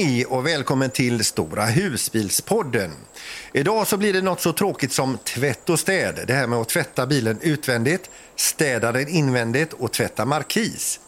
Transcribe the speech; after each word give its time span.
Hej 0.00 0.26
och 0.26 0.46
välkommen 0.46 0.90
till 0.90 1.24
Stora 1.24 1.64
husbilspodden. 1.64 2.90
Idag 3.52 3.86
så 3.86 3.96
blir 3.96 4.12
det 4.12 4.22
något 4.22 4.40
så 4.40 4.52
tråkigt 4.52 4.92
som 4.92 5.18
tvätt 5.18 5.70
och 5.70 5.80
städ. 5.80 6.20
Det 6.26 6.32
här 6.32 6.46
med 6.46 6.58
att 6.58 6.68
tvätta 6.68 7.06
bilen 7.06 7.38
utvändigt, 7.42 8.10
städa 8.36 8.92
den 8.92 9.08
invändigt 9.08 9.72
och 9.72 9.92
tvätta 9.92 10.24
markis. 10.24 11.00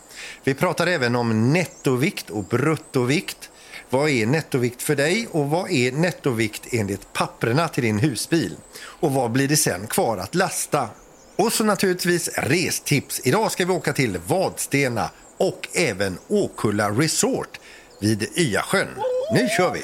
Vi 0.45 0.55
pratar 0.55 0.87
även 0.87 1.17
om 1.17 1.53
nettovikt 1.53 2.31
och 2.31 2.45
bruttovikt. 2.45 3.51
Vad 3.91 4.09
är 4.11 4.27
nettovikt 4.27 4.83
för 4.83 4.97
dig 4.97 5.29
och 5.31 5.51
vad 5.51 5.71
är 5.71 5.93
nettovikt 5.93 6.63
enligt 6.73 7.13
papperna 7.13 7.69
till 7.69 7.85
din 7.85 7.99
husbil? 7.99 8.57
Och 8.83 9.13
vad 9.13 9.31
blir 9.31 9.49
det 9.49 9.57
sen 9.57 9.87
kvar 9.87 10.19
att 10.19 10.35
lasta? 10.35 10.89
Och 11.37 11.53
så 11.53 11.65
naturligtvis 11.65 12.29
restips. 12.29 13.21
Idag 13.25 13.53
ska 13.53 13.65
vi 13.65 13.73
åka 13.73 13.93
till 13.93 14.19
Vadstena 14.27 15.11
och 15.37 15.69
även 15.75 16.19
Åkulla 16.29 16.91
Resort 16.91 17.59
vid 18.01 18.29
Yasjön. 18.39 18.89
Nu 19.33 19.49
kör 19.57 19.73
vi! 19.73 19.83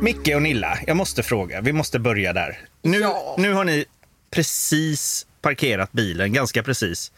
Micke 0.00 0.34
och 0.34 0.42
Nilla, 0.42 0.78
jag 0.86 0.96
måste 0.96 1.22
fråga. 1.22 1.60
Vi 1.60 1.72
måste 1.72 1.98
börja 1.98 2.32
där. 2.32 2.58
Nu, 2.82 2.98
Ja. 2.98 3.34
nu 3.38 3.52
har 3.52 3.64
ni 3.64 3.84
precis 4.30 5.26
parkerat 5.40 5.92
bilen, 5.92 6.32
ganska 6.32 6.62
precis, 6.62 7.12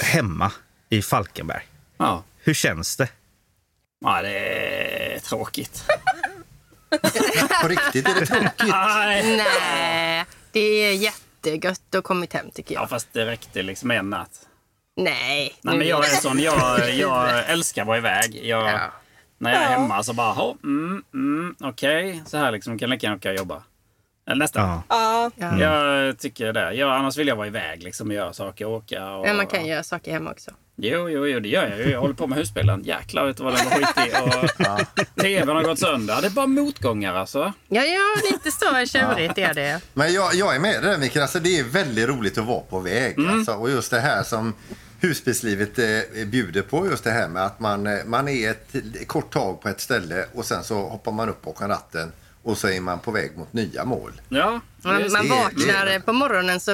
hemma 0.00 0.52
i 0.88 1.02
Falkenberg. 1.02 1.62
Ja. 2.02 2.22
Hur 2.38 2.54
känns 2.54 2.96
det? 2.96 3.08
ja, 4.04 4.22
det 4.22 4.38
är 5.14 5.18
tråkigt. 5.18 5.84
På 7.62 7.68
riktigt 7.68 8.08
är 8.08 8.20
det 8.20 8.26
tråkigt. 8.26 8.52
Nej. 8.68 9.36
Nej, 9.36 10.24
det 10.52 10.60
är 10.60 10.92
jättegött 10.94 11.80
att 11.88 11.94
ha 11.94 12.02
kommit 12.02 12.32
hem 12.32 12.50
tycker 12.50 12.74
Ja, 12.74 12.80
jag. 12.80 12.90
fast 12.90 13.08
det 13.12 13.26
räckte 13.26 13.62
liksom 13.62 13.90
en 13.90 14.10
natt. 14.10 14.40
Nej. 14.96 15.54
Nej, 15.62 15.78
men 15.78 15.88
jag 15.88 16.04
är 16.08 16.10
sån. 16.16 16.38
Jag, 16.38 16.94
jag 16.94 17.50
älskar 17.50 17.82
att 17.82 17.88
vara 17.88 17.98
iväg. 17.98 18.40
Jag, 18.44 18.70
Ja. 18.72 18.80
När 19.38 19.52
jag 19.52 19.62
är 19.62 19.66
hemma 19.68 20.02
så 20.02 20.12
bara, 20.12 20.32
"Hå, 20.32 20.56
mm, 20.62 21.04
mm, 21.14 21.56
okej. 21.60 22.22
Så 22.26 22.36
här 22.36 22.52
liksom, 22.52 22.78
kan 22.78 22.90
lika 22.90 23.06
gärna 23.06 23.16
åka 23.16 23.30
och 23.30 23.36
jobba. 23.36 23.62
Eller 24.26 24.38
nästan. 24.38 24.68
Ja. 24.68 24.82
Ja, 24.88 25.30
Ja. 25.36 25.58
Jag 25.58 26.18
tycker 26.18 26.52
det. 26.52 26.72
Jag, 26.74 26.90
annars 26.90 27.16
vill 27.18 27.28
jag 27.28 27.36
vara 27.36 27.46
iväg 27.46 27.82
liksom, 27.82 28.08
och 28.08 28.14
göra 28.14 28.32
saker, 28.32 28.64
åka 28.64 29.10
och... 29.10 29.26
Men 29.26 29.36
man 29.36 29.46
kan 29.46 29.66
göra 29.66 29.82
saker 29.82 30.12
hemma 30.12 30.30
också. 30.30 30.50
Jo, 30.76 31.08
jo, 31.08 31.26
jo, 31.26 31.40
det 31.40 31.48
gör 31.48 31.68
jag 31.68 31.78
ju. 31.78 31.90
Jag 31.90 32.00
håller 32.00 32.14
på 32.14 32.26
med 32.26 32.38
husbilen. 32.38 32.82
Jäklar 32.84 33.26
vet 33.26 33.36
du 33.36 33.44
vad 33.44 33.54
den 33.56 33.64
var 33.64 33.70
skitig. 33.76 34.12
Och 34.22 35.06
tvn 35.22 35.48
har 35.48 35.62
gått 35.62 35.78
sönder. 35.78 36.20
Det 36.20 36.26
är 36.26 36.30
bara 36.30 36.46
motgångar 36.46 37.14
alltså. 37.14 37.52
Ja, 37.68 37.82
ja 37.82 38.30
lite 38.32 38.50
så 38.50 38.86
tjurigt 38.86 39.38
är 39.38 39.54
det. 39.54 39.80
Men 39.94 40.12
jag, 40.12 40.34
jag 40.34 40.54
är 40.54 40.60
med 40.60 40.82
dig 40.82 40.98
Mikael. 40.98 41.22
Alltså, 41.22 41.38
det 41.38 41.58
är 41.58 41.64
väldigt 41.64 42.08
roligt 42.08 42.38
att 42.38 42.44
vara 42.44 42.60
på 42.60 42.80
väg. 42.80 43.16
Alltså, 43.28 43.52
och 43.52 43.70
just 43.70 43.90
det 43.90 44.00
här 44.00 44.22
som 44.22 44.54
husbilslivet 45.00 45.78
eh, 45.78 46.24
bjuder 46.26 46.62
på. 46.62 46.86
Just 46.86 47.04
det 47.04 47.10
här 47.10 47.28
med 47.28 47.44
att 47.44 47.60
man, 47.60 47.86
eh, 47.86 48.04
man 48.06 48.28
är 48.28 48.50
ett 48.50 48.74
kort 49.06 49.32
tag 49.32 49.60
på 49.62 49.68
ett 49.68 49.80
ställe 49.80 50.24
och 50.34 50.44
sen 50.44 50.64
så 50.64 50.74
hoppar 50.74 51.12
man 51.12 51.28
upp 51.28 51.42
bakom 51.42 51.68
ratten 51.68 52.12
och 52.42 52.58
så 52.58 52.68
är 52.68 52.80
man 52.80 52.98
på 52.98 53.10
väg 53.10 53.36
mot 53.38 53.52
nya 53.52 53.84
mål. 53.84 54.12
Ja, 54.28 54.60
Man, 54.82 55.12
man 55.12 55.28
vaknar 55.28 55.86
det- 55.86 56.00
på 56.00 56.12
morgonen, 56.12 56.60
så, 56.60 56.70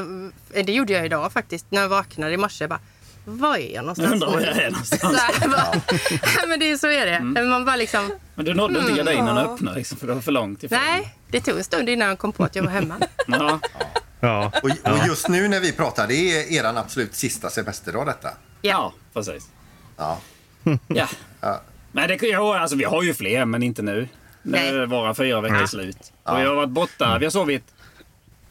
eh, 0.52 0.64
det 0.66 0.72
gjorde 0.72 0.92
jag 0.92 1.06
idag 1.06 1.32
faktiskt, 1.32 1.66
när 1.70 1.80
jag 1.80 1.88
vaknade 1.88 2.32
i 2.32 2.36
morse. 2.36 2.66
Bara, 2.68 2.80
var 3.24 3.56
är 3.56 3.74
jag 3.74 3.82
någonstans? 3.84 4.08
Jag 4.10 4.12
undrar 4.14 4.30
var 4.30 4.40
jag 4.40 4.56
är 4.56 4.70
Så 4.70 4.70
någonstans. 4.70 5.18
här, 5.20 5.48
bara, 5.48 5.82
ja, 6.40 6.46
men 6.48 6.58
det 6.60 6.70
är, 6.70 6.76
så 6.76 6.86
är 6.86 7.06
det. 7.06 7.42
Man 7.44 7.64
bara 7.64 7.76
liksom, 7.76 8.10
Men 8.34 8.44
du 8.44 8.54
nådde 8.54 8.80
inte 8.80 8.92
gardinerna 8.92 9.40
öppna 9.44 9.72
liksom, 9.74 9.98
för 9.98 10.06
det 10.06 10.14
var 10.14 10.20
för 10.20 10.32
långt 10.32 10.62
ifrån. 10.62 10.78
nej, 10.78 11.14
det 11.30 11.40
tog 11.40 11.58
en 11.58 11.64
stund 11.64 11.88
innan 11.88 12.08
jag 12.08 12.18
kom 12.18 12.32
på 12.32 12.44
att 12.44 12.56
jag 12.56 12.62
var 12.62 12.70
hemma. 12.70 12.94
Ja. 13.26 13.60
Ja. 14.20 14.52
Och, 14.62 14.92
och 14.92 15.06
just 15.06 15.28
nu 15.28 15.48
när 15.48 15.60
vi 15.60 15.72
pratar, 15.72 16.06
det 16.06 16.14
är 16.14 16.52
er 16.52 16.64
absolut 16.78 17.14
sista 17.14 17.50
semesterdag 17.50 18.06
detta. 18.06 18.28
ja, 18.62 18.92
precis. 19.14 19.48
Ja. 19.96 20.20
Ja. 20.86 21.08
Ja. 21.40 21.60
Men 21.92 22.08
det, 22.08 22.18
jo, 22.22 22.52
alltså, 22.52 22.76
vi 22.76 22.84
har 22.84 23.02
ju 23.02 23.14
fler, 23.14 23.44
men 23.44 23.62
inte 23.62 23.82
nu. 23.82 24.08
Nu 24.50 24.82
är 24.82 24.86
våra 24.86 25.14
fyra 25.14 25.40
veckor 25.40 25.66
slut. 25.66 26.12
Och 26.22 26.40
jag 26.40 26.48
har 26.48 26.54
varit 26.54 26.70
borta. 26.70 27.18
Vi 27.18 27.26
har 27.26 27.30
sovit 27.30 27.64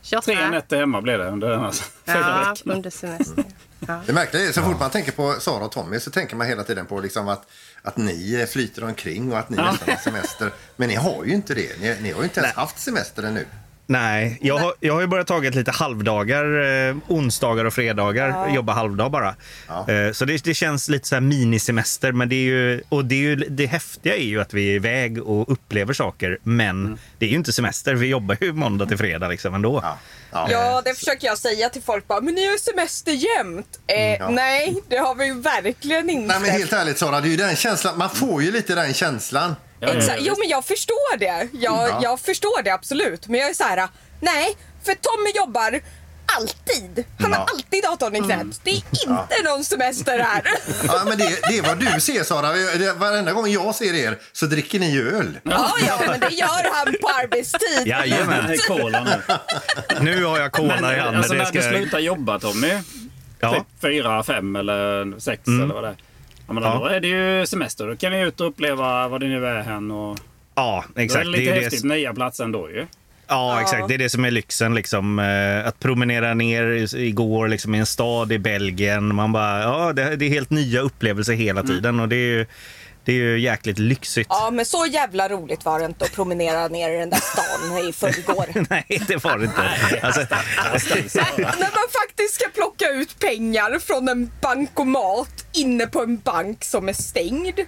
28. 0.01 0.25
tre 0.25 0.49
nätter 0.49 0.77
hemma 0.77 1.01
blev 1.01 1.19
det 1.19 1.27
under 1.29 1.49
den 1.49 1.59
här 1.59 1.71
fyra 2.05 2.17
Ja, 2.19 2.49
veckorna. 2.49 2.75
under 2.75 2.89
semestern. 2.89 3.43
Ja. 3.87 4.01
Det 4.05 4.13
märkliga 4.13 4.43
är 4.47 4.51
så 4.51 4.61
fort 4.61 4.79
man 4.79 4.89
tänker 4.89 5.11
på 5.11 5.33
Sara 5.39 5.65
och 5.65 5.71
Tommy 5.71 5.99
så 5.99 6.11
tänker 6.11 6.35
man 6.35 6.47
hela 6.47 6.63
tiden 6.63 6.85
på 6.85 6.99
liksom 6.99 7.27
att, 7.27 7.47
att 7.81 7.97
ni 7.97 8.47
flyter 8.49 8.83
omkring 8.83 9.31
och 9.31 9.39
att 9.39 9.49
ni 9.49 9.57
nästan 9.57 9.89
har 9.89 9.95
semester. 9.95 10.51
Men 10.75 10.89
ni 10.89 10.95
har 10.95 11.23
ju 11.25 11.33
inte 11.33 11.53
det. 11.53 11.81
Ni, 11.81 11.97
ni 12.01 12.11
har 12.11 12.19
ju 12.19 12.23
inte 12.23 12.39
ens 12.39 12.55
haft 12.55 12.79
semester 12.79 13.23
ännu. 13.23 13.45
Nej, 13.89 14.37
jag 14.41 14.57
har, 14.57 14.73
jag 14.79 14.93
har 14.93 15.01
ju 15.01 15.07
börjat 15.07 15.27
tagit 15.27 15.55
lite 15.55 15.71
halvdagar, 15.71 16.43
eh, 16.89 16.95
onsdagar 17.07 17.65
och 17.65 17.73
fredagar, 17.73 18.55
jobba 18.55 18.73
halvdag 18.73 19.11
bara. 19.11 19.35
Ja. 19.67 19.89
Eh, 19.91 20.11
så 20.11 20.25
det, 20.25 20.43
det 20.43 20.53
känns 20.53 20.89
lite 20.89 21.07
så 21.07 21.15
här 21.15 21.21
minisemester. 21.21 22.11
Men 22.11 22.29
det, 22.29 22.35
är 22.35 22.41
ju, 22.43 22.81
och 22.89 23.05
det, 23.05 23.15
är 23.15 23.19
ju, 23.19 23.35
det 23.35 23.65
häftiga 23.65 24.15
är 24.15 24.25
ju 24.25 24.41
att 24.41 24.53
vi 24.53 24.69
är 24.69 24.75
iväg 24.75 25.23
och 25.23 25.51
upplever 25.51 25.93
saker. 25.93 26.37
Men 26.43 26.99
det 27.17 27.25
är 27.25 27.29
ju 27.29 27.35
inte 27.35 27.53
semester, 27.53 27.93
vi 27.93 28.07
jobbar 28.07 28.37
ju 28.41 28.53
måndag 28.53 28.85
till 28.85 28.97
fredag 28.97 29.27
liksom 29.27 29.53
ändå. 29.55 29.79
Ja. 29.83 29.97
Ja. 30.31 30.47
ja, 30.51 30.81
det 30.85 30.93
försöker 30.93 31.27
jag 31.27 31.37
säga 31.37 31.69
till 31.69 31.81
folk 31.81 32.07
bara, 32.07 32.21
men 32.21 32.33
ni 32.33 32.45
har 32.45 32.53
ju 32.53 32.59
semester 32.59 33.11
jämt. 33.11 33.79
Eh, 33.87 34.13
ja. 34.13 34.29
Nej, 34.29 34.75
det 34.87 34.97
har 34.97 35.15
vi 35.15 35.25
ju 35.25 35.41
verkligen 35.41 36.09
inte. 36.09 36.27
Nej 36.27 36.41
men 36.41 36.49
helt 36.49 36.73
ärligt 36.73 36.97
Sara, 36.97 37.21
det 37.21 37.27
är 37.27 37.31
ju 37.31 37.37
den 37.37 37.55
känslan, 37.55 37.97
man 37.97 38.09
får 38.09 38.43
ju 38.43 38.51
lite 38.51 38.75
den 38.75 38.93
känslan. 38.93 39.55
Exakt. 39.81 40.19
Jo, 40.21 40.35
men 40.39 40.47
jag 40.49 40.65
förstår 40.65 41.17
det. 41.17 41.25
Jag, 41.25 41.89
Ja. 41.89 41.99
jag 42.03 42.19
förstår 42.19 42.63
det 42.63 42.71
absolut. 42.71 43.27
Men 43.27 43.39
jag 43.39 43.49
är 43.49 43.53
så 43.53 43.63
här, 43.63 43.87
nej, 44.19 44.57
för 44.85 44.93
Tommy 44.93 45.29
jobbar 45.35 45.79
alltid. 46.37 47.05
Han 47.19 47.33
har 47.33 47.39
Ja. 47.39 47.47
alltid 47.53 47.83
datorn 47.83 48.15
i 48.15 48.19
knät. 48.19 48.59
Det 48.63 48.71
är 48.71 48.75
inte 48.75 49.43
någon 49.43 49.63
semester 49.63 50.19
här. 50.19 50.41
Ja, 50.87 51.01
men 51.05 51.17
det, 51.17 51.25
det 51.49 51.57
är 51.57 51.61
vad 51.61 51.77
du 51.79 52.01
ser 52.01 52.23
Sara. 52.23 52.51
Det- 52.53 52.93
Varenda 52.93 53.33
gång 53.33 53.47
jag 53.49 53.75
ser 53.75 53.93
er 53.93 54.17
så 54.33 54.45
dricker 54.45 54.79
ni 54.79 54.91
ju 54.91 55.09
öl. 55.17 55.39
ja, 55.43 55.71
ja, 55.87 55.99
men 56.07 56.19
det 56.19 56.29
gör 56.35 56.73
han 56.73 56.95
på 57.01 57.07
arbetstid. 57.23 57.81
Jajamän, 57.87 58.57
cola 58.67 59.03
nu. 59.03 59.35
nu 60.01 60.25
har 60.25 60.39
jag 60.39 60.51
cola 60.51 60.95
i 60.95 60.99
handen. 60.99 61.15
alltså, 61.15 61.33
det 61.33 61.39
när 61.39 61.45
ska... 61.45 61.59
du 61.61 61.69
slutar 61.77 61.99
jobba 61.99 62.39
Tommy, 62.39 62.77
ja. 63.39 63.53
typ 63.53 63.63
fyra, 63.81 64.23
fem 64.23 64.55
eller 64.55 65.19
sex 65.19 65.41
eller 65.47 65.73
vad 65.73 65.83
det 65.83 65.89
är. 65.89 65.95
Ja, 66.47 66.53
men 66.53 66.63
Ja. 66.63 66.79
Då 66.79 66.85
är 66.85 66.99
det 66.99 67.07
ju 67.07 67.45
semester. 67.45 67.87
Då 67.87 67.95
kan 67.95 68.11
ni 68.11 68.21
ut 68.21 68.41
och 68.41 68.47
uppleva 68.47 69.07
vad 69.07 69.21
det 69.21 69.27
nu 69.27 69.45
är 69.47 69.61
hän. 69.63 69.91
Och... 69.91 70.17
ja, 70.55 70.83
Då 70.93 70.99
är 71.01 71.03
exakt. 71.05 71.25
det 71.25 71.31
Det 71.31 71.37
lite 71.37 71.51
är 71.51 71.55
ju 71.55 71.61
häftigt. 71.61 71.81
det, 71.81 71.87
Nya 71.87 72.13
platser 72.13 72.43
ändå 72.43 72.69
ju. 72.69 72.85
ja, 73.27 73.61
exakt. 73.61 73.87
Det 73.87 73.93
är 73.93 73.97
det 73.97 74.09
som 74.09 74.25
är 74.25 74.31
lyxen. 74.31 74.75
Liksom, 74.75 75.19
eh, 75.19 75.67
att 75.67 75.79
promenera 75.79 76.33
ner 76.33 76.95
igår 76.95 77.47
liksom, 77.47 77.75
i 77.75 77.77
en 77.79 77.85
stad 77.85 78.31
i 78.31 78.39
Belgien. 78.39 79.15
Man 79.15 79.31
bara, 79.31 79.61
ja, 79.61 79.93
det, 79.93 80.15
det 80.15 80.25
är 80.25 80.29
helt 80.29 80.49
nya 80.49 80.81
upplevelser 80.81 81.33
hela 81.33 81.63
tiden. 81.63 81.99
Och 81.99 82.09
det 82.09 82.15
är 82.15 82.37
ju, 82.37 82.45
det 83.07 83.13
är 83.13 83.15
ju 83.15 83.39
jäkligt 83.39 83.79
lyxigt. 83.79 84.27
Ja, 84.29 84.51
men 84.51 84.65
så 84.65 84.85
jävla 84.85 85.29
roligt 85.29 85.65
var 85.65 85.79
det 85.79 85.85
inte 85.85 86.05
att 86.05 86.11
promenera 86.11 86.67
ner 86.67 86.89
i 86.89 86.97
den 86.97 87.09
där 87.09 87.19
stan 87.19 87.87
i 87.89 87.93
förrgår. 87.93 88.45
Nej, 88.69 89.01
det 89.07 89.23
var 89.23 89.37
det 89.37 89.45
inte. 89.45 89.61
Alltså, 90.01 90.19
När 91.37 91.75
man 91.75 91.87
faktiskt 92.01 92.35
ska 92.35 92.49
plocka 92.49 92.89
ut 92.89 93.19
pengar 93.19 93.79
från 93.79 94.07
en 94.09 94.31
bankomat 94.41 95.45
inne 95.53 95.87
på 95.87 96.01
en 96.01 96.17
bank 96.17 96.63
som 96.63 96.89
är 96.89 96.93
stängd. 96.93 97.59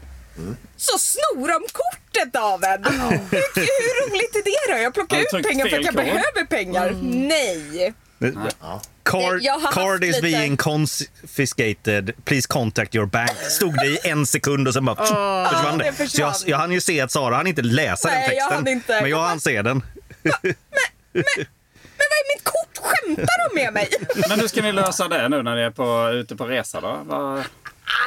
Så 0.78 0.98
snor 0.98 1.48
de 1.48 1.60
kortet 1.72 2.36
av 2.36 2.64
en. 2.64 2.84
Hur, 2.84 3.56
hur 3.56 4.10
roligt 4.10 4.36
är 4.36 4.44
det 4.44 4.74
då? 4.74 4.84
Jag 4.84 4.94
plockar 4.94 5.20
ut 5.20 5.48
pengar 5.48 5.68
för 5.68 5.80
att 5.80 5.86
jag 5.86 5.96
behöver 5.96 6.46
pengar. 6.46 6.98
Nej. 7.02 7.94
Card, 9.04 9.42
Jag 9.42 10.04
is 10.04 10.16
lite- 10.16 10.22
being 10.22 10.58
confiscated. 10.58 12.12
Please 12.26 12.48
contact 12.48 12.96
your 12.96 13.06
bank. 13.06 13.32
Stod 13.50 13.76
det 13.76 13.86
i 13.88 14.00
en 14.04 14.26
sekund 14.26 14.68
och 14.68 14.74
sen 14.74 14.86
bara 14.86 14.96
försvann 15.50 15.78
det. 15.78 15.84
det 15.84 15.92
försvann. 15.94 16.34
Så 16.34 16.44
jag, 16.48 16.52
jag 16.52 16.58
hann 16.58 16.72
ju 16.72 16.82
se 16.82 17.02
att 17.02 17.12
Sara 17.12 17.36
hann 17.36 17.48
inte 17.48 17.62
läsa 17.62 18.08
Nej, 18.10 18.28
den 18.30 18.38
jag 18.38 18.50
texten. 18.50 18.68
inte. 18.68 19.02
Men 19.02 19.10
jag 19.10 19.20
Jag 19.20 19.24
hann 19.28 19.40
se 19.40 19.62
den. 19.62 19.84
Men 20.24 20.34
vad 21.98 22.16
är 22.18 22.36
mitt 22.38 22.44
kort? 22.44 22.78
Skämtar 22.78 23.50
de 23.50 23.64
med 23.64 23.74
mig? 23.74 23.90
Men 24.30 24.40
hur 24.40 24.48
ska 24.48 24.62
ni 24.62 24.72
lösa 24.72 25.08
det 25.08 25.30
nu 25.30 25.44
när 25.44 25.56
ni 25.56 25.62
är 25.62 25.72
på, 25.72 26.10
ute 26.14 26.36
på 26.36 26.46
resa 26.46 26.82
då? 26.82 27.00
Vad- 27.04 27.44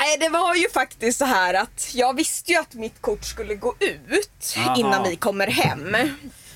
Nej, 0.01 0.19
det 0.21 0.29
var 0.29 0.55
ju 0.55 0.69
faktiskt 0.71 1.19
så 1.19 1.25
här 1.25 1.55
att 1.55 1.91
jag 1.95 2.17
visste 2.17 2.53
ju 2.53 2.59
att 2.59 2.75
mitt 2.75 3.01
kort 3.03 3.25
skulle 3.25 3.55
gå 3.55 3.75
ut 3.81 4.55
Aha. 4.59 4.77
innan 4.79 5.03
vi 5.03 5.17
kommer 5.17 5.47
hem. 5.47 5.97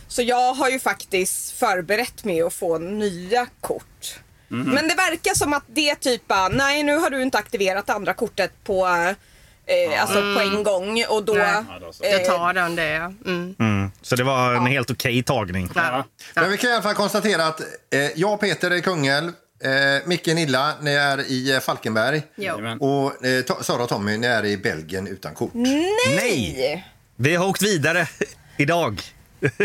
Så 0.09 0.23
jag 0.23 0.55
har 0.55 0.69
ju 0.69 0.79
faktiskt 0.79 1.51
förberett 1.59 2.25
mig 2.25 2.43
att 2.43 2.55
få 2.55 2.79
nya 2.79 3.47
kort. 3.61 4.15
Men 4.49 4.89
det 4.89 4.95
verkar 4.95 5.35
som 5.35 5.53
att 5.53 5.65
det 5.67 5.95
typ 5.95 6.23
nej 6.51 6.83
nu 6.83 6.97
har 6.97 7.11
du 7.11 7.23
inte 7.23 7.39
aktiverat 7.39 7.91
andra 7.91 8.15
kortet 8.15 8.53
på, 8.65 8.87
eh, 8.87 10.03
alltså 10.03 10.15
på 10.35 10.41
en 10.41 10.63
gång 10.63 11.05
och 11.09 11.25
då... 11.25 11.35
Nej. 11.35 11.63
Ja, 11.69 12.07
eh, 12.07 12.11
Jag 12.13 12.25
tar 12.25 12.53
den 12.55 12.77
det. 12.77 12.89
ja. 12.91 13.13
Mm. 13.27 13.55
Mm. 13.59 13.91
Så 14.03 14.17
det 14.17 14.25
var 14.25 14.55
en 14.55 14.67
helt 14.67 14.91
okej 14.91 15.23
tagning. 15.23 15.71
Ja. 15.75 16.05
Men 16.35 16.51
vi 16.51 16.57
kan 16.57 16.71
i 16.71 16.73
alla 16.73 16.83
fall 16.83 16.95
konstatera 16.95 17.47
att 17.47 17.61
eh, 17.61 18.01
jag 18.17 18.33
och 18.33 18.41
Peter 18.41 18.71
är 18.71 18.75
i 18.75 18.83
Kungälv, 18.83 19.33
Eh, 19.65 20.07
Micke 20.09 20.27
Nilla, 20.27 20.75
ni 20.81 20.91
är 20.91 21.31
i 21.31 21.55
eh, 21.55 21.61
Falkenberg. 21.61 22.23
Ja. 22.35 22.43
Jajamän. 22.45 22.79
Och 22.81 23.25
eh, 23.25 23.45
Sara 23.61 23.83
och 23.83 23.89
Tommy, 23.89 24.17
ni 24.17 24.27
är 24.27 24.45
i 24.45 24.57
Belgien 24.57 25.07
utan 25.07 25.35
kort. 25.35 25.51
Nej! 25.55 26.87
Vi 27.17 27.35
har 27.37 27.47
åkt 27.47 27.63
vidare 27.63 28.09
idag. 28.57 29.03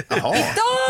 Jaha. 0.08 0.34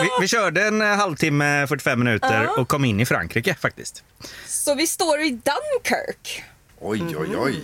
Vi, 0.02 0.10
vi 0.22 0.28
körde 0.28 0.64
en 0.68 0.82
eh, 0.82 0.88
halvtimme, 0.88 1.68
45 1.68 2.00
minuter 2.00 2.60
och 2.60 2.68
kom 2.68 2.86
in 2.86 3.00
i 3.00 3.06
Frankrike 3.06 3.56
faktiskt. 3.62 4.04
Så 4.48 4.76
vi 4.76 4.88
står 4.88 5.20
i 5.20 5.30
Dunkirk. 5.30 6.44
Oj, 6.84 7.04
oj, 7.18 7.38
oj. 7.38 7.62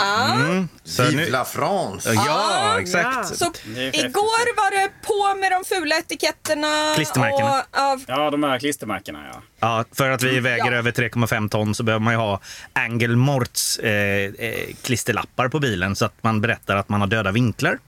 Så 0.83 1.03
Vive 1.03 1.15
nu- 1.25 1.29
la 1.29 1.45
France! 1.45 2.13
Ja, 2.13 2.79
exakt. 2.81 3.07
ja. 3.15 3.23
Så 3.23 3.45
igår 3.75 4.55
var 4.55 4.71
det 4.71 4.89
på 5.07 5.39
med 5.41 5.51
de 5.51 5.75
fula 5.75 5.97
etiketterna. 5.97 6.93
Klistermärkena. 6.95 7.49
Och, 7.71 7.79
av, 7.79 8.03
Ja, 8.07 8.29
de 8.29 8.43
här 8.43 8.59
klistermärkena 8.59 9.19
ja. 9.33 9.41
Ja, 9.59 9.85
för 9.95 10.09
att 10.09 10.23
vi 10.23 10.39
väger 10.39 10.71
Ja. 10.71 10.77
över 10.77 10.91
3,5 10.91 11.49
ton 11.49 11.75
så 11.75 11.83
behöver 11.83 12.03
man 12.03 12.13
ju 12.13 12.17
ha 12.19 12.39
Angel 12.73 13.15
Morts 13.15 13.77
eh, 13.79 13.91
eh, 14.39 14.75
klisterlappar 14.81 15.47
på 15.49 15.59
bilen 15.59 15.95
så 15.95 16.05
att 16.05 16.23
man 16.23 16.41
berättar 16.41 16.75
att 16.75 16.89
man 16.89 16.99
har 17.01 17.07
döda 17.07 17.31
vinklar. 17.31 17.79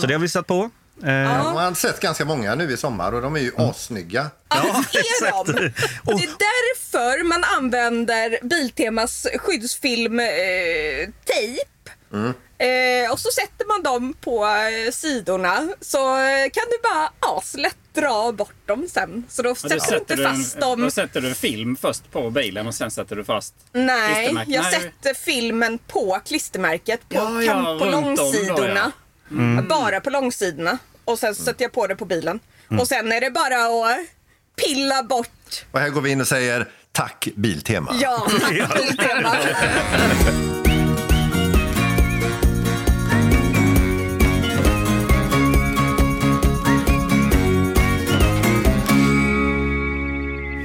Så 0.00 0.06
det 0.06 0.14
har 0.14 0.20
vi 0.20 0.28
satt 0.28 0.46
på. 0.46 0.70
Eh, 1.02 1.08
Man 1.44 1.56
har 1.56 1.74
sett 1.74 2.00
ganska 2.00 2.24
många 2.24 2.54
nu 2.54 2.72
i 2.72 2.76
sommar 2.76 3.12
och 3.12 3.22
de 3.22 3.36
är 3.36 3.40
ju 3.40 3.52
assnygga. 3.56 4.30
ja, 4.48 4.84
det 4.92 4.98
är 4.98 5.30
de. 5.44 5.72
Och- 6.04 6.18
det 6.20 6.24
är 6.24 6.28
därför 6.38 7.24
man 7.24 7.44
använder 7.44 8.38
Biltemas 8.42 9.26
skyddsfilm 9.38 10.20
eh, 10.20 10.26
tejp. 11.24 11.70
Eh, 12.58 13.12
och 13.12 13.18
så 13.20 13.30
sätter 13.30 13.66
man 13.66 13.82
dem 13.82 14.14
på 14.20 14.46
eh, 14.46 14.90
sidorna 14.92 15.68
så 15.80 16.16
eh, 16.18 16.50
kan 16.52 16.64
du 16.70 16.78
bara 16.82 17.10
aslätt 17.36 17.76
dra 17.94 18.32
bort 18.32 18.66
dem 18.66 18.86
sen. 18.90 19.24
Så 19.28 19.42
då 19.42 19.54
sätter 19.54 19.68
då 19.68 19.90
du 19.90 19.96
inte 19.98 20.16
sätter, 20.16 20.24
fast 20.36 20.54
en, 20.54 20.60
dem. 20.60 20.80
då 20.82 20.90
sätter 20.90 21.20
du 21.20 21.28
en 21.28 21.34
film 21.34 21.76
först 21.80 22.10
på 22.12 22.30
bilen 22.30 22.66
och 22.66 22.74
sen 22.74 22.90
sätter 22.90 23.16
du 23.16 23.24
fast 23.24 23.54
Nej, 23.72 24.32
jag 24.46 24.62
Nej. 24.62 24.72
sätter 24.72 25.14
filmen 25.14 25.78
på 25.78 26.20
klistermärket 26.26 27.08
på, 27.08 27.14
Ja, 27.16 27.42
ja, 27.42 27.52
på 27.54 27.70
om 27.70 27.78
då, 27.78 27.84
långsidorna. 27.90 28.92
Ja. 29.28 29.62
Bara 29.68 30.00
på 30.00 30.10
långsidorna. 30.10 30.78
Och 31.04 31.18
sen 31.18 31.34
sätter 31.34 31.62
jag 31.64 31.72
på 31.72 31.86
det 31.86 31.96
på 31.96 32.04
bilen. 32.04 32.40
Och 32.80 32.88
sen 32.88 33.12
är 33.12 33.20
det 33.20 33.30
bara 33.30 33.56
att 33.56 33.98
pilla 34.56 35.02
bort. 35.02 35.64
Och 35.70 35.80
här 35.80 35.88
går 35.88 36.00
vi 36.00 36.10
in 36.10 36.20
och 36.20 36.28
säger 36.28 36.68
tack 36.92 37.28
Biltema. 37.36 37.94
Ja, 38.00 38.26
tack 38.40 38.74
Biltema. 38.74 39.36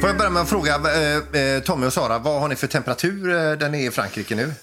Får 0.02 0.10
jag 0.10 0.18
börja 0.18 0.30
med 0.30 0.42
att 0.42 0.50
fråga 0.50 0.76
eh, 0.76 1.42
eh, 1.42 1.62
Tommy 1.64 1.88
och 1.88 1.94
Sara, 1.94 2.20
vad 2.20 2.42
har 2.42 2.48
ni 2.48 2.56
för 2.56 2.68
temperatur 2.68 3.30
eh, 3.30 3.52
där 3.52 3.70
ni 3.70 3.84
är 3.84 3.88
i 3.88 3.92
Frankrike 3.92 4.36
nu? 4.36 4.54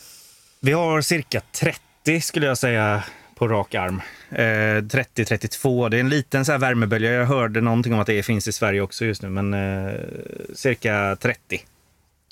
Vi 0.60 0.72
har 0.72 1.00
cirka 1.00 1.40
30 1.52 2.20
skulle 2.20 2.46
jag 2.46 2.58
säga 2.58 3.02
på 3.36 3.48
rak 3.48 3.74
arm. 3.74 4.02
Eh, 4.30 4.82
30-32. 4.82 5.88
Det 5.88 5.96
är 5.96 6.00
en 6.00 6.08
liten 6.08 6.44
så 6.44 6.52
här 6.52 6.58
värmebölja. 6.58 7.12
Jag 7.12 7.26
hörde 7.26 7.60
någonting 7.60 7.94
om 7.94 8.00
att 8.00 8.06
det 8.06 8.22
finns 8.22 8.48
i 8.48 8.52
Sverige 8.52 8.80
också 8.80 9.04
just 9.04 9.22
nu, 9.22 9.28
men 9.28 9.54
eh, 9.54 9.94
cirka 10.54 11.16
30. 11.20 11.64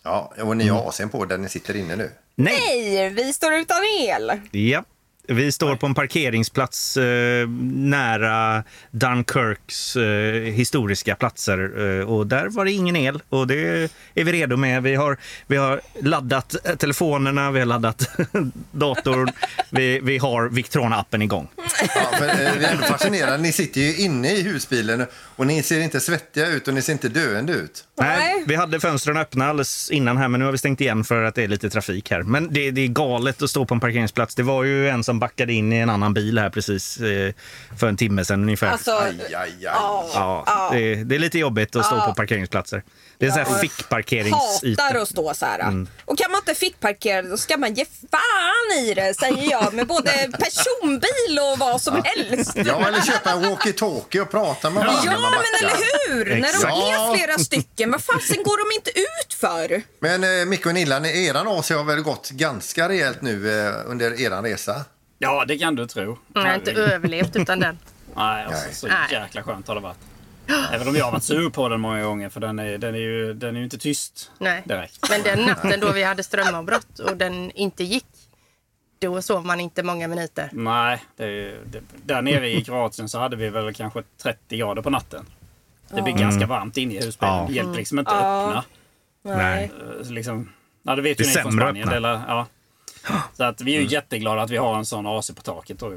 Ja, 0.05 0.33
och 0.39 0.57
ni 0.57 0.69
har 0.69 0.91
AC'n 0.91 1.09
på 1.09 1.25
där 1.25 1.39
ni 1.39 1.49
sitter 1.49 1.77
inne 1.77 1.97
nu. 1.97 2.11
Nej! 2.35 2.55
Nej, 2.95 3.11
vi 3.11 3.33
står 3.33 3.55
utan 3.55 3.77
el. 4.09 4.33
Ja. 4.51 4.85
Vi 5.29 5.53
står 5.53 5.77
på 5.77 5.87
en 5.87 5.95
parkeringsplats 5.95 6.97
eh, 6.97 7.49
nära 7.73 8.65
Dunkirks 8.91 9.97
eh, 9.97 10.43
historiska 10.43 11.17
platser. 11.17 11.59
Eh, 11.99 12.13
och 12.13 12.27
där 12.27 12.49
var 12.49 12.65
det 12.65 12.73
ingen 12.73 12.97
el 12.97 13.23
och 13.29 13.47
det 13.47 13.91
är 14.15 14.25
vi 14.25 14.33
redo 14.33 14.57
med. 14.57 14.83
Vi 14.83 14.95
har, 14.95 15.17
vi 15.47 15.57
har 15.57 15.81
laddat 16.03 16.67
eh, 16.67 16.75
telefonerna, 16.75 17.51
vi 17.51 17.59
har 17.59 17.67
laddat 17.67 18.11
datorn. 18.71 19.31
Vi, 19.71 20.01
vi 20.03 20.19
har 20.19 20.49
Victrona-appen 20.49 21.23
igång. 21.23 21.49
Ja, 21.95 22.19
för, 22.19 22.29
eh, 22.29 22.53
vi 22.59 22.65
är 22.65 22.73
ändå 22.73 22.85
fascinerade. 22.85 23.39
Ni 23.39 23.53
sitter 23.53 23.81
ju 23.81 23.97
inne 23.97 24.33
i 24.33 24.43
husbilen 24.43 25.07
och 25.15 25.47
ni 25.47 25.63
ser 25.63 25.81
inte 25.81 26.01
svettiga 26.01 26.49
ut 26.49 26.69
och 26.69 26.75
ni 26.75 26.83
ser 26.83 26.93
inte 26.93 27.09
döende 27.09 27.53
ut. 27.53 27.85
Nej, 28.01 28.19
Nej. 28.19 28.45
vi 28.47 28.55
hade 28.55 28.81
fönstren 28.81 29.17
öppna 29.17 29.47
alldeles 29.47 29.91
innan 29.91 30.17
här, 30.17 30.29
men 30.29 30.41
nu 30.41 30.45
har 30.45 30.53
vi 30.53 30.59
stängt 30.59 30.81
igen 30.81 31.05
för 31.05 31.23
att 31.23 31.35
det 31.35 31.43
är 31.43 31.49
lite 31.49 31.71
trafik 31.71 32.11
här. 32.11 32.23
Men 32.23 32.53
det, 32.53 32.71
det 32.71 32.81
är 32.81 32.89
galet 32.89 33.43
att 33.43 33.51
stå 33.51 33.65
på 33.65 33.75
en 33.75 33.81
parkeringsplats. 33.81 34.35
Det 34.35 34.43
var 34.43 34.65
ju 34.65 34.89
en 34.89 35.05
som 35.05 35.14
backade 35.19 35.53
in 35.53 35.73
i 35.73 35.77
en 35.77 35.91
annan 35.91 36.15
bil 36.15 36.39
här 36.39 36.51
precis 36.51 36.97
eh, 37.01 37.33
för 37.79 37.87
en 37.89 37.97
timme 37.97 38.25
sedan 38.25 38.43
ungefär. 38.43 38.67
Alltså, 38.71 38.91
Aj, 38.91 39.21
aj, 39.21 39.35
aj. 39.35 39.57
ja, 39.67 40.69
det, 40.73 40.95
det 41.05 41.15
är 41.15 41.19
lite 41.19 41.39
jobbigt 41.39 41.77
att 41.77 41.87
stå 41.87 42.01
på 42.01 42.15
parkeringsplatser. 42.15 42.83
Det 43.19 43.27
är 43.27 43.31
så 43.31 43.39
här 43.39 43.59
fickparkeringsyta. 43.59 44.83
hatar 44.83 44.99
att 45.01 45.09
stå 45.09 45.35
så 45.35 45.47
här. 45.47 45.87
Och 46.05 46.19
kan 46.19 46.31
man 46.31 46.39
inte 46.41 46.55
fickparkera 46.55 47.23
då 47.23 47.37
ska 47.37 47.57
man 47.57 47.75
ge 47.75 47.85
fan 48.11 48.79
i 48.85 48.95
det 48.95 49.15
säger 49.21 49.51
jag 49.51 49.75
med 49.75 49.87
både 49.87 50.11
personbil 50.33 51.39
och 51.53 51.59
vad 51.59 51.81
som 51.81 52.03
helst. 52.05 52.53
Ja, 52.57 52.89
eller 52.89 53.01
köpa 53.01 53.31
en 53.31 53.45
walkie-talkie 53.45 54.21
och 54.21 54.31
prata 54.31 54.71
med 54.71 54.85
varandra 54.85 55.03
Ja, 55.05 55.11
när 55.13 55.21
man 55.21 55.31
men 55.31 55.71
eller 55.71 55.77
hur? 56.09 56.25
När 56.25 56.41
de 56.41 56.47
Exakt. 56.47 56.65
är 56.77 57.15
flera 57.17 57.39
stycken, 57.39 57.91
vad 57.91 58.03
fasen 58.03 58.43
går 58.43 58.71
de 58.71 58.75
inte 58.77 58.91
ut 59.01 59.35
för? 59.35 59.83
Men 60.01 60.41
eh, 60.41 60.47
Micke 60.47 60.67
och 60.67 60.75
Nilla, 60.75 60.99
ni- 60.99 61.27
eran 61.27 61.49
AC 61.49 61.71
har 61.71 61.85
väl 61.85 62.01
gått 62.03 62.31
ganska 62.31 62.89
rejält 62.89 63.23
nu 63.23 63.67
eh, 63.67 63.75
under 63.87 64.21
eran 64.21 64.45
resa? 64.45 64.85
Ja, 65.25 65.45
det 65.49 65.59
kan 65.59 65.75
du 65.75 65.87
tro. 65.87 66.19
Jag 66.35 66.41
har 66.41 66.55
inte 66.55 66.73
överlevt 66.73 67.37
utan 67.37 67.61
den. 67.61 67.79
Nej, 68.17 68.45
alltså, 68.45 68.75
så 68.75 68.87
Nej. 68.87 68.97
jäkla 69.13 69.43
skönt 69.43 69.69
har 69.69 69.75
det 69.75 69.81
varit. 69.81 69.99
Även 70.73 70.89
om 70.89 70.97
jag 70.97 71.05
har 71.05 71.13
varit 71.13 71.23
sur 71.25 71.51
på 71.51 71.69
den 71.69 71.81
många 71.81 72.03
gånger 72.03 72.29
för 72.29 72.41
den 72.41 72.59
är, 72.59 72.79
den 72.79 72.95
är, 72.95 72.99
ju, 72.99 73.35
den 73.35 73.55
är 73.55 73.59
ju 73.59 73.65
inte 73.65 73.79
tyst 73.79 74.31
Nej. 74.39 74.63
direkt. 74.65 75.11
Men 75.11 75.23
den 75.23 75.47
natten 75.47 75.81
då 75.81 75.93
vi 75.93 76.03
hade 76.03 76.23
strömavbrott 76.23 76.99
och 76.99 77.17
den 77.17 77.51
inte 77.51 77.85
gick, 77.85 78.07
då 78.99 79.23
sov 79.23 79.47
man 79.47 79.61
inte 79.61 79.83
många 79.83 80.09
minuter. 80.09 80.49
Nej, 80.53 81.03
det, 81.17 81.55
det, 81.67 81.81
där 82.05 82.23
nere 82.23 82.49
i 82.51 82.65
Kroatien 82.65 83.09
så 83.09 83.19
hade 83.19 83.37
vi 83.37 83.49
väl 83.49 83.75
kanske 83.75 84.03
30 84.23 84.57
grader 84.57 84.83
på 84.83 84.91
natten. 84.91 85.27
Det 85.91 86.03
blir 86.03 86.15
ganska 86.15 86.47
varmt 86.47 86.77
inne 86.77 86.95
i 86.95 87.05
husbilen. 87.05 87.35
Ja. 87.35 87.45
Det 87.49 87.55
hjälper 87.55 87.75
liksom 87.75 87.99
inte 87.99 88.11
att 88.11 88.49
öppna. 88.49 88.65
Nej. 89.23 89.71
Eh, 90.01 90.11
Liksom, 90.11 90.53
ja, 90.83 90.97
det 90.97 91.03
vet 91.03 91.19
Det 91.19 91.25
ju 91.25 91.31
är 91.31 91.37
ni 91.37 91.43
från 91.43 91.53
Spanien. 91.53 91.89
öppna. 91.89 91.97
Eller, 91.97 92.23
ja. 92.29 92.47
Så 93.37 93.45
att 93.45 93.61
vi 93.61 93.77
är 93.77 93.81
ju 93.81 93.87
jätteglada 93.87 94.43
att 94.43 94.51
vi 94.51 94.57
har 94.57 94.77
en 94.77 94.87
sån 94.87 95.07
AC 95.07 95.31
på 95.37 95.43
taket. 95.43 95.79
Då. 95.79 95.93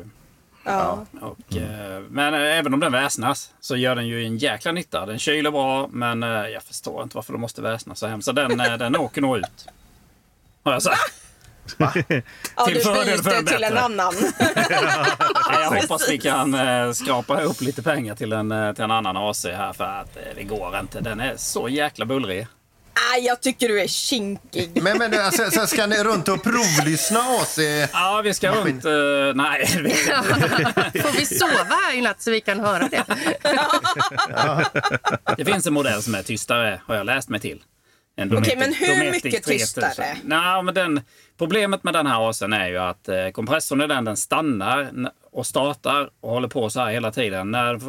Ja. 0.64 1.06
Och, 1.22 1.58
eh, 1.58 2.02
men 2.10 2.34
eh, 2.34 2.58
även 2.58 2.74
om 2.74 2.80
den 2.80 2.92
väsnas 2.92 3.52
så 3.60 3.76
gör 3.76 3.96
den 3.96 4.08
ju 4.08 4.26
en 4.26 4.38
jäkla 4.38 4.72
nytta. 4.72 5.06
Den 5.06 5.20
kyler 5.20 5.52
bra 5.52 5.88
men 5.92 6.24
eh, 6.24 6.30
jag 6.30 6.64
förstår 6.64 7.04
inte 7.04 7.16
varför 7.16 7.34
de 7.34 7.42
måste 7.42 7.62
väsnas 7.62 8.00
så 8.00 8.08
hemskt. 8.08 8.26
Så 8.26 8.32
den, 8.32 8.60
eh, 8.60 8.78
den 8.78 8.96
åker 8.96 9.22
nog 9.22 9.38
ut. 9.38 9.68
Har 10.64 10.74
jag 10.74 10.84
sagt. 10.84 11.14
Ja, 11.78 11.92
Till 11.92 12.74
du 12.74 12.82
för 12.82 13.06
byter 13.06 13.34
en 13.38 13.46
till 13.46 13.64
en 13.64 13.78
annan. 13.78 14.14
Nej, 14.40 14.66
Jag 15.62 15.82
hoppas 15.82 16.10
vi 16.10 16.18
kan 16.18 16.54
eh, 16.54 16.92
skrapa 16.92 17.42
ihop 17.42 17.62
lite 17.62 17.84
pengar 17.84 18.16
till 18.16 18.34
en, 18.34 18.76
till 18.76 18.84
en 18.84 18.92
annan 18.92 19.18
AC 19.18 19.46
här 19.46 19.74
för 19.74 19.84
att 19.84 20.18
eh, 20.18 20.22
det 20.36 20.44
går 20.44 20.80
inte. 20.80 21.02
Den 21.02 21.20
är 21.20 21.34
så 21.38 21.70
jäkla 21.70 22.06
bullrig. 22.06 22.48
Nej, 23.12 23.26
jag 23.26 23.42
tycker 23.42 23.68
du 23.68 23.82
är 23.82 23.88
kinkig. 23.88 24.84
Men, 24.84 24.98
men 24.98 25.20
alltså, 25.20 25.52
så 25.52 25.68
ska 25.68 25.86
ni 25.88 26.04
runt 26.04 26.28
och 26.28 26.44
provlyssna 26.44 27.20
AC? 27.20 27.58
Ja, 27.94 28.22
vi 28.24 28.34
ska 28.34 28.52
runt... 28.52 28.86
eh, 28.86 28.92
nej. 29.36 29.68
Får 31.02 31.18
vi 31.20 31.26
sova 31.26 31.76
här 31.84 31.96
i 31.98 32.02
natt 32.02 32.22
så 32.22 32.32
vi 32.32 32.42
kan 32.42 32.60
höra 32.60 32.88
det? 32.88 33.04
Det 35.38 35.46
finns 35.46 35.68
en 35.68 35.74
modell 35.74 36.04
som 36.04 36.16
är 36.16 36.24
tystare, 36.24 36.82
har 36.86 36.96
jag 36.96 37.06
läst 37.06 37.30
mig 37.30 37.40
till. 37.40 37.64
Okej, 38.20 38.30
Dometic- 38.30 38.58
men 38.60 38.74
hur 38.74 38.88
Dometic 38.88 39.24
mycket 39.24 39.44
3000. 39.44 39.84
tystare? 39.84 40.18
Nej, 40.24 40.64
men 40.64 40.74
den, 40.74 41.02
problemet 41.38 41.84
med 41.84 41.94
den 41.94 42.08
här 42.08 42.16
AC'n 42.32 42.56
är 42.56 42.68
ju 42.70 42.78
att 42.78 43.08
eh, 43.10 43.30
kompressorn 43.30 43.82
är 43.82 43.88
den, 43.88 44.06
den 44.06 44.18
stannar 44.18 44.90
och 45.32 45.46
startar 45.48 46.10
och 46.22 46.30
håller 46.32 46.48
på 46.48 46.70
så 46.70 46.80
här 46.80 46.92
hela 46.92 47.12
tiden. 47.12 47.52
När 47.52 47.80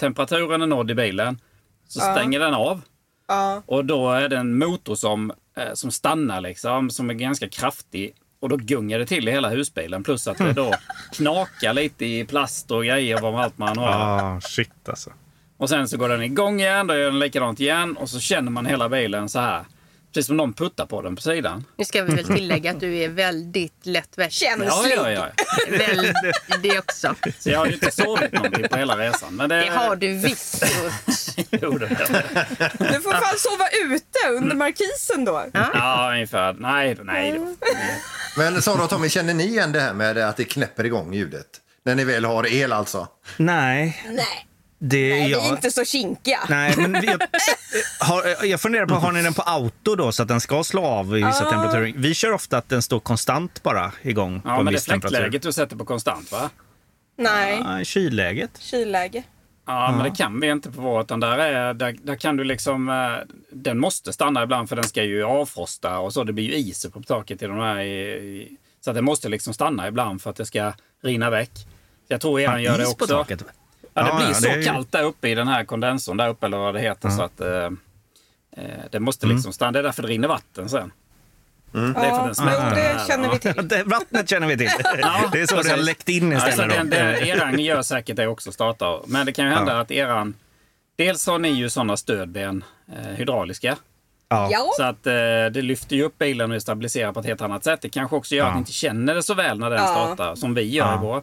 temperaturen 0.00 0.62
är 0.62 0.66
nådd 0.66 0.90
i 0.90 0.94
bilen 0.94 1.40
så 1.88 2.00
stänger 2.00 2.40
den 2.40 2.54
av. 2.54 2.80
Ja. 3.28 3.62
Och 3.66 3.84
då 3.84 4.10
är 4.10 4.28
det 4.28 4.36
en 4.36 4.58
motor 4.58 4.94
som, 4.94 5.32
eh, 5.56 5.74
som 5.74 5.90
stannar 5.90 6.40
liksom, 6.40 6.90
som 6.90 7.10
är 7.10 7.14
ganska 7.14 7.48
kraftig. 7.48 8.14
Och 8.40 8.48
då 8.48 8.56
gungar 8.56 8.98
det 8.98 9.06
till 9.06 9.28
i 9.28 9.32
hela 9.32 9.48
husbilen. 9.48 10.04
Plus 10.04 10.28
att 10.28 10.38
det 10.38 10.52
då 10.52 10.74
knakar 11.12 11.72
lite 11.72 12.06
i 12.06 12.24
plast 12.24 12.70
och 12.70 12.84
grejer 12.84 13.20
vad 13.20 13.40
allt 13.40 13.58
man 13.58 13.78
har. 13.78 13.88
Ah, 13.88 14.40
shit 14.40 14.88
alltså. 14.88 15.10
Och 15.56 15.68
sen 15.68 15.88
så 15.88 15.96
går 15.96 16.08
den 16.08 16.22
igång 16.22 16.60
igen, 16.60 16.86
då 16.86 16.94
gör 16.94 17.04
den 17.04 17.18
likadant 17.18 17.60
igen 17.60 17.96
och 17.96 18.10
så 18.10 18.20
känner 18.20 18.50
man 18.50 18.66
hela 18.66 18.88
bilen 18.88 19.28
så 19.28 19.38
här. 19.38 19.64
Precis 20.18 20.26
som 20.26 20.36
någon 20.36 20.52
puttar 20.52 20.86
på 20.86 21.02
den 21.02 21.16
på 21.16 21.22
sidan. 21.22 21.64
Nu 21.76 21.84
ska 21.84 22.02
vi 22.02 22.14
väl 22.14 22.24
tillägga 22.24 22.70
att 22.70 22.80
du 22.80 22.96
är 22.96 23.08
väldigt. 23.08 23.72
Ja, 23.82 24.02
Känslig. 24.28 24.92
ja, 24.96 25.10
ja. 25.10 25.28
Väl, 25.70 26.12
det 26.62 26.78
också. 26.78 27.14
Så 27.38 27.50
jag 27.50 27.58
har 27.58 27.66
ju 27.66 27.72
inte 27.72 27.90
sovit 27.90 28.32
någonting 28.32 28.68
på 28.68 28.76
hela 28.76 28.98
resan. 28.98 29.36
Men 29.36 29.48
det, 29.48 29.56
Det 29.56 29.68
har 29.70 29.96
du 29.96 30.18
visst 30.18 30.62
gjort. 30.62 31.48
Jo, 31.62 31.78
det. 31.78 31.88
Du 32.78 33.00
får 33.00 33.12
fan 33.12 33.38
sova 33.38 33.68
ute 33.94 34.18
under 34.36 34.56
markisen 34.56 35.24
då. 35.24 35.46
Ja, 35.52 36.10
ungefär. 36.12 36.52
Nej, 36.52 36.96
nej. 37.02 37.40
Men 38.36 38.62
Sara 38.62 38.84
och 38.84 38.90
Tommy, 38.90 39.08
känner 39.08 39.34
ni 39.34 39.44
igen 39.44 39.72
det 39.72 39.80
här 39.80 39.94
med 39.94 40.18
att 40.18 40.36
det 40.36 40.44
knäpper 40.44 40.84
igång 40.84 41.14
ljudet? 41.14 41.46
När 41.84 41.94
ni 41.94 42.04
väl 42.04 42.24
har 42.24 42.46
el 42.46 42.72
alltså? 42.72 43.08
Nej, 43.36 44.04
Nej. 44.08 44.47
Det, 44.80 45.10
Nej, 45.10 45.24
vi 45.26 45.32
ja, 45.32 45.44
är 45.48 45.50
inte 45.50 45.70
så 45.70 45.84
kinkiga. 45.84 46.38
Nej, 46.48 46.74
men 46.76 46.92
vi, 47.00 47.06
jag, 47.06 47.18
har, 48.00 48.44
jag 48.44 48.60
funderar 48.60 48.86
på, 48.86 48.94
har 48.94 49.12
ni 49.12 49.22
den 49.22 49.34
på 49.34 49.42
auto 49.42 49.94
då 49.96 50.12
så 50.12 50.22
att 50.22 50.28
den 50.28 50.40
ska 50.40 50.64
slå 50.64 50.84
av 50.84 51.18
i 51.18 51.24
vissa 51.24 51.50
temperaturer? 51.50 51.92
Vi 51.96 52.14
kör 52.14 52.32
ofta 52.32 52.58
att 52.58 52.68
den 52.68 52.82
står 52.82 53.00
konstant 53.00 53.62
bara 53.62 53.92
igång 54.02 54.40
på 54.40 54.48
Ja, 54.48 54.58
en 54.58 54.64
men 54.64 54.74
det 54.74 54.78
är 54.78 54.98
fläktläget 55.00 55.42
du 55.42 55.52
sätter 55.52 55.76
på 55.76 55.84
konstant 55.84 56.32
va? 56.32 56.50
Nej, 57.18 57.62
Ja, 57.64 57.84
kylläget. 57.84 58.50
kylläge. 58.60 59.22
Ja, 59.66 59.92
men 59.96 60.04
det 60.10 60.16
kan 60.16 60.40
vi 60.40 60.50
inte 60.50 60.70
på 60.70 60.80
vår. 60.80 61.00
Utan 61.00 61.20
där, 61.20 61.38
är, 61.38 61.74
där, 61.74 61.96
där 62.02 62.16
kan 62.16 62.36
du 62.36 62.44
liksom... 62.44 62.88
eh, 62.88 62.94
Den 63.52 63.78
måste 63.78 64.12
stanna 64.12 64.42
ibland 64.42 64.68
för 64.68 64.76
den 64.76 64.84
ska 64.84 65.02
ju 65.04 65.24
avfrosta 65.24 65.98
och 65.98 66.12
så. 66.12 66.24
Det 66.24 66.32
blir 66.32 66.44
ju 66.44 66.54
is 66.54 66.86
på 66.92 67.02
taket 67.02 67.42
i 67.42 67.46
de 67.46 67.58
här. 67.58 67.78
I, 67.80 68.00
i, 68.12 68.56
så 68.84 68.90
att 68.90 68.96
den 68.96 69.04
måste 69.04 69.28
liksom 69.28 69.54
stanna 69.54 69.88
ibland 69.88 70.22
för 70.22 70.30
att 70.30 70.36
det 70.36 70.46
ska 70.46 70.72
rinna 71.02 71.30
väck. 71.30 71.50
Jag 72.08 72.20
tror 72.20 72.40
eran 72.40 72.62
gör 72.62 72.78
det 72.78 72.84
också. 72.84 72.96
på 72.96 73.06
taket. 73.06 73.44
Ja, 73.98 74.04
det 74.04 74.08
Ja, 74.10 74.16
blir 74.16 74.28
ja, 74.28 74.34
så 74.34 74.48
det 74.48 74.54
ju- 74.56 74.62
kallt 74.62 74.92
där 74.92 75.02
uppe 75.02 75.28
i 75.28 75.34
den 75.34 75.48
här 75.48 75.64
kondensorn 75.64 76.16
där 76.16 76.28
uppe 76.28 76.46
eller 76.46 76.58
vad 76.58 76.74
det 76.74 76.80
heter. 76.80 77.08
Så 77.10 77.22
att 77.22 77.40
eh, 77.40 77.64
eh, 78.56 78.62
det 78.90 79.00
måste 79.00 79.26
Mm. 79.26 79.36
liksom 79.36 79.52
stanna. 79.52 79.72
Det 79.72 79.78
är 79.78 79.82
därför 79.82 80.02
det 80.02 80.08
rinner 80.08 80.28
vatten 80.28 80.68
sen. 80.68 80.92
Det 81.72 81.78
är 81.78 81.92
för 81.92 82.00
att 82.00 82.06
Ja, 82.08 82.24
den 82.26 82.34
smälter 82.34 82.64
den 82.64 82.74
det 82.74 82.80
här, 82.80 83.06
känner 83.06 83.30
vi 83.32 83.38
till. 83.54 83.68
Det, 83.68 83.82
vattnet 83.84 84.30
känner 84.30 84.46
vi 84.46 84.56
till. 84.58 84.70
Ja, 85.00 85.20
det 85.32 85.40
är 85.40 85.46
så 85.46 85.62
det 85.62 85.70
har 85.70 85.76
läckt 85.76 86.08
in 86.08 86.32
Alltså, 86.32 86.48
istället. 86.48 86.76
den, 86.76 86.90
då. 86.90 86.96
den, 86.96 87.14
eran 87.14 87.58
gör 87.60 87.82
säkert 87.82 88.16
det 88.16 88.26
också, 88.26 88.52
starta. 88.52 89.00
Men 89.06 89.26
det 89.26 89.32
kan 89.32 89.44
ju 89.44 89.50
hända 89.50 89.80
att 89.80 89.90
eran... 89.90 90.34
Dels 90.96 91.26
har 91.26 91.38
ni 91.38 91.48
ju 91.48 91.70
sådana 91.70 91.96
stödben, 91.96 92.64
eh, 92.92 93.08
hydrauliska. 93.16 93.76
ja. 94.28 94.70
Så 94.76 94.82
att 94.82 95.06
eh, 95.06 95.12
det 95.52 95.62
lyfter 95.62 95.96
ju 95.96 96.02
upp 96.02 96.18
bilen 96.18 96.52
och 96.52 96.62
stabiliserar 96.62 97.12
på 97.12 97.20
ett 97.20 97.26
helt 97.26 97.40
annat 97.40 97.64
sätt. 97.64 97.80
Det 97.82 97.88
kanske 97.88 98.16
också 98.16 98.34
gör 98.34 98.44
att 98.44 98.50
Ja. 98.50 98.54
ni 98.54 98.58
inte 98.58 98.72
känner 98.72 99.14
det 99.14 99.22
så 99.22 99.34
väl 99.34 99.58
när 99.58 99.70
den 99.70 99.78
Ja. 99.78 99.86
startar, 99.88 100.34
som 100.34 100.54
vi 100.54 100.62
gör 100.62 100.86
Ja. 100.86 100.94
i 100.94 100.98
vår. 101.00 101.22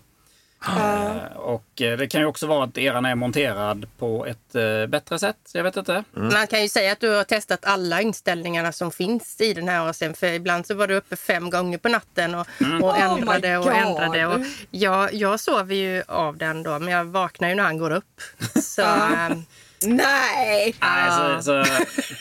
Eh, 0.67 1.37
och 1.37 1.81
eh, 1.81 1.97
det 1.97 2.07
kan 2.07 2.21
ju 2.21 2.27
också 2.27 2.47
vara 2.47 2.63
att 2.63 2.77
eran 2.77 3.05
är 3.05 3.15
monterad 3.15 3.87
på 3.97 4.25
ett 4.25 4.55
eh, 4.55 4.87
bättre 4.87 5.19
sätt. 5.19 5.37
Jag 5.53 5.63
vet 5.63 5.77
inte. 5.77 6.03
Man 6.11 6.47
kan 6.47 6.61
ju 6.61 6.69
säga 6.69 6.91
att 6.91 6.99
du 6.99 7.09
har 7.09 7.23
testat 7.23 7.65
alla 7.65 8.01
inställningarna 8.01 8.71
som 8.71 8.91
finns 8.91 9.41
i 9.41 9.53
den 9.53 9.67
här 9.67 9.91
AC'n. 9.91 10.13
För 10.13 10.27
ibland 10.27 10.67
så 10.67 10.75
var 10.75 10.87
du 10.87 10.95
uppe 10.95 11.15
fem 11.15 11.49
gånger 11.49 11.77
på 11.77 11.89
natten 11.89 12.35
och, 12.35 12.47
och 12.81 12.89
Oh 12.89 13.03
ändrade 13.03 13.49
my 13.49 13.57
och 13.57 13.73
ändrade. 13.73 14.25
Och 14.27 14.39
jag, 14.71 15.13
jag 15.13 15.39
sover 15.39 15.75
ju 15.75 16.03
av 16.07 16.37
den 16.37 16.63
då, 16.63 16.79
men 16.79 16.93
jag 16.93 17.05
vaknar 17.05 17.49
ju 17.49 17.55
när 17.55 17.63
han 17.63 17.77
går 17.77 17.91
upp. 17.91 18.21
Så, 18.61 18.81
ehm, 18.81 19.43
nej. 19.81 20.75
Nej, 20.81 21.11
så, 21.11 21.43
så, 21.43 21.65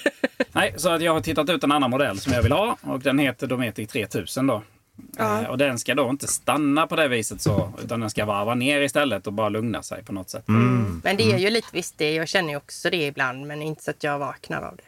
nej, 0.53 0.75
så 0.77 0.89
att 0.91 1.03
jag 1.03 1.13
har 1.13 1.21
tittat 1.21 1.51
ut 1.51 1.65
en 1.65 1.73
annan 1.73 1.91
modell 1.91 2.21
som 2.21 2.33
jag 2.33 2.43
vill 2.43 2.53
ha 2.53 2.77
och 2.83 3.01
den 3.01 3.19
heter 3.19 3.47
Dometic 3.47 3.91
3000 3.91 4.47
då. 4.47 4.63
Eh, 5.19 5.43
och 5.51 5.59
den 5.59 5.79
ska 5.79 5.95
då 5.95 6.11
inte 6.11 6.27
stanna 6.27 6.87
på 6.87 6.97
det 6.97 7.09
viset 7.09 7.41
så, 7.41 7.73
utan 7.85 8.01
den 8.01 8.11
ska 8.11 8.25
varva 8.25 8.55
ner 8.55 8.81
istället 8.81 9.27
och 9.27 9.33
bara 9.33 9.49
lugna 9.49 9.83
sig 9.83 10.05
på 10.05 10.13
något 10.13 10.31
sätt. 10.31 10.49
Mm. 10.49 11.01
men 11.05 11.17
det 11.17 11.33
är 11.33 11.39
ju 11.39 11.51
lite 11.51 11.69
visst 11.73 11.99
det. 11.99 12.15
Jag 12.15 12.29
känner 12.29 12.51
ju 12.51 12.57
också 12.57 12.91
det 12.91 13.07
ibland, 13.07 13.47
men 13.47 13.63
inte 13.63 13.83
så 13.85 13.91
att 13.91 14.03
jag 14.05 14.19
vaknar 14.19 14.63
av 14.63 14.77
det. 14.77 14.83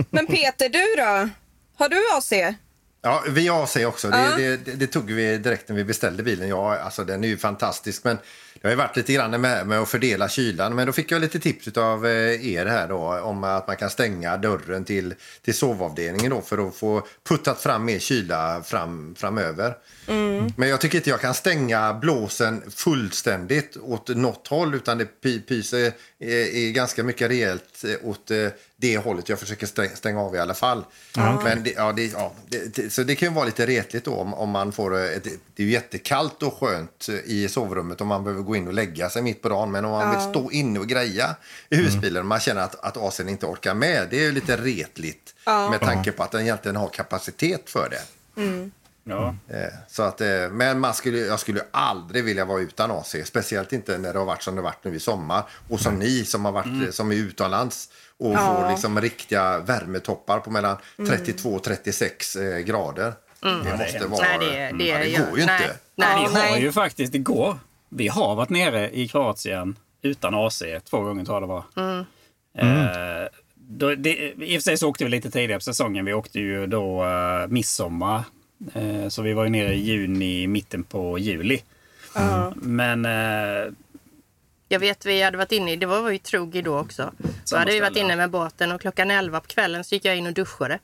Men 0.10 0.26
Peter, 0.26 0.68
du 0.68 0.96
då? 1.02 1.28
Har 1.76 1.88
du 1.88 1.96
AC? 2.16 2.56
Ja, 3.02 3.22
vi 3.28 3.48
har 3.48 3.62
AC 3.62 3.76
också. 3.76 4.10
Det, 4.10 4.18
Ja. 4.18 4.36
det, 4.36 4.56
det, 4.56 4.72
det 4.72 4.86
tog 4.86 5.10
vi 5.10 5.38
direkt 5.38 5.68
när 5.68 5.76
vi 5.76 5.84
beställde 5.84 6.22
bilen. 6.22 6.48
Ja, 6.48 6.78
alltså, 6.78 7.04
den 7.04 7.24
är 7.24 7.28
ju 7.28 7.36
fantastisk. 7.36 8.04
Men 8.04 8.18
det 8.62 8.68
har 8.68 8.76
varit 8.76 8.96
lite 8.96 9.12
grann 9.12 9.40
med, 9.40 9.66
med 9.66 9.80
att 9.80 9.88
fördela 9.88 10.28
kylan. 10.28 10.74
Men 10.74 10.86
då 10.86 10.92
fick 10.92 11.10
jag 11.12 11.20
lite 11.20 11.38
tips 11.38 11.68
av 11.68 12.06
er 12.06 12.66
här 12.66 12.88
då 12.88 13.20
om 13.20 13.44
att 13.44 13.66
man 13.66 13.76
kan 13.76 13.90
stänga 13.90 14.36
dörren 14.36 14.84
till, 14.84 15.14
till 15.42 15.54
sovavdelningen 15.54 16.30
då 16.30 16.40
för 16.40 16.68
att 16.68 16.74
få 16.76 17.06
puttat 17.28 17.60
fram 17.60 17.84
mer 17.84 17.98
kyla 17.98 18.62
fram, 18.62 19.14
framöver. 19.18 19.74
Men 20.56 20.68
jag 20.68 20.80
tycker 20.80 20.98
inte 20.98 21.10
jag 21.10 21.20
kan 21.20 21.34
stänga 21.34 21.94
blåsen 21.94 22.62
fullständigt 22.70 23.76
åt 23.76 24.08
något 24.08 24.48
håll 24.48 24.74
utan 24.74 24.98
det 24.98 25.06
py- 25.22 25.42
pyser 25.48 25.92
är 26.18 26.72
ganska 26.72 27.02
mycket 27.04 27.30
rejält 27.30 27.84
eh, 27.84 28.08
åt 28.08 28.30
eh, 28.30 28.46
det 28.80 28.98
hållet 28.98 29.28
jag 29.28 29.38
försöker 29.38 29.66
stäng- 29.66 29.94
stänga 29.96 30.20
av 30.20 30.34
i 30.34 30.38
alla 30.38 30.54
fall. 30.54 30.84
Men 31.44 31.62
det, 31.62 31.70
ja, 31.76 31.92
det, 31.92 32.06
ja, 32.06 32.32
det, 32.48 32.74
det, 32.74 32.90
så 32.90 33.02
det 33.02 33.14
kan 33.16 33.28
ju 33.28 33.34
vara 33.34 33.44
lite 33.44 33.66
retligt 33.66 34.04
då 34.04 34.14
om, 34.14 34.34
om 34.34 34.50
man 34.50 34.72
får 34.72 34.98
ett, 34.98 35.24
det 35.54 35.62
är 35.62 35.66
ju 35.66 35.72
jättekallt 35.72 36.42
och 36.42 36.54
skönt 36.60 37.08
i 37.24 37.48
sovrummet 37.48 38.00
om 38.00 38.08
man 38.08 38.24
behöver 38.24 38.42
gå 38.42 38.56
in 38.56 38.66
och 38.68 38.74
lägga 38.74 39.10
sig 39.10 39.22
mitt 39.22 39.42
på 39.42 39.48
dagen. 39.48 39.70
Men 39.70 39.84
om 39.84 39.90
man 39.90 40.10
vill 40.10 40.20
stå 40.30 40.50
inne 40.50 40.78
och 40.80 40.86
greja 40.86 41.36
i 41.68 41.76
husbilen 41.76 42.20
och 42.20 42.26
man 42.26 42.40
känner 42.40 42.60
att, 42.62 42.84
att 42.84 42.96
AC'n 42.96 43.28
inte 43.28 43.46
orkar 43.46 43.74
med. 43.74 44.06
Det 44.10 44.16
är 44.18 44.22
ju 44.22 44.32
lite 44.32 44.56
retligt 44.56 45.34
med 45.70 45.80
tanke 45.80 46.12
på 46.12 46.22
att 46.22 46.30
den 46.30 46.40
egentligen 46.40 46.76
har 46.76 46.88
kapacitet 46.88 47.70
för 47.70 47.88
det. 47.90 48.02
Ja. 49.04 49.34
Eh, 49.48 49.72
Så 49.88 50.02
att, 50.02 50.20
eh, 50.20 50.48
men 50.50 50.80
man 50.80 50.94
skulle, 50.94 51.18
jag 51.18 51.40
skulle 51.40 51.62
aldrig 51.70 52.24
vilja 52.24 52.44
vara 52.44 52.60
utan 52.60 52.90
AC. 52.90 53.16
Speciellt 53.24 53.72
inte 53.72 53.98
när 53.98 54.12
det 54.12 54.18
har 54.18 54.26
varit 54.26 54.42
som 54.42 54.56
det 54.56 54.62
varit 54.62 54.84
nu 54.84 54.94
i 54.94 55.00
sommar. 55.00 55.42
Och 55.68 55.80
som 55.80 55.94
ni 55.94 56.24
som 56.24 56.44
har 56.44 56.52
varit 56.52 56.86
eh, 56.86 56.90
som 56.90 57.10
är 57.12 57.14
utomlands 57.16 57.88
och 58.20 58.38
får 58.38 58.70
liksom 58.70 59.00
riktiga 59.00 59.58
värmetoppar 59.58 60.38
på 60.40 60.50
mellan 60.50 60.76
32 61.08 61.48
och 61.48 61.62
36 61.62 62.36
eh, 62.36 62.58
grader. 62.58 63.12
Det 63.40 63.76
måste 63.78 64.06
vara... 64.06 64.38
Nej, 64.38 64.38
det, 64.38 64.78
det, 64.78 64.86
ja, 64.86 64.98
det 64.98 65.30
går 65.30 65.38
ju 65.38 65.46
nej, 65.46 65.62
inte. 65.62 65.76
Nej, 65.96 66.16
vi 66.18 66.24
har 66.24 66.32
nej. 66.32 66.62
ju 66.62 66.72
faktiskt 66.72 67.14
igår, 67.14 67.58
vi 67.88 68.08
har 68.08 68.34
varit 68.34 68.50
nere 68.50 68.90
i 68.90 69.08
Kroatien 69.08 69.76
utan 70.02 70.34
AC 70.34 70.62
två 70.90 71.00
gånger 71.00 71.24
tror 71.24 71.36
jag 71.36 71.42
det 71.42 71.46
var. 71.46 72.04
Eh, 72.58 73.28
då, 73.54 73.94
det, 73.94 74.32
I 74.36 74.58
och 74.58 74.62
för 74.62 74.62
sig 74.62 74.76
så 74.76 74.88
åkte 74.88 75.04
vi 75.04 75.10
lite 75.10 75.30
tidigare 75.30 75.58
på 75.58 75.64
säsongen. 75.64 76.04
Vi 76.04 76.12
åkte 76.12 76.40
ju 76.40 76.66
då 76.66 77.04
uh, 77.04 77.48
midsommar. 77.48 78.22
Eh, 78.74 79.08
så 79.08 79.22
vi 79.22 79.32
var 79.32 79.44
ju 79.44 79.50
nere 79.50 79.74
i 79.74 79.78
juni, 79.78 80.46
mitten 80.46 80.84
på 80.84 81.18
juli. 81.18 81.62
Men 82.54 83.04
eh, 83.04 83.72
Jag 84.72 84.80
vet 84.80 85.06
vi 85.06 85.22
hade 85.22 85.36
varit 85.38 85.52
inne 85.52 85.72
i, 85.72 85.76
det 85.76 85.86
var 85.86 86.10
ju 86.10 86.18
Trogi 86.18 86.62
då 86.62 86.78
också. 86.78 87.12
Då 87.50 87.56
hade 87.56 87.72
vi 87.72 87.80
varit 87.80 87.96
inne 87.96 88.16
med 88.16 88.30
båten 88.30 88.72
och 88.72 88.80
klockan 88.80 89.10
11 89.10 89.40
på 89.40 89.46
kvällen 89.46 89.84
så 89.84 89.94
gick 89.94 90.04
jag 90.04 90.16
in 90.16 90.26
och 90.26 90.32
duschade. 90.32 90.78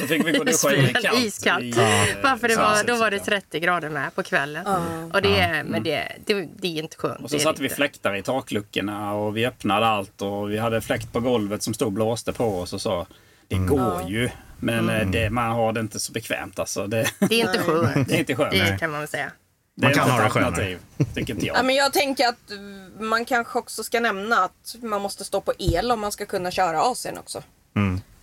då 0.00 0.06
fick 0.06 0.26
vi 0.26 0.32
gå 0.32 0.38
och 0.38 0.46
duscha 0.46 0.72
i 0.74 0.92
kallt. 1.02 1.18
iskallt. 1.24 1.76
eh, 1.78 1.82
Varför 2.22 2.48
det 2.48 2.56
var, 2.56 2.84
då 2.86 2.96
var 2.96 3.10
det 3.10 3.18
så. 3.18 3.24
30 3.24 3.60
grader 3.60 3.88
med 3.90 4.14
på 4.14 4.22
kvällen. 4.22 4.66
Och 5.14 5.22
det, 5.22 5.38
är- 5.40 5.64
men 5.64 5.82
det, 5.82 6.12
det, 6.26 6.48
det 6.56 6.68
är 6.78 6.82
inte 6.82 6.96
skönt. 6.96 7.20
Och 7.24 7.30
så 7.30 7.38
satte 7.38 7.62
vi 7.62 7.68
fläktar 7.68 8.14
i 8.14 8.22
takluckorna 8.22 9.12
och 9.14 9.36
vi 9.36 9.46
öppnade 9.46 9.86
allt 9.86 10.22
och 10.22 10.50
vi 10.50 10.58
hade 10.58 10.80
fläkt 10.80 11.12
på 11.12 11.20
golvet 11.20 11.62
som 11.62 11.74
stod 11.74 11.86
och 11.86 11.92
blåste 11.92 12.32
på 12.32 12.60
oss 12.60 12.72
och 12.72 12.80
så. 12.80 13.06
Det 13.48 13.56
går 13.56 14.02
ju, 14.08 14.30
men 14.60 14.90
eh, 14.90 15.06
det, 15.10 15.30
man 15.30 15.50
har 15.52 15.72
det 15.72 15.80
inte 15.80 16.00
så 16.00 16.12
bekvämt 16.12 16.58
alltså. 16.58 16.86
Det, 16.86 17.06
Det 17.18 17.40
är 17.40 17.46
inte 17.46 17.58
skönt. 17.58 18.08
det 18.08 18.14
är 18.14 18.18
inte 18.18 18.34
skönt. 18.34 18.52
Det 18.52 18.76
kan 18.80 18.90
man 18.90 19.00
väl 19.00 19.08
säga. 19.08 19.30
Det 19.78 19.86
är 19.86 19.94
kan 19.94 20.10
ha 20.10 20.22
det 20.22 20.30
skönare. 20.30 20.78
tycker 21.14 21.34
inte 21.34 21.46
Ja, 21.46 21.54
jag. 21.56 21.64
men 21.66 21.74
jag 21.74 21.92
tänker 21.92 22.28
att 22.28 22.50
eh, 22.50 23.02
man 23.04 23.24
kanske 23.24 23.58
också 23.58 23.84
ska 23.84 24.00
nämna 24.00 24.44
att 24.44 24.76
man 24.82 25.02
måste 25.02 25.24
stå 25.24 25.40
på 25.40 25.52
el 25.58 25.92
om 25.92 26.00
man 26.00 26.12
ska 26.12 26.26
kunna 26.26 26.50
köra 26.50 26.80
AC'n 26.82 27.18
också. 27.18 27.42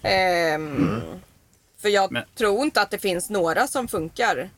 Ehm, 0.02 1.02
För 1.82 1.90
jag 1.90 2.12
Men- 2.12 2.24
tror 2.38 2.62
inte 2.64 2.82
att 2.82 2.92
det 2.92 2.98
finns 2.98 3.30
några 3.30 3.68
som 3.68 3.88
funkar 3.88 4.50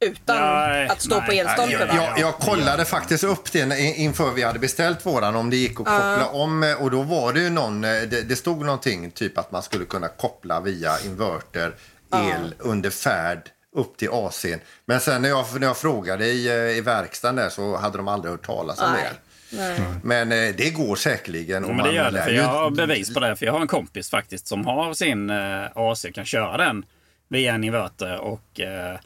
utan 0.00 0.36
Nej, 0.36 0.88
att 0.88 1.02
stå 1.02 1.14
på 1.20 1.26
nej. 1.28 1.38
elstolpen. 1.38 1.88
Jag, 1.88 1.96
jag, 1.96 2.18
jag 2.18 2.34
kollade 2.38 2.84
faktiskt 2.84 3.24
upp 3.24 3.52
det 3.52 3.80
inför 3.80 4.30
vi 4.30 4.42
hade 4.42 4.58
beställt 4.58 5.06
våran 5.06 5.36
om 5.36 5.50
det 5.50 5.56
gick 5.56 5.70
att 5.70 5.76
koppla 5.76 6.26
om 6.28 6.62
eh, 6.62 6.82
och 6.82 6.90
då 6.90 7.02
var 7.02 7.32
det 7.32 7.40
ju 7.40 7.50
någon, 7.50 7.84
eh, 7.84 7.90
det, 7.90 8.22
det 8.22 8.36
stod 8.36 8.64
någonting 8.64 9.10
typ 9.10 9.38
att 9.38 9.52
man 9.52 9.62
skulle 9.62 9.84
kunna 9.84 10.08
koppla 10.08 10.60
via 10.60 10.98
inverter 11.04 11.74
el 12.14 12.54
under 12.58 12.90
färd 12.90 13.50
upp 13.76 13.96
till 13.96 14.08
AC'n. 14.10 14.58
Men 14.84 15.00
sen 15.00 15.22
när 15.22 15.28
jag, 15.28 15.46
när 15.60 15.66
jag 15.66 15.76
frågade 15.76 16.26
i, 16.26 16.48
eh, 16.48 16.78
i 16.78 16.80
verkstaden 16.80 17.36
där 17.36 17.48
så 17.48 17.76
hade 17.76 17.96
de 17.96 18.08
aldrig 18.08 18.30
hört 18.30 18.46
talas 18.46 18.80
om 18.80 18.92
Nej. 18.92 19.02
det. 19.02 19.16
Nej. 19.56 19.80
Men 20.02 20.32
eh, 20.32 20.54
det 20.56 20.70
går 20.70 20.96
säkerligen. 20.96 21.62
Ja, 21.62 21.68
och 21.68 21.74
men 21.74 21.84
det 21.84 21.84
man 21.84 21.94
gör 21.94 22.10
det, 22.10 22.22
för 22.22 22.30
jag 22.30 22.44
har 22.48 22.70
bevis 22.70 23.14
på 23.14 23.20
det. 23.20 23.36
För 23.36 23.46
jag 23.46 23.52
har 23.52 23.60
en 23.60 23.66
kompis 23.66 24.10
faktiskt 24.10 24.46
som 24.46 24.66
har 24.66 24.94
sin 24.94 25.30
eh, 25.30 25.64
AC 25.74 26.06
kan 26.14 26.24
köra 26.24 26.56
den 26.56 26.84
via 27.28 27.54
en 27.54 27.64
inverter 27.64 28.18
och 28.20 28.60
eh, 28.60 28.96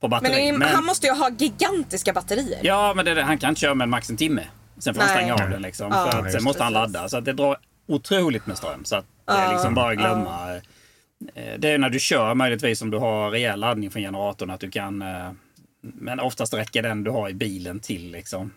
på 0.00 0.08
Men, 0.08 0.10
batteri. 0.10 0.32
det 0.58 0.64
är- 0.66 0.74
han 0.74 0.84
måste 0.84 1.06
ju 1.06 1.12
ha 1.12 1.30
gigantiska 1.38 2.12
batterier. 2.12 2.60
Ja, 2.62 2.92
men 2.96 3.04
det 3.04 3.22
han 3.22 3.38
kan 3.38 3.48
inte 3.48 3.60
köra 3.60 3.74
med 3.74 3.88
max 3.88 4.10
en 4.10 4.16
timme. 4.16 4.42
Sen 4.78 4.94
får 4.94 5.00
han 5.02 5.08
Nej. 5.10 5.16
stänga 5.16 5.34
av 5.44 5.50
den 5.50 5.62
liksom. 5.62 5.90
Ja, 5.92 6.10
för 6.10 6.26
att, 6.26 6.32
sen 6.32 6.44
måste 6.44 6.62
han 6.62 6.72
ladda. 6.72 7.08
Så 7.08 7.16
att 7.16 7.24
det 7.24 7.32
drar 7.32 7.56
otroligt 7.88 8.46
med 8.46 8.56
ström. 8.58 8.84
Så 8.84 8.96
att 8.96 9.04
det 9.26 9.32
är 9.32 9.52
liksom 9.52 9.74
bara 9.74 9.90
att 9.92 9.98
glömma. 9.98 10.54
Eh, 10.54 10.62
Det 11.58 11.68
är 11.68 11.78
när 11.78 11.90
du 11.90 11.98
kör 11.98 12.34
möjligtvis 12.34 12.82
om 12.82 12.90
du 12.90 12.98
har 12.98 13.30
rejäl 13.30 13.60
laddning 13.60 13.90
från 13.90 14.02
generatorn 14.02 14.50
att 14.50 14.60
du 14.60 14.70
kan... 14.70 15.02
eh, 15.02 15.30
Men 15.82 16.20
oftast 16.20 16.54
räcker 16.54 16.82
den 16.82 17.04
du 17.04 17.10
har 17.10 17.28
i 17.28 17.34
bilen 17.34 17.80
till 17.80 18.10
liksom. 18.12 18.50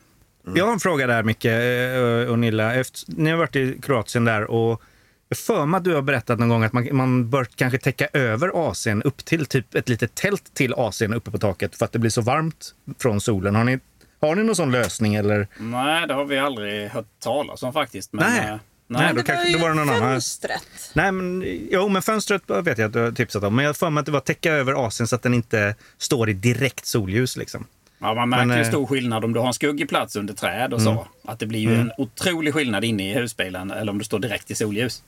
Jag 0.55 0.65
har 0.65 0.73
en 0.73 0.79
fråga 0.79 1.07
där, 1.07 1.23
Micke 1.23 1.45
eh, 1.45 2.31
och 2.31 2.39
Nilla. 2.39 2.75
Efter, 2.75 3.03
ni 3.17 3.29
har 3.29 3.37
varit 3.37 3.55
i 3.55 3.79
Kroatien 3.81 4.25
där 4.25 4.43
och 4.51 4.81
jag 5.29 5.37
för 5.37 5.65
mig 5.65 5.77
att 5.77 5.83
du 5.83 5.95
har 5.95 6.01
berättat 6.01 6.39
någon 6.39 6.49
gång 6.49 6.63
att 6.63 6.73
man, 6.73 6.87
man 6.91 7.29
bör 7.29 7.45
kanske 7.55 7.77
täcka 7.77 8.07
över 8.13 8.49
AC'n 8.49 9.01
upp 9.03 9.25
till 9.25 9.45
typ 9.45 9.75
ett 9.75 9.89
litet 9.89 10.15
tält 10.15 10.53
till 10.53 10.73
AC'n 10.73 11.13
uppe 11.15 11.31
på 11.31 11.37
taket 11.37 11.75
för 11.75 11.85
att 11.85 11.91
det 11.91 11.99
blir 11.99 12.09
så 12.11 12.21
varmt 12.21 12.75
från 12.99 13.21
solen. 13.21 13.55
Har 13.55 13.63
ni, 13.63 13.79
har 14.21 14.35
ni 14.35 14.43
någon 14.43 14.55
sån 14.55 14.71
lösning 14.71 15.15
eller? 15.15 15.47
Nej, 15.57 16.07
det 16.07 16.13
har 16.13 16.25
vi 16.25 16.37
aldrig 16.39 16.89
hört 16.89 17.19
talas 17.19 17.63
om 17.63 17.73
faktiskt. 17.73 18.13
Men, 18.13 18.25
Nej. 18.33 18.59
Nej, 18.87 19.13
då 19.15 19.23
kanske- 19.23 19.53
då 19.53 19.59
var 19.59 19.69
det 19.69 19.75
någon 19.75 19.89
annan. 19.89 20.01
fönstret. 20.01 20.91
Nej, 20.93 21.11
men, 21.11 21.43
jo, 21.71 21.89
men 21.89 22.01
fönstret 22.01 22.41
vet 22.47 22.77
jag 22.77 22.87
att 22.87 22.93
du 22.93 22.99
har 22.99 23.11
tipsat 23.11 23.43
om. 23.43 23.55
Men 23.55 23.63
jag 23.63 23.69
har 23.69 23.73
för 23.73 23.89
mig 23.89 23.99
att 23.99 24.05
det 24.05 24.11
var 24.11 24.17
att 24.17 24.25
täcka 24.25 24.53
över 24.53 24.73
AC'n 24.73 25.05
så 25.05 25.15
att 25.15 25.21
den 25.23 25.33
inte 25.33 25.75
står 25.97 26.29
i 26.29 26.33
direkt 26.33 26.85
solljus. 26.85 27.37
Liksom. 27.37 27.67
Ja, 27.99 28.13
man 28.13 28.29
märker 28.29 28.45
Men, 28.45 28.57
ju 28.57 28.63
eh, 28.63 28.69
stor 28.69 28.85
skillnad 28.85 29.23
om 29.25 29.33
du 29.33 29.39
har 29.39 29.47
en 29.47 29.53
skuggig 29.53 29.89
plats 29.89 30.15
under 30.15 30.33
träd 30.33 30.73
och 30.73 30.81
så. 30.81 31.07
Att 31.25 31.39
det 31.39 31.45
blir 31.45 31.59
ju 31.59 31.75
en 31.75 31.91
otrolig 31.97 32.53
skillnad 32.53 32.83
inne 32.83 33.11
i 33.11 33.13
husbilen 33.13 33.71
eller 33.71 33.91
om 33.91 33.97
du 33.97 34.03
står 34.05 34.19
direkt 34.19 34.51
i 34.51 34.55
solljus. 34.55 35.03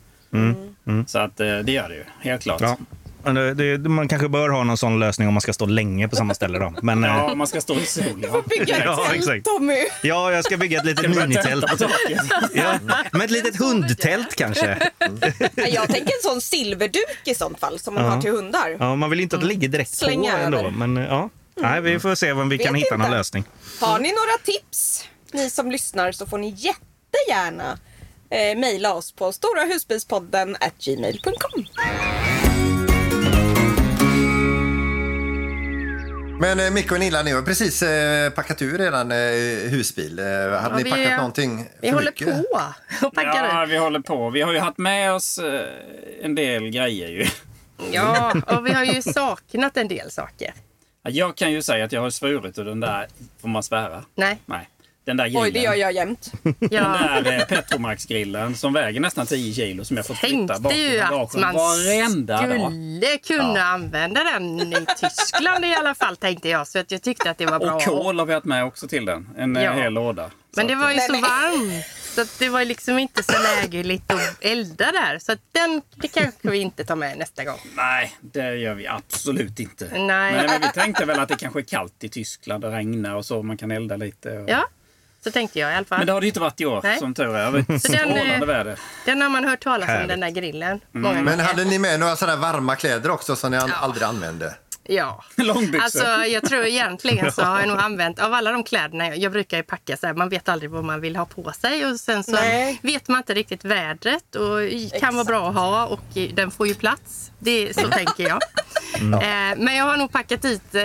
Så 1.08 1.20
att 1.20 1.40
eh, 1.40 1.58
det 1.60 1.72
gör 1.72 1.90
det 1.90 1.96
ju, 1.96 2.04
helt 2.20 2.42
klart. 2.44 2.62
Ja. 2.62 2.78
Det, 3.34 3.78
det, 3.78 3.90
man 3.90 4.08
kanske 4.08 4.28
bör 4.30 4.50
ha 4.50 4.64
någon 4.64 4.78
sån 4.78 5.00
lösning 5.00 5.28
om 5.28 5.34
man 5.34 5.42
ska 5.42 5.54
stå 5.54 5.66
länge 5.66 6.08
på 6.08 6.16
samma 6.16 6.34
ställe. 6.34 6.60
Då. 6.60 6.74
Men, 6.82 7.04
eh, 7.04 7.10
Ja, 7.10 7.36
man 7.36 7.48
ska 7.48 7.62
stå 7.62 7.76
i 7.76 7.86
sol. 7.86 8.04
Ja. 8.24 8.42
Bygga 8.50 8.78
ett 8.78 8.82
Ja, 8.86 8.96
tält, 8.96 9.16
exakt. 9.18 9.46
Tommy. 9.46 9.78
ja, 10.04 10.32
jag 10.32 10.46
ska 10.46 10.58
bygga 10.58 10.80
ett 10.80 10.86
litet 10.86 11.16
minitält. 11.16 11.66
På. 11.68 11.78
Ja, 12.54 12.80
men 13.12 13.22
ett 13.22 13.32
litet 13.32 13.56
hundtält 13.60 14.36
kanske. 14.36 14.90
Jag 15.56 15.88
tänker 15.90 16.14
en 16.14 16.22
sån 16.32 16.42
silverduk 16.42 17.22
i 17.24 17.36
sånt 17.36 17.60
fall 17.60 17.80
som 17.80 17.94
man 17.94 18.04
Ja. 18.04 18.10
har 18.10 18.22
till 18.22 18.32
hundar. 18.32 18.78
Ja, 18.80 18.96
man 18.96 19.10
vill 19.10 19.20
inte 19.20 19.36
att 19.36 19.42
det 19.42 19.48
ligger 19.48 19.68
direkt 19.68 19.92
på 19.92 20.06
Slänga 20.06 20.38
ändå. 20.38 20.58
över. 20.58 20.70
Men, 20.72 20.98
eh, 20.98 21.04
ja. 21.06 21.30
Nej, 21.62 21.82
vi 21.82 22.00
får 22.00 22.16
se 22.16 22.32
om 22.32 22.50
vi 22.50 22.58
kan 22.58 22.74
Vet 22.74 22.82
hitta 22.84 22.98
någon 22.98 23.06
inte. 23.06 23.18
lösning. 23.18 23.44
Har 23.80 24.00
ni 24.00 24.10
några 24.10 24.38
tips, 24.46 25.08
ni 25.32 25.50
som 25.50 25.72
lyssnar, 25.72 26.12
så 26.12 26.26
får 26.26 26.38
ni 26.38 26.50
jättegärna 26.50 27.80
eh, 28.30 28.58
mejla 28.60 28.94
oss 28.94 29.12
på 29.12 29.32
storahusbilspodden 29.32 30.58
gmail.com. 30.86 31.66
Men 36.40 36.60
eh, 36.60 36.72
Micke 36.72 36.92
och 36.92 37.00
Nilla, 37.00 37.24
ni 37.24 37.32
har 37.32 37.42
precis 37.42 37.82
eh, 37.84 38.30
packat 38.30 38.62
ur 38.62 38.78
redan 38.78 39.12
eh, 39.12 39.18
husbil. 39.70 40.20
Eh, 40.20 40.26
hade 40.26 40.52
Ja, 40.52 40.70
ni 40.78 40.84
vi- 40.84 40.92
packat 40.92 41.18
någonting 41.18 41.66
Vi 41.82 41.90
håller 41.90 42.06
mycket? 42.06 42.28
på 42.28 42.62
och 43.08 43.14
packar 43.14 43.46
Ja, 43.50 43.64
ut. 43.64 43.70
vi 43.70 43.78
håller 43.78 44.00
på. 44.00 44.30
Vi 44.30 44.42
har 44.42 44.54
ju 44.54 44.60
haft 44.60 44.78
med 44.78 45.14
oss 45.14 45.38
eh, 45.38 45.62
en 46.22 46.36
del 46.36 46.70
grejer 46.70 47.08
ju. 47.10 47.26
Ja, 47.92 48.34
och 48.48 48.68
vi 48.68 48.72
har 48.74 48.84
ju 48.84 49.02
saknat 49.02 49.78
en 49.78 49.88
del 49.88 50.12
saker. 50.12 50.54
Ja, 51.04 51.10
Jag 51.10 51.36
kan 51.36 51.52
ju 51.52 51.62
säga 51.62 51.86
att 51.86 51.92
jag 51.92 52.02
har 52.02 52.10
svurit 52.10 52.58
ur 52.60 52.66
den 52.66 52.80
där, 52.80 53.08
får 53.42 53.48
man 53.48 53.64
svära? 53.64 54.04
Nej, 54.16 54.38
Nej. 54.46 54.70
Den 55.06 55.18
där 55.18 55.26
grillen. 55.26 55.44
Oj, 55.44 55.52
det 55.52 55.60
gör 55.60 55.74
jag 55.74 55.92
jämt. 55.92 56.32
Den 56.44 56.70
där 56.70 57.32
eh, 57.40 57.46
Petromax-grillen 57.46 58.56
som 58.56 58.74
väger 58.74 59.00
nästan 59.00 59.26
10 59.26 59.54
kilo 59.54 59.86
som 59.86 59.98
jag 59.98 60.06
fått 60.08 60.18
flytta 60.18 60.60
bak 60.60 60.72
tänkte 60.74 60.76
i 60.76 60.94
ju 60.94 61.00
att 61.00 61.10
bagaget 61.10 61.36
man 61.42 61.56
varenda 61.56 62.48
dag. 62.48 62.72
skulle 62.72 63.18
kunna 63.18 63.64
använda 63.64 64.24
den 64.24 64.60
i 64.74 64.86
Tyskland 65.00 65.66
i 65.66 65.76
alla 65.76 65.96
fall, 65.96 66.18
tänkte 66.18 66.50
jag. 66.50 66.68
Så 66.68 66.80
att 66.80 66.92
jag 66.92 67.02
tyckte 67.02 67.30
att 67.30 67.38
det 67.38 67.46
var 67.46 67.60
bra. 67.60 67.76
Och 67.76 67.82
kol 67.82 68.20
har 68.20 68.26
vi 68.26 68.34
haft 68.34 68.46
med 68.46 68.66
också 68.66 68.88
till 68.88 69.06
den. 69.06 69.30
En 69.38 69.56
eh, 69.56 69.64
Ja. 69.64 69.74
hel 69.74 69.94
låda. 69.94 70.32
Men 70.56 70.68
det 70.68 70.74
att, 70.74 70.80
var 70.80 70.90
ju 70.90 70.96
Nej, 70.96 71.08
så 71.08 71.14
varmt. 71.14 71.86
Så 72.16 72.22
att 72.22 72.40
det 72.40 72.50
var 72.50 72.66
liksom 72.66 73.00
inte 73.00 73.24
så 73.24 73.34
lägligt 73.42 74.12
att 74.12 74.38
elda 74.42 74.92
där. 74.92 75.20
Så 75.20 75.32
att 75.32 75.40
den 75.52 75.82
det 75.96 76.08
kanske 76.08 76.50
vi 76.52 76.58
inte 76.58 76.86
tar 76.86 76.96
med 76.96 77.18
nästa 77.18 77.44
gång. 77.44 77.60
Nej, 77.76 78.16
det 78.22 78.56
gör 78.56 78.74
vi 78.74 78.88
absolut 78.88 79.60
inte. 79.60 79.90
Nej. 80.00 80.34
men 80.34 80.62
vi 80.62 80.68
tänkte 80.74 81.06
väl 81.06 81.20
att 81.20 81.30
det 81.30 81.36
kanske 81.36 81.60
är 81.60 81.64
kallt 81.64 82.04
i 82.04 82.10
Tyskland 82.10 82.66
och 82.66 82.72
regnar 82.72 83.16
och 83.16 83.26
så. 83.26 83.44
Man 83.44 83.58
kan 83.58 83.72
elda 83.72 83.96
lite. 83.98 84.30
Och... 84.38 84.50
Ja, 84.50 84.66
så 85.26 85.32
tänkte 85.32 85.60
jag 85.60 85.72
i 85.72 85.76
alla 85.76 85.86
fall. 85.86 85.98
Men 85.98 86.08
det 86.08 86.14
har 86.14 86.22
det 86.22 86.26
ju 86.26 86.30
inte 86.30 86.40
varit 86.40 86.62
i 86.62 86.66
år, 86.66 86.80
Nej. 86.84 87.00
som 87.00 87.14
tur 87.14 87.24
är. 87.24 87.30
Det 87.38 87.44
har 87.46 87.52
varit 87.52 87.82
Så 87.82 87.92
den, 87.92 88.48
väder. 88.48 88.80
Den 89.06 89.22
har 89.22 89.30
man 89.30 89.44
hört 89.46 89.64
talas 89.64 89.90
om, 89.90 89.94
Härligt. 89.94 90.10
den 90.10 90.20
där 90.20 90.30
grillen. 90.30 90.80
Mm. 90.96 91.02
Många 91.02 91.22
Men 91.22 91.40
hade 91.40 91.64
ni 91.64 91.80
med 91.80 92.00
några 92.00 92.16
sådana 92.16 92.42
varma 92.42 92.76
kläder 92.76 93.10
också 93.12 93.36
som 93.36 93.52
ni 93.52 93.58
an- 93.58 93.72
aldrig 93.82 94.04
använde? 94.04 94.54
Ja. 94.88 95.24
Långbyxor. 95.36 95.84
Alltså 95.84 96.06
jag 96.26 96.44
tror 96.44 96.66
egentligen 96.66 97.32
så 97.32 97.42
har 97.44 97.60
jag 97.60 97.68
nog 97.70 97.78
använt, 97.80 98.20
av 98.20 98.34
alla 98.34 98.52
de 98.52 98.64
kläderna, 98.64 99.08
jag, 99.08 99.18
jag 99.18 99.32
brukar 99.32 99.58
ju 99.58 99.64
packa 99.64 99.98
så 99.98 100.08
här, 100.08 100.14
man 100.14 100.30
vet 100.30 100.50
aldrig 100.50 100.72
vad 100.72 100.84
man 100.84 101.02
vill 101.02 101.16
ha 101.16 101.26
på 101.26 101.52
sig 101.52 101.86
och 101.86 102.00
sen 102.00 102.24
så 102.24 102.32
Nej. 102.32 102.80
vet 102.84 103.08
man 103.08 103.18
inte 103.18 103.34
riktigt 103.34 103.66
vädret 103.66 104.36
och 104.36 104.64
i- 104.64 104.92
kan 105.00 105.16
vara 105.16 105.26
bra 105.26 105.50
att 105.50 105.56
ha 105.56 105.86
och 105.86 106.00
den 106.34 106.52
får 106.52 106.68
ju 106.68 106.76
plats. 106.76 107.32
Det, 107.40 107.74
så 107.76 107.88
tänker 107.90 108.24
jag. 108.24 108.40
Eh, 108.96 109.58
men 109.58 109.76
jag 109.76 109.86
har 109.86 109.98
nog 109.98 110.12
packat 110.12 110.42
dit 110.42 110.76
eh, 110.76 110.84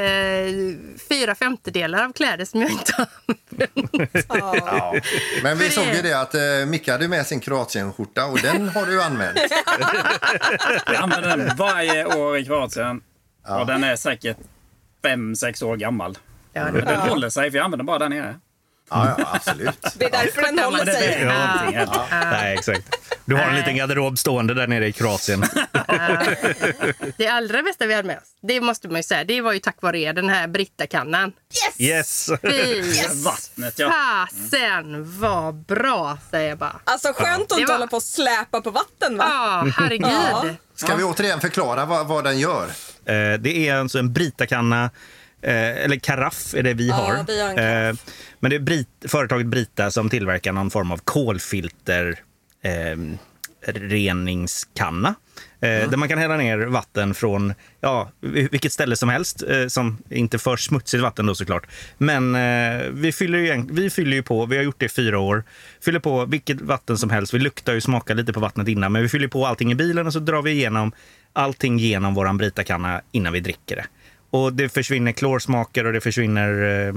fyra 1.09 1.35
femtedelar 1.35 2.05
av 2.05 2.13
kläder 2.13 2.45
som 2.45 2.61
jag 2.63 2.71
inte 2.71 2.93
har 2.97 3.07
använt. 3.51 4.27
Ja. 4.29 4.95
Men 5.43 5.59
vi 5.59 5.71
såg 5.71 5.85
det- 5.87 5.97
ju 5.97 6.03
det 6.03 6.21
att 6.21 6.35
eh, 6.35 6.41
Micke 6.67 6.89
hade 6.89 7.09
med 7.09 7.27
sin 7.27 7.41
Kroatienskjorta 7.41 8.27
och 8.27 8.39
den 8.39 8.69
har 8.69 8.87
du 8.87 9.03
använt. 9.03 9.39
Jag 10.87 10.95
använder 10.97 11.37
den 11.37 11.57
varje 11.57 12.05
år 12.07 12.39
i 12.39 12.45
Kroatien. 12.45 13.01
Och 13.59 13.67
den 13.67 13.85
är 13.85 13.97
säkert 13.97 14.37
fem 15.03 15.37
sex 15.37 15.63
år 15.63 15.77
gammal. 15.77 16.19
Ja, 16.53 16.65
det, 16.65 16.81
den 16.81 17.01
håller 17.01 17.31
sig, 17.31 17.51
för 17.51 17.59
jag 17.59 17.65
använder 17.65 17.85
bara 17.85 17.99
där 17.99 18.09
nere. 18.09 18.35
Ja, 18.91 19.15
ja 19.19 19.29
absolut. 19.33 19.95
Det 19.95 20.05
är 20.05 20.11
därför 20.11 20.43
den 20.43 20.59
håller 20.59 20.85
sig. 20.85 21.25
någonting 21.25 21.77
heller. 21.77 22.31
Nej, 22.31 22.55
exakt. 22.55 22.97
Du 23.25 23.35
har 23.37 23.43
en 23.43 23.57
liten 23.57 23.77
garderob 23.77 24.19
stående 24.19 24.55
där 24.55 24.67
nere 24.67 24.87
i 24.87 24.93
Kroatien. 24.93 25.45
det 27.17 27.27
allra 27.29 27.63
bästa 27.63 27.87
vi 27.87 27.95
hade 27.95 28.07
med 28.07 28.19
oss, 28.19 28.29
det 28.43 28.61
måste 28.61 28.89
man 28.89 28.97
ju 28.97 29.03
säga, 29.03 29.25
det 29.25 29.41
var 29.41 29.53
ju 29.53 29.59
tack 29.59 29.77
vare 29.83 29.99
er, 29.99 30.13
den 30.13 30.29
här 30.29 30.47
Britta-kannan. 30.49 31.33
Yes! 31.79 32.31
Fy 32.43 32.83
Vattnet, 33.25 33.79
ja. 33.79 33.91
fasen 33.91 35.21
vad 35.21 35.55
bra, 35.55 36.19
säger 36.31 36.49
jag 36.49 36.59
bara. 36.59 36.81
Alltså 36.85 37.13
skönt 37.13 37.53
att 37.53 37.59
inte 37.59 37.73
var- 37.73 37.79
hålla 37.79 37.87
på 37.87 37.97
och 37.97 38.03
släpa 38.03 38.61
på 38.61 38.71
vatten 38.71 39.17
va? 39.17 39.25
Ja, 39.29 39.73
herregud. 39.77 40.09
Ja. 40.11 40.45
Ska 40.75 40.97
vi 40.97 41.05
återigen 41.05 41.41
förklara 41.41 41.85
vad, 41.85 42.07
vad 42.07 42.25
den 42.25 42.39
gör? 42.39 42.71
Eh, 43.11 43.41
Det 43.41 43.69
är 43.69 43.75
alltså 43.75 43.99
en 43.99 44.13
Brita-kanna, 44.13 44.85
eh, 45.43 45.85
eller 45.85 45.97
karaff 45.97 46.55
är 46.55 46.63
det 46.63 46.75
vi 46.75 46.89
Ja, 46.89 46.95
har. 46.95 47.25
vi 47.27 47.41
har. 47.41 47.89
Eh, 47.89 47.95
Men 48.41 48.51
det 48.51 48.57
är 48.57 48.61
Brit, 48.61 48.89
företaget 49.09 49.47
Brita 49.47 49.91
som 49.91 50.09
tillverkar 50.11 50.53
någon 50.53 50.71
form 50.71 50.93
av 50.93 51.01
kolfilter 51.05 52.19
eh, 52.63 52.99
reningskanna. 53.75 55.15
Eh, 55.61 55.91
Där 55.91 55.97
man 55.97 56.09
kan 56.09 56.19
hälla 56.19 56.37
ner 56.37 56.59
vatten 56.59 57.15
från 57.15 57.55
ja, 57.81 58.11
vilket 58.21 58.73
ställe 58.73 58.97
som 58.97 59.09
helst. 59.09 59.43
Eh, 59.49 59.67
som 59.67 59.99
inte 60.11 60.39
för 60.39 60.57
smutsigt 60.57 61.03
vatten 61.03 61.27
då 61.27 61.35
såklart. 61.35 61.67
Men 61.99 62.33
vi, 63.01 63.13
fyller 63.13 63.39
ju, 63.39 63.65
vi 63.71 63.91
fyller 63.91 64.17
ju 64.17 64.23
på, 64.23 64.47
vi 64.47 64.57
har 64.57 64.65
gjort 64.65 64.79
det 64.81 64.87
i 64.87 64.89
fyra 64.89 65.19
år. 65.19 65.45
Fyller 65.85 66.01
på 66.01 66.25
vilket 66.25 66.61
vatten 66.61 66.99
som 66.99 67.11
helst. 67.11 67.35
Vi 67.35 67.39
luktar 67.39 67.73
ju 67.73 67.81
smakar 67.81 68.15
lite 68.15 68.33
på 68.33 68.41
vattnet 68.41 68.69
innan. 68.69 68.93
Men 68.93 69.03
vi 69.03 69.09
fyller 69.09 69.29
på 69.29 69.47
allting 69.47 69.73
i 69.73 69.75
bilen 69.75 70.07
och 70.07 70.13
så 70.13 70.19
drar 70.19 70.43
vi 70.43 70.51
igenom 70.51 70.93
allting 71.33 71.79
genom 71.79 72.15
våran 72.15 72.39
Brita-kanna 72.39 73.01
innan 73.13 73.33
vi 73.33 73.41
dricker 73.41 73.77
det. 73.77 73.85
Och 74.33 74.53
det 74.53 74.69
försvinner 74.69 75.13
klorsmaker 75.13 75.87
och 75.87 75.93
det 75.93 76.01
försvinner 76.01 76.63
eh, 76.89 76.95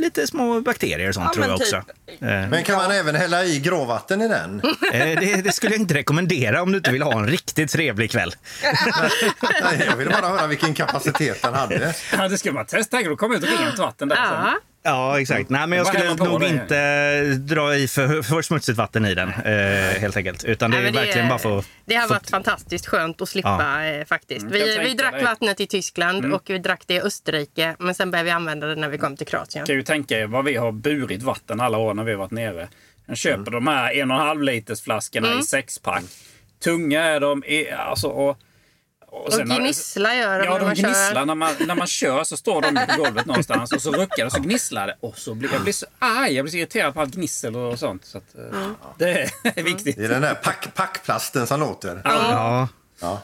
lite 0.00 0.26
små 0.26 0.60
bakterier 0.60 1.08
och 1.08 1.14
sånt 1.14 1.26
Ja, 1.28 1.32
tror 1.34 1.44
jag 1.46 1.50
men 1.50 1.60
också. 1.60 1.82
typ. 2.06 2.22
Eh, 2.22 2.28
Men 2.28 2.64
kan 2.64 2.76
man 2.76 2.90
även 2.90 3.14
hälla 3.14 3.44
i 3.44 3.58
gråvatten 3.60 4.22
i 4.22 4.28
den? 4.28 4.60
Eh, 4.92 5.20
det, 5.20 5.42
det 5.44 5.52
skulle 5.52 5.72
jag 5.72 5.80
inte 5.80 5.94
rekommendera 5.94 6.62
om 6.62 6.72
du 6.72 6.78
inte 6.78 6.90
vill 6.92 7.02
ha 7.02 7.12
en 7.18 7.26
riktigt 7.26 7.70
trevlig 7.70 8.10
kväll. 8.10 8.34
Nej, 9.62 9.82
jag 9.90 9.96
ville 9.96 10.10
bara 10.10 10.28
höra 10.28 10.46
vilken 10.46 10.74
kapacitet 10.74 11.42
den 11.42 11.54
hade. 11.54 11.94
Ja, 12.16 12.28
det 12.28 12.38
ska 12.38 12.52
man 12.52 12.66
testa. 12.66 13.02
Då 13.02 13.16
kommer 13.16 13.36
ut 13.36 13.44
rent 13.60 13.78
vatten 13.78 14.08
där. 14.08 14.16
Ja. 14.16 14.54
Ja, 14.84 15.20
exakt. 15.20 15.50
Nej, 15.50 15.66
men 15.66 15.78
jag 15.78 15.86
skulle 15.86 16.14
man 16.14 16.28
nog 16.28 16.40
det? 16.40 16.48
inte 16.48 17.24
dra 17.54 17.76
i 17.76 17.88
för, 17.88 18.22
för 18.22 18.42
smutsigt 18.42 18.78
vatten 18.78 19.04
i 19.06 19.14
den, 19.14 19.28
eh, 19.28 20.00
helt 20.00 20.16
enkelt. 20.16 20.44
Utan 20.44 20.70
det 20.70 20.76
Nej, 20.78 20.88
är 20.88 20.92
verkligen 20.92 21.28
bara 21.28 21.38
för 21.38 21.58
att... 21.58 21.66
det 21.84 21.94
har 21.94 22.08
varit 22.08 22.30
fantastiskt 22.30 22.86
skönt 22.86 23.20
att 23.22 23.28
slippa 23.28 23.86
eh, 23.86 24.04
faktiskt. 24.04 24.40
Mm, 24.42 24.52
Vi, 24.52 24.78
vi 24.78 24.94
drack 24.94 25.14
det. 25.18 25.24
vattnet 25.24 25.60
i 25.60 25.66
Tyskland 25.66 26.18
Mm. 26.18 26.32
och 26.32 26.42
vi 26.46 26.58
drack 26.58 26.82
det 26.86 26.94
i 26.94 27.00
Österrike. 27.00 27.76
Men 27.78 27.94
sen 27.94 28.10
började 28.10 28.24
vi 28.24 28.30
använda 28.30 28.66
det 28.66 28.74
när 28.76 28.88
vi 28.88 28.98
kom 28.98 29.16
till 29.16 29.26
Kroatien. 29.26 29.66
kan 29.66 29.74
ju 29.76 29.82
tänka 29.82 30.18
er 30.18 30.26
vad 30.26 30.44
vi 30.44 30.56
har 30.56 30.72
burit 30.72 31.22
vatten 31.22 31.60
alla 31.60 31.78
år 31.78 31.94
när 31.94 32.04
vi 32.04 32.10
har 32.12 32.18
varit 32.18 32.30
nere. 32.30 32.68
Jag 33.06 33.16
köper 33.16 33.36
Mm. 33.38 33.52
de 33.52 33.66
här 33.66 33.92
en 33.92 34.10
och 34.10 34.16
en 34.16 34.22
halv 34.26 34.42
liters 34.42 34.80
flaskorna 34.82 35.26
Mm. 35.28 35.40
i 35.40 35.42
sexpack. 35.42 36.02
Tunga 36.64 37.02
är 37.04 37.20
de. 37.20 37.44
i- 37.44 37.70
Alltså, 37.70 38.06
och, 38.08 38.38
och, 39.12 39.26
Och 39.34 39.40
gnissla 39.46 40.14
gör 40.16 40.38
de 40.38 40.44
Ja, 40.44 40.50
när 40.52 40.58
de 40.58 40.64
man 40.66 40.74
gnisslar 40.74 41.14
kör. 41.14 41.24
när 41.26 41.34
man, 41.34 41.54
när 41.60 41.74
man 41.74 41.86
kör 41.86 42.24
så 42.24 42.36
står 42.36 42.62
de 42.62 42.74
på 42.96 43.02
golvet 43.02 43.26
någonstans 43.26 43.72
och 43.72 43.82
så 43.82 43.92
ruckar 43.92 44.26
och 44.26 44.32
så 44.32 44.40
gnisslar 44.40 44.86
det. 44.86 44.96
Och 45.00 45.18
så 45.18 45.34
blir 45.34 45.52
jag 45.52 45.62
blir 45.62 45.72
så 45.72 45.86
arg, 45.98 46.32
jag 46.32 46.44
blir 46.44 46.50
så 46.50 46.56
irriterad 46.56 46.94
på 46.94 47.00
allt 47.00 47.14
gnissel 47.14 47.56
och 47.56 47.78
sånt. 47.78 48.04
Så 48.04 48.18
att, 48.18 48.34
eh, 48.34 48.58
Mm. 48.58 48.74
Det 48.98 49.10
är 49.56 49.62
viktigt. 49.62 49.96
Det 49.96 50.04
är 50.04 50.08
den 50.08 50.22
där 50.22 50.34
pack, 50.34 50.68
packplasten 50.74 51.46
som 51.46 51.60
låter. 51.60 52.00
Ja, 52.04 52.68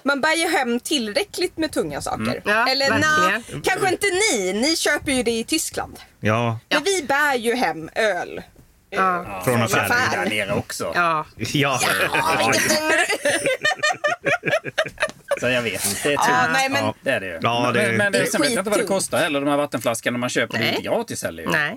Man 0.03 0.21
bär 0.21 0.35
ju 0.37 0.49
hem 0.49 0.81
tillräckligt 0.81 1.57
med 1.57 1.73
tunga 1.73 2.01
saker. 2.03 2.43
Ja, 2.45 2.69
Eller 2.69 2.91
verkligen. 2.91 3.63
kanske 3.63 3.89
inte 3.93 4.07
ni. 4.07 4.53
Ni 4.53 4.77
köper 4.77 5.13
ju 5.13 5.23
det 5.23 5.31
i 5.39 5.45
Tyskland. 5.45 6.01
ja. 6.21 6.59
Men 6.69 6.85
vi 6.85 7.03
bär 7.03 7.35
ju 7.35 7.55
hem 7.55 7.91
öl. 7.95 8.43
Ja. 8.91 9.41
Från 9.45 9.59
Ja, 9.59 9.65
affären. 9.65 9.89
det 10.11 10.17
är 10.17 10.25
Där 10.25 10.31
nere 10.47 10.53
också. 10.59 10.93
Ja. 10.95 11.27
Ja. 11.37 11.81
Så 15.41 15.49
jag 15.49 15.63
vet. 15.63 15.83
Det 16.03 16.13
är 16.13 16.17
tur. 16.17 16.33
Ja, 16.33 16.49
nej, 16.53 16.69
men 16.69 16.85
Ja. 16.85 16.95
Det 17.03 17.11
är 17.11 17.21
det 17.21 17.27
ju. 17.27 17.39
Ja, 17.43 17.71
det- 17.75 17.83
men, 17.89 17.97
men 17.97 18.13
det 18.13 18.27
sen 18.27 18.41
vet 18.41 18.51
jag 18.53 18.61
inte 18.61 18.71
vad 18.71 18.79
det 18.81 18.85
kostar 18.85 19.19
heller, 19.19 19.41
de 19.41 19.49
här 19.51 19.57
vattenflaskorna 19.57 20.19
man 20.19 20.29
köper. 20.29 20.59
Det 20.59 20.65
är 20.65 20.69
inte 20.71 20.83
gratis 20.83 21.23
heller 21.23 21.43
ju. 21.43 21.49
Nej. 21.49 21.77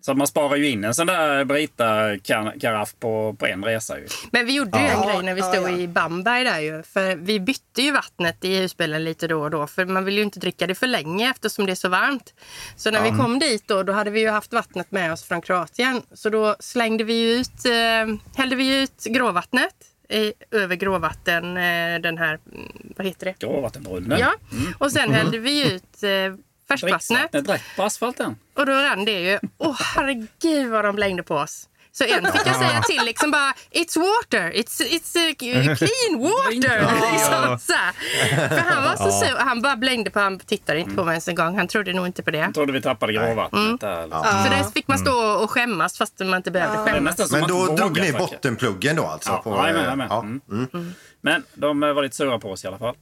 Så 0.00 0.14
man 0.14 0.26
sparar 0.26 0.56
ju 0.56 0.68
in 0.70 0.84
en 0.84 0.94
sån 0.94 1.06
där 1.06 1.44
Brita-karaff 1.44 2.94
på, 3.00 3.36
på 3.38 3.46
en 3.46 3.64
resa 3.64 3.98
ju. 3.98 4.06
Men 4.30 4.46
vi 4.46 4.52
gjorde 4.54 4.78
ju 4.78 4.84
en 4.84 4.90
Ja. 5.02 5.08
grej 5.12 5.22
när 5.22 5.34
vi 5.34 5.40
Ja, 5.40 5.52
stod 5.52 5.70
ja. 5.70 5.76
i 5.78 5.88
Bamberg 5.88 6.44
där 6.44 6.60
ju. 6.60 6.82
För 6.82 7.16
vi 7.16 7.40
bytte 7.40 7.82
ju 7.82 7.90
vattnet 7.92 8.44
i 8.44 8.56
husbilen 8.60 9.04
lite 9.04 9.26
då 9.28 9.42
och 9.42 9.50
då. 9.50 9.66
För 9.66 9.84
man 9.84 10.04
vill 10.04 10.16
ju 10.16 10.22
inte 10.22 10.38
dricka 10.40 10.66
det 10.66 10.74
för 10.74 10.86
länge 10.86 11.30
eftersom 11.30 11.66
det 11.66 11.72
är 11.72 11.76
så 11.76 11.88
varmt. 11.88 12.34
Så 12.76 12.90
när 12.90 13.02
vi 13.02 13.08
kom 13.18 13.38
dit 13.38 13.68
då, 13.68 13.82
då 13.82 13.92
hade 13.92 14.10
vi 14.10 14.20
ju 14.20 14.28
haft 14.30 14.52
vattnet 14.52 14.90
med 14.90 15.12
oss 15.12 15.22
från 15.24 15.40
Kroatien. 15.42 16.02
Så 16.14 16.28
då 16.28 16.56
slängde 16.60 17.04
vi 17.04 17.32
ut, 17.40 17.64
eh, 17.64 18.14
hällde 18.36 18.56
vi 18.56 18.82
ut 18.82 19.04
gråvattnet 19.04 19.74
över 20.50 20.76
gråvatten, 20.76 21.56
eh, 21.56 22.00
den 22.00 22.18
här, 22.18 22.38
mm, 22.52 22.92
vad 22.96 23.06
heter 23.06 23.26
det? 23.26 23.38
Gråvattenbrunnen. 23.38 24.18
Ja, 24.18 24.32
och 24.78 24.92
sen 24.92 25.12
hällde 25.12 25.38
vi 25.38 25.72
ut 25.74 26.02
eh, 26.02 26.10
färskvattnet. 26.68 27.48
Rätt 27.48 27.62
på 27.76 27.82
asfalten. 27.82 28.36
Och 28.54 28.66
då 28.66 28.72
rann 28.72 29.04
det 29.04 29.20
ju. 29.20 29.38
Åh 29.58 29.76
herregud 29.80 30.70
vad 30.70 30.84
de 30.84 30.96
blängde 30.96 31.22
på 31.22 31.34
oss. 31.34 31.68
Så 31.94 32.04
en 32.04 32.32
fick 32.32 32.46
jag 32.46 32.56
säga 32.56 32.82
till 32.82 33.04
liksom 33.04 33.30
bara 33.30 33.52
It's 33.70 33.98
water, 33.98 34.50
it's, 34.50 34.80
it's 34.80 35.16
uh, 35.16 35.34
clean 35.74 36.20
water. 36.20 36.80
liksom, 37.12 37.58
så. 37.58 37.72
För 38.48 38.70
han 38.74 38.84
var 38.84 38.96
så 38.96 39.10
sur. 39.26 39.36
Han 39.38 39.62
bara 39.62 39.76
blängde 39.76 40.10
på 40.10 40.20
han 40.20 40.38
tittade 40.38 40.78
inte 40.78 40.94
på 40.94 41.04
mig 41.04 41.12
ens 41.12 41.28
en 41.28 41.34
gång. 41.34 41.56
Han 41.58 41.68
trodde 41.68 41.92
nog 41.92 42.06
inte 42.06 42.22
på 42.22 42.30
det. 42.30 42.38
Jag 42.38 42.54
trodde 42.54 42.72
vi 42.72 42.82
tappade 42.82 43.12
gråvattnet 43.12 43.80
där. 43.80 44.02
liksom. 44.02 44.44
Så 44.44 44.50
där 44.50 44.70
fick 44.74 44.88
man 44.88 44.98
stå 44.98 45.42
och 45.42 45.50
skämmas 45.50 45.98
fast 45.98 46.20
man 46.20 46.34
inte 46.34 46.50
behövde 46.50 46.92
skämmas. 46.92 47.32
Men 47.32 47.46
då 47.48 47.66
drog 47.66 48.00
ni 48.00 48.12
bottenpluggen 48.12 48.96
då 48.96 49.04
alltså? 49.04 49.30
Ja, 49.30 49.42
på, 49.42 49.56
jajamän, 49.56 49.82
jajamän. 49.82 50.06
ja. 50.10 50.20
Mm. 50.20 50.94
Men 51.20 51.42
de 51.54 51.80
var 51.80 52.02
lite 52.02 52.16
sura 52.16 52.38
på 52.38 52.50
oss 52.50 52.64
i 52.64 52.66
alla 52.66 52.78
fall. 52.78 52.94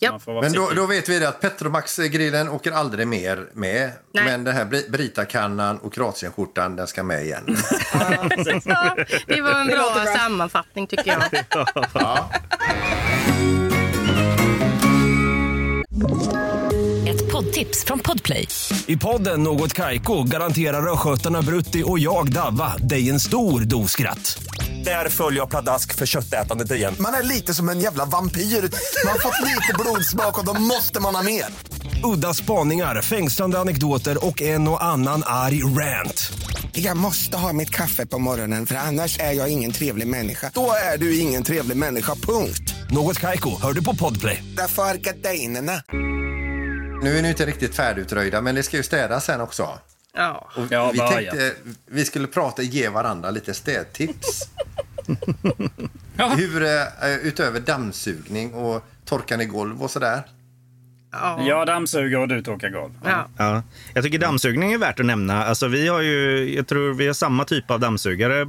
Ja. 0.00 0.20
Men 0.26 0.52
då, 0.52 0.70
då 0.76 0.86
vet 0.86 1.08
vi 1.08 1.18
det 1.18 1.28
att 1.28 1.40
Petromax-grillen 1.40 2.48
åker 2.48 2.72
aldrig 2.72 3.06
mer 3.08 3.46
med. 3.52 3.90
Nej. 4.14 4.24
Men 4.24 4.44
den 4.44 4.54
här 4.56 4.64
Bri- 4.64 4.90
Brita-kannan 4.90 5.78
och 5.78 5.94
Kroatienskjortan, 5.94 6.76
den 6.76 6.86
ska 6.86 7.02
med 7.02 7.24
igen. 7.24 7.56
Ja, 8.64 8.96
det 9.26 9.40
var 9.42 9.50
en 9.60 9.66
bra 9.66 9.92
bra. 9.94 10.04
sammanfattning 10.16 10.86
tycker 10.86 11.10
jag. 11.12 11.44
Ja. 11.94 12.30
Ett 17.08 17.32
poddtips 17.32 17.84
från 17.84 17.98
Podplay. 17.98 18.48
I 18.86 18.96
podden 18.96 19.42
Något 19.42 19.72
Kaiko 19.72 20.22
garanterar 20.22 20.92
östgötarna 20.92 21.42
Brutti 21.42 21.82
och 21.86 21.98
jag, 21.98 22.32
Davva, 22.32 22.76
dig 22.76 23.10
en 23.10 23.20
stor 23.20 23.60
dos 23.60 23.90
skratt. 23.90 24.38
Där 24.88 25.08
följer 25.08 25.40
jag 25.40 25.50
pladask 25.50 25.94
för 25.94 26.06
köttätandet 26.06 26.70
igen. 26.70 26.94
Man 27.00 27.14
är 27.14 27.22
lite 27.22 27.54
som 27.54 27.68
en 27.68 27.80
jävla 27.80 28.04
vampyr. 28.04 28.40
Man 28.40 29.12
har 29.12 29.18
fått 29.18 29.48
lite 29.48 29.74
blodsmak 29.78 30.38
och 30.38 30.44
då 30.44 30.60
måste 30.60 31.00
man 31.00 31.14
ha 31.14 31.22
mer. 31.22 31.44
Udda 32.04 32.34
spaningar, 32.34 33.02
fängslande 33.02 33.58
anekdoter 33.58 34.26
och 34.26 34.42
en 34.42 34.68
och 34.68 34.84
annan 34.84 35.22
arg 35.26 35.62
rant. 35.62 36.32
Jag 36.72 36.96
måste 36.96 37.36
ha 37.36 37.52
mitt 37.52 37.70
kaffe 37.70 38.06
på 38.06 38.18
morgonen 38.18 38.66
för 38.66 38.74
annars 38.74 39.18
är 39.18 39.32
jag 39.32 39.48
ingen 39.48 39.72
trevlig 39.72 40.06
människa. 40.06 40.50
Då 40.54 40.72
är 40.94 40.98
du 40.98 41.18
ingen 41.18 41.42
trevlig 41.42 41.76
människa, 41.76 42.14
punkt. 42.14 42.74
Något 42.90 43.18
Kaiko, 43.18 43.60
hör 43.62 43.72
du 43.72 43.84
på 43.84 43.94
Podplay. 43.94 44.44
Därför 44.56 44.82
är 44.82 44.94
gardinerna. 44.94 45.82
Nu 47.02 47.18
är 47.18 47.22
ni 47.22 47.28
inte 47.28 47.46
riktigt 47.46 47.74
färdigutröjda, 47.74 48.40
men 48.40 48.54
det 48.54 48.62
ska 48.62 48.76
ju 48.76 48.82
städas 48.82 49.24
sen 49.24 49.40
också. 49.40 49.68
Ja. 50.14 50.48
Och 50.56 50.66
Ja, 50.70 50.90
vi 50.92 50.98
börja. 50.98 51.10
tänkte 51.32 51.54
vi 51.86 52.04
skulle 52.04 52.26
prata 52.26 52.62
ge 52.62 52.88
varandra 52.88 53.30
lite 53.30 53.54
städtips. 53.54 54.42
Ja. 56.20 56.28
Hur, 56.28 56.62
eh, 56.62 57.16
utöver 57.22 57.60
dammsugning 57.60 58.54
och 58.54 58.82
torkar 59.04 59.36
ni 59.36 59.44
golv 59.44 59.82
och 59.82 59.90
sådär? 59.90 60.22
Ja. 61.12 61.42
Jag 61.46 61.66
dammsuger 61.66 62.18
och 62.18 62.28
du 62.28 62.42
torkar 62.42 62.68
golv. 62.68 62.92
Ja. 63.04 63.28
Ja. 63.36 63.62
Jag 63.94 64.04
tycker 64.04 64.18
dammsugning 64.18 64.72
är 64.72 64.78
värt 64.78 65.00
att 65.00 65.06
nämna. 65.06 65.44
Alltså, 65.44 65.68
vi 65.68 65.88
har 65.88 66.00
ju, 66.00 66.54
jag 66.56 66.66
tror 66.66 66.94
vi 66.94 67.06
har 67.06 67.14
samma 67.14 67.44
typ 67.44 67.70
av 67.70 67.80
dammsugare, 67.80 68.46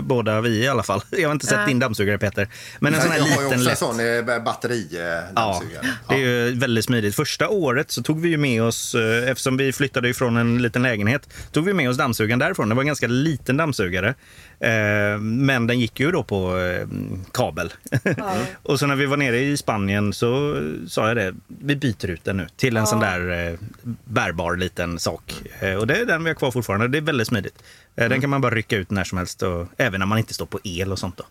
båda 0.00 0.40
vi 0.40 0.48
i 0.64 0.68
alla 0.68 0.82
fall. 0.82 1.00
Jag 1.10 1.28
har 1.28 1.32
inte 1.32 1.46
sett 1.46 1.58
Ja. 1.60 1.66
din 1.66 1.78
dammsugare 1.78 2.18
Peter. 2.18 2.48
Men 2.80 2.94
en 2.94 3.00
sån 3.02 3.10
här 3.10 3.18
jag 3.18 3.24
har 3.24 3.30
ju 3.30 3.34
liten 3.34 3.46
också 3.46 3.54
en 3.58 3.64
lätt. 3.64 3.78
sån 3.78 4.00
eh, 4.00 4.06
Ja, 4.06 4.22
batteri-dammsugare. 4.40 5.86
det 6.08 6.14
är 6.14 6.18
ju 6.18 6.50
väldigt 6.58 6.84
smidigt. 6.84 7.14
Första 7.16 7.48
året 7.48 7.90
så 7.90 8.02
tog 8.02 8.20
vi 8.20 8.28
ju 8.28 8.36
med 8.36 8.62
oss, 8.62 8.94
eh, 8.94 9.30
eftersom 9.30 9.56
vi 9.56 9.72
flyttade 9.72 10.08
ifrån 10.08 10.36
en 10.36 10.62
liten 10.62 10.82
lägenhet, 10.82 11.28
tog 11.52 11.64
vi 11.64 11.72
med 11.72 11.90
oss 11.90 11.96
dammsugaren 11.96 12.38
därifrån. 12.38 12.68
Det 12.68 12.74
var 12.74 12.82
en 12.82 12.86
ganska 12.86 13.06
liten 13.06 13.56
dammsugare. 13.56 14.14
Eh, 14.60 15.18
Men 15.20 15.66
den 15.66 15.80
gick 15.80 16.00
ju 16.00 16.10
då 16.12 16.22
på 16.22 16.58
eh, 16.58 16.86
kabel. 17.32 17.72
och 18.62 18.78
så 18.78 18.86
när 18.86 18.96
vi 18.96 19.06
var 19.06 19.16
nere 19.16 19.38
i 19.38 19.56
Spanien 19.56 20.12
så 20.12 20.56
sa 20.88 21.08
jag 21.08 21.16
det, 21.16 21.34
vi 21.46 21.76
byter 21.76 22.06
ut 22.10 22.24
den 22.24 22.36
nu 22.36 22.46
till 22.56 22.76
en 22.76 22.86
sån 22.86 23.00
där 23.00 23.48
eh, 23.52 23.58
bärbar 24.04 24.56
liten 24.56 24.98
sak. 24.98 25.34
Och 25.78 25.86
det 25.86 25.96
är 25.96 26.04
den 26.06 26.24
vi 26.24 26.30
har 26.30 26.34
kvar 26.34 26.50
fortfarande. 26.50 26.88
Det 26.88 26.98
är 26.98 27.02
väldigt 27.02 27.28
smidigt. 27.28 27.62
Den 27.94 28.20
kan 28.20 28.30
man 28.30 28.40
bara 28.40 28.54
rycka 28.54 28.76
ut 28.76 28.90
när 28.90 29.04
som 29.04 29.18
helst, 29.18 29.42
och, 29.42 29.66
även 29.76 29.98
när 30.00 30.06
man 30.06 30.18
inte 30.18 30.34
står 30.34 30.46
på 30.46 30.60
el 30.64 30.92
och 30.92 30.98
sånt. 30.98 31.16
Då. 31.16 31.24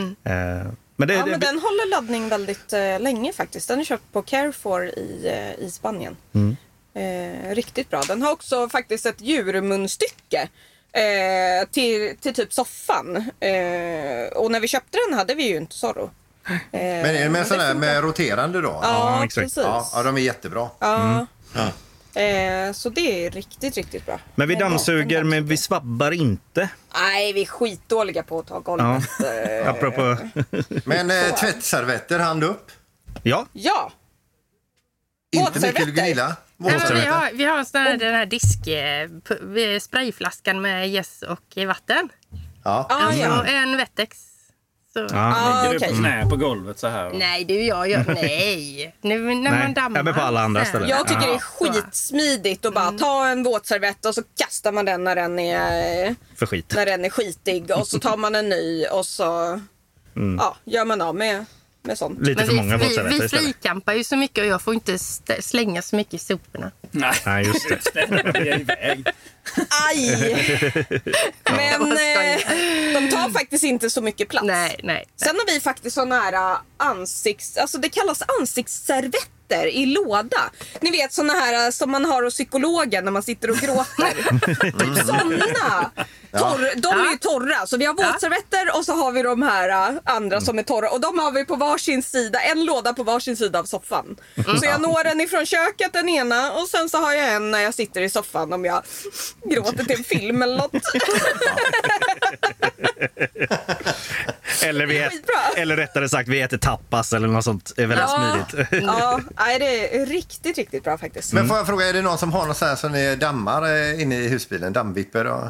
Eh, 0.00 0.02
Men 0.96 1.08
det, 1.08 1.14
Ja, 1.14 1.24
det- 1.24 1.30
men 1.30 1.40
den 1.40 1.58
håller 1.58 1.90
laddning 1.90 2.28
väldigt 2.28 2.72
länge 3.00 3.32
faktiskt. 3.32 3.68
Den 3.68 3.80
är 3.80 3.84
köpt 3.84 4.12
på 4.12 4.22
Carefor 4.22 4.84
i, 4.86 5.32
i 5.58 5.70
Spanien. 5.70 6.16
Eh, 6.94 7.54
riktigt 7.54 7.90
bra. 7.90 8.02
Den 8.08 8.22
har 8.22 8.32
också 8.32 8.68
faktiskt 8.68 9.06
ett 9.06 9.20
djurmunstycke. 9.20 10.48
Eh, 10.96 11.68
till, 11.70 12.16
till 12.20 12.34
typ 12.34 12.52
soffan. 12.52 13.16
Eh, 13.40 14.36
och 14.36 14.50
när 14.50 14.60
vi 14.60 14.68
köpte 14.68 14.98
den 15.08 15.18
hade 15.18 15.34
vi 15.34 15.48
ju 15.48 15.56
inte 15.56 15.74
Zorro. 15.76 16.10
Eh, 16.48 16.58
Men 16.70 17.06
är 17.06 17.24
det 17.24 17.28
med 17.30 17.46
här 17.60 17.74
med 17.74 18.02
roterande 18.02 18.60
då? 18.60 18.80
Ja, 18.82 19.24
exakt. 19.24 19.44
precis. 19.44 19.62
Ja, 19.64 19.90
ja, 19.94 20.02
de 20.02 20.16
är 20.16 20.20
jättebra. 20.20 20.68
Ja. 20.78 21.26
Eh, 22.20 22.72
så 22.72 22.88
det 22.90 23.26
är 23.26 23.30
riktigt, 23.30 23.76
riktigt 23.76 24.06
bra. 24.06 24.20
Men 24.34 24.48
vi 24.48 24.54
dammsuger, 24.54 25.20
En 25.20 25.28
men 25.28 25.46
vi 25.46 25.56
svabbar 25.56 26.12
inte. 26.12 26.68
Nej, 26.94 27.32
vi 27.32 27.42
är 27.42 27.46
skitdåliga 27.46 28.22
på 28.22 28.38
att 28.38 28.46
ta 28.46 28.58
golvet. 28.58 29.08
Eh, 29.20 29.68
Apropå... 29.70 30.16
Men 30.84 31.10
eh, 31.10 31.34
tvättservetter, 31.34 32.18
hand 32.18 32.44
upp. 32.44 32.70
Ja, 33.22 33.46
Nej, 33.52 33.90
Inte 35.32 35.58
Mm. 35.58 35.72
Våtservetter? 35.72 36.36
Men 36.56 36.80
vi, 36.94 37.06
har, 37.06 37.30
vi 37.32 37.44
har 37.44 37.64
sån 37.64 37.80
här, 37.80 37.96
den 37.96 38.14
här 38.14 38.26
disk, 38.26 38.66
eh, 38.66 39.78
sprayflaskan 39.80 40.60
med 40.62 40.88
gäss 40.90 41.22
och 41.22 41.66
vatten. 41.66 42.08
Ja. 42.64 42.86
Ah, 42.90 42.94
Alltså 42.94 43.20
ja. 43.20 43.44
en 43.44 43.76
Wettex. 43.76 44.18
Så. 44.92 45.06
Ah, 45.16 45.62
Ligger 45.62 45.70
du 45.70 45.76
okej. 45.76 45.88
på 45.90 45.96
knä 45.96 46.26
på 46.30 46.36
golvet 46.36 46.78
så 46.78 46.86
här? 46.88 47.10
Nej 47.14 47.44
du, 47.44 47.54
jag 47.64 47.90
gör 47.90 48.04
nej. 48.14 48.94
Nu 49.00 49.18
när 49.34 49.50
Nej, 49.50 49.62
man 49.62 49.74
dammar. 49.74 49.98
ja, 49.98 50.02
men 50.02 50.14
på 50.14 50.20
alla 50.20 50.40
andra 50.40 50.64
ställen. 50.64 50.88
Jag 50.88 51.08
tycker 51.08 51.20
det 51.26 51.34
är 51.34 51.38
skitsmidigt 51.38 52.64
att 52.64 52.74
bara 52.74 52.92
ta 52.92 53.26
en 53.28 53.42
våtservett 53.42 54.04
och 54.06 54.14
så 54.14 54.22
kastar 54.38 54.72
man 54.72 54.84
den 54.84 55.04
när 55.04 55.16
den 55.16 55.38
är, 55.38 56.14
för 56.36 56.46
skit. 56.46 56.72
när 56.76 56.86
den 56.86 57.04
är 57.04 57.10
skitig 57.10 57.70
och 57.70 57.86
så 57.86 57.98
tar 57.98 58.16
man 58.16 58.34
en 58.34 58.48
ny 58.48 58.86
och 58.86 59.06
så 59.06 59.60
ja, 60.38 60.56
gör 60.64 60.84
man 60.84 61.00
av 61.00 61.14
med, 61.14 61.44
med 61.86 61.98
sånt. 61.98 62.18
Lite 62.20 62.40
Men 62.40 62.46
för 62.46 62.54
många 62.54 62.76
vi, 62.76 62.88
vi, 62.88 63.18
vi 63.20 63.28
frikampar 63.28 63.92
ju 63.92 64.04
så 64.04 64.16
mycket 64.16 64.38
och 64.38 64.46
jag 64.46 64.62
får 64.62 64.74
inte 64.74 64.98
slänga 65.40 65.82
så 65.82 65.96
mycket 65.96 66.14
i 66.14 66.18
soporna. 66.18 66.70
Nej, 66.90 67.14
Nej, 67.26 67.46
just 67.46 67.68
det. 67.68 68.06
det 68.32 68.50
är 68.50 68.60
iväg. 68.60 69.06
Aj! 69.88 70.10
Men 71.50 71.92
eh, 71.92 72.40
de 72.94 73.10
tar 73.10 73.30
faktiskt 73.32 73.64
inte 73.64 73.90
så 73.90 74.00
mycket 74.02 74.28
plats. 74.28 74.46
Nej, 74.46 74.80
nej. 74.82 75.04
Sen 75.16 75.36
har 75.36 75.54
vi 75.54 75.60
faktiskt 75.60 75.94
såna 75.94 76.20
här 76.20 76.32
äh, 76.32 76.58
ansikts... 76.76 77.56
Alltså 77.56 77.78
det 77.78 77.88
kallas 77.88 78.22
ansiktsservetter 79.46 79.66
i 79.66 79.86
låda. 79.86 80.50
Ni 80.80 80.90
vet 80.90 81.12
såna 81.12 81.32
här 81.32 81.66
äh, 81.66 81.70
som 81.70 81.90
man 81.90 82.04
har 82.04 82.22
hos 82.22 82.34
psykologen 82.34 83.04
när 83.04 83.12
man 83.12 83.22
sitter 83.22 83.50
och 83.50 83.56
gråter. 83.56 84.14
typ 84.78 85.06
såna. 85.06 85.90
Torr, 86.32 86.80
de 86.80 86.88
är 86.88 87.10
ju 87.10 87.18
torra. 87.18 87.66
Så 87.66 87.76
vi 87.76 87.84
har 87.84 87.94
våtservetter 87.94 88.78
och 88.78 88.84
så 88.84 88.92
har 88.92 89.12
vi 89.12 89.22
de 89.22 89.42
här 89.42 89.68
äh, 89.68 89.96
andra 90.04 90.40
som 90.40 90.58
är 90.58 90.62
torra. 90.62 90.90
Och 90.90 91.00
de 91.00 91.18
har 91.18 91.32
vi 91.32 91.44
på 91.44 91.56
varsin 91.56 92.02
sida. 92.02 92.40
En 92.40 92.64
låda 92.64 92.92
på 92.92 93.02
varsin 93.02 93.36
sida 93.36 93.58
av 93.58 93.64
soffan. 93.64 94.16
Så 94.60 94.64
jag 94.64 94.80
når 94.80 95.04
den 95.04 95.20
ifrån 95.20 95.46
köket 95.46 95.92
den 95.92 96.08
ena 96.08 96.52
och 96.52 96.68
sen 96.68 96.88
så 96.88 96.98
har 96.98 97.12
jag 97.12 97.32
en 97.32 97.50
när 97.50 97.60
jag 97.60 97.74
sitter 97.74 98.00
i 98.00 98.10
soffan 98.10 98.52
om 98.52 98.64
jag 98.64 98.82
gråter 99.44 99.84
till 99.84 99.96
en 99.96 100.04
film 100.04 100.42
eller 100.42 100.56
något. 100.56 100.72
Eller, 104.68 104.86
vi 104.86 104.98
ät, 104.98 105.12
Skitbra. 105.12 105.34
eller 105.56 105.76
rättare 105.76 106.08
sagt, 106.08 106.28
vi 106.28 106.40
äter 106.40 106.58
tapas 106.58 107.12
eller 107.12 107.28
något 107.28 107.44
sånt. 107.44 107.72
Det 107.76 107.82
är 107.82 107.86
väldigt 107.86 108.08
smidigt. 108.10 108.72
ja, 108.86 109.20
nej, 109.36 109.58
det 109.58 109.96
är 110.00 110.06
riktigt, 110.06 110.58
riktigt 110.58 110.84
bra 110.84 110.98
faktiskt. 110.98 111.32
Men 111.32 111.48
får 111.48 111.56
jag 111.56 111.66
fråga, 111.66 111.86
är 111.88 111.92
det 111.92 112.02
någon 112.02 112.18
som 112.18 112.32
har 112.32 112.46
något 112.46 112.56
så 112.56 112.64
här 112.64 112.76
som 112.76 112.92
ni 112.92 113.16
dammar 113.16 113.62
eh, 113.74 114.02
inne 114.02 114.16
i 114.18 114.28
husbilen? 114.28 114.72
Dammvipper 114.72 115.24
och... 115.24 115.48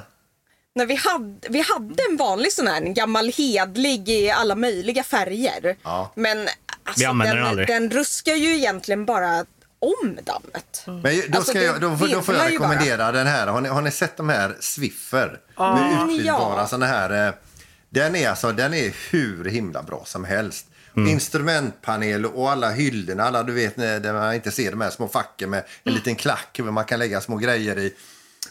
När 0.75 0.87
vi, 0.87 0.95
hade, 0.95 1.49
vi 1.49 1.61
hade 1.61 2.03
en 2.11 2.17
vanlig 2.17 2.53
sån 2.53 2.67
här, 2.67 2.77
en 2.83 2.95
gammal 2.95 3.33
hedlig 3.37 4.09
i 4.09 4.31
alla 4.31 4.55
möjliga 4.55 5.03
färger. 5.03 5.77
Ja. 5.83 6.13
Men 6.15 6.49
alltså, 6.85 7.07
använder 7.09 7.35
den, 7.35 7.43
den 7.45 7.51
aldrig. 7.51 7.69
den 7.69 7.91
ruskar 7.91 8.33
ju 8.35 8.57
egentligen 8.57 9.05
bara 9.05 9.45
om 9.79 10.19
dammet. 10.25 10.83
Men 11.03 11.23
då, 11.31 11.39
Alltså, 11.39 11.59
jag, 11.59 11.81
då, 11.81 11.97
får- 11.97 12.09
då 12.09 12.23
får 12.23 12.35
jag 12.35 12.53
rekommendera 12.53 13.13
den 13.13 13.27
här. 13.27 13.47
Har 13.47 13.61
ni, 13.61 13.69
har 13.69 13.83
ni 13.83 13.91
sett 13.91 14.17
de 14.17 14.29
här 14.29 14.57
Swiffer? 14.61 15.39
Med 15.59 15.93
utbytbara 16.11 16.61
Ja. 16.61 16.67
såna 16.67 16.87
här. 16.87 17.33
Eh, 17.97 18.03
Den 18.05 18.17
är, 18.17 18.29
alltså, 18.29 18.53
den 18.53 18.75
är 18.75 18.95
hur 19.11 19.45
himla 19.45 19.83
bra 19.83 20.03
som 20.07 20.25
helst. 20.25 20.67
Instrumentpanel 21.09 22.27
och 22.27 22.51
alla 22.51 22.71
hyllorna, 22.71 23.25
alla 23.25 23.43
du 23.43 23.53
vet 23.53 23.77
när- 23.77 24.13
man 24.13 24.35
inte 24.35 24.51
ser 24.51 24.71
de 24.71 24.81
här 24.81 24.91
små 24.91 25.09
facken 25.09 25.51
med 25.51 25.65
en 25.85 25.95
liten 25.95 26.15
klack 26.17 26.49
där 26.57 26.65
man 26.65 26.85
kan 26.85 26.99
lägga 26.99 27.21
små 27.21 27.37
grejer 27.37 27.79
i. 27.79 27.95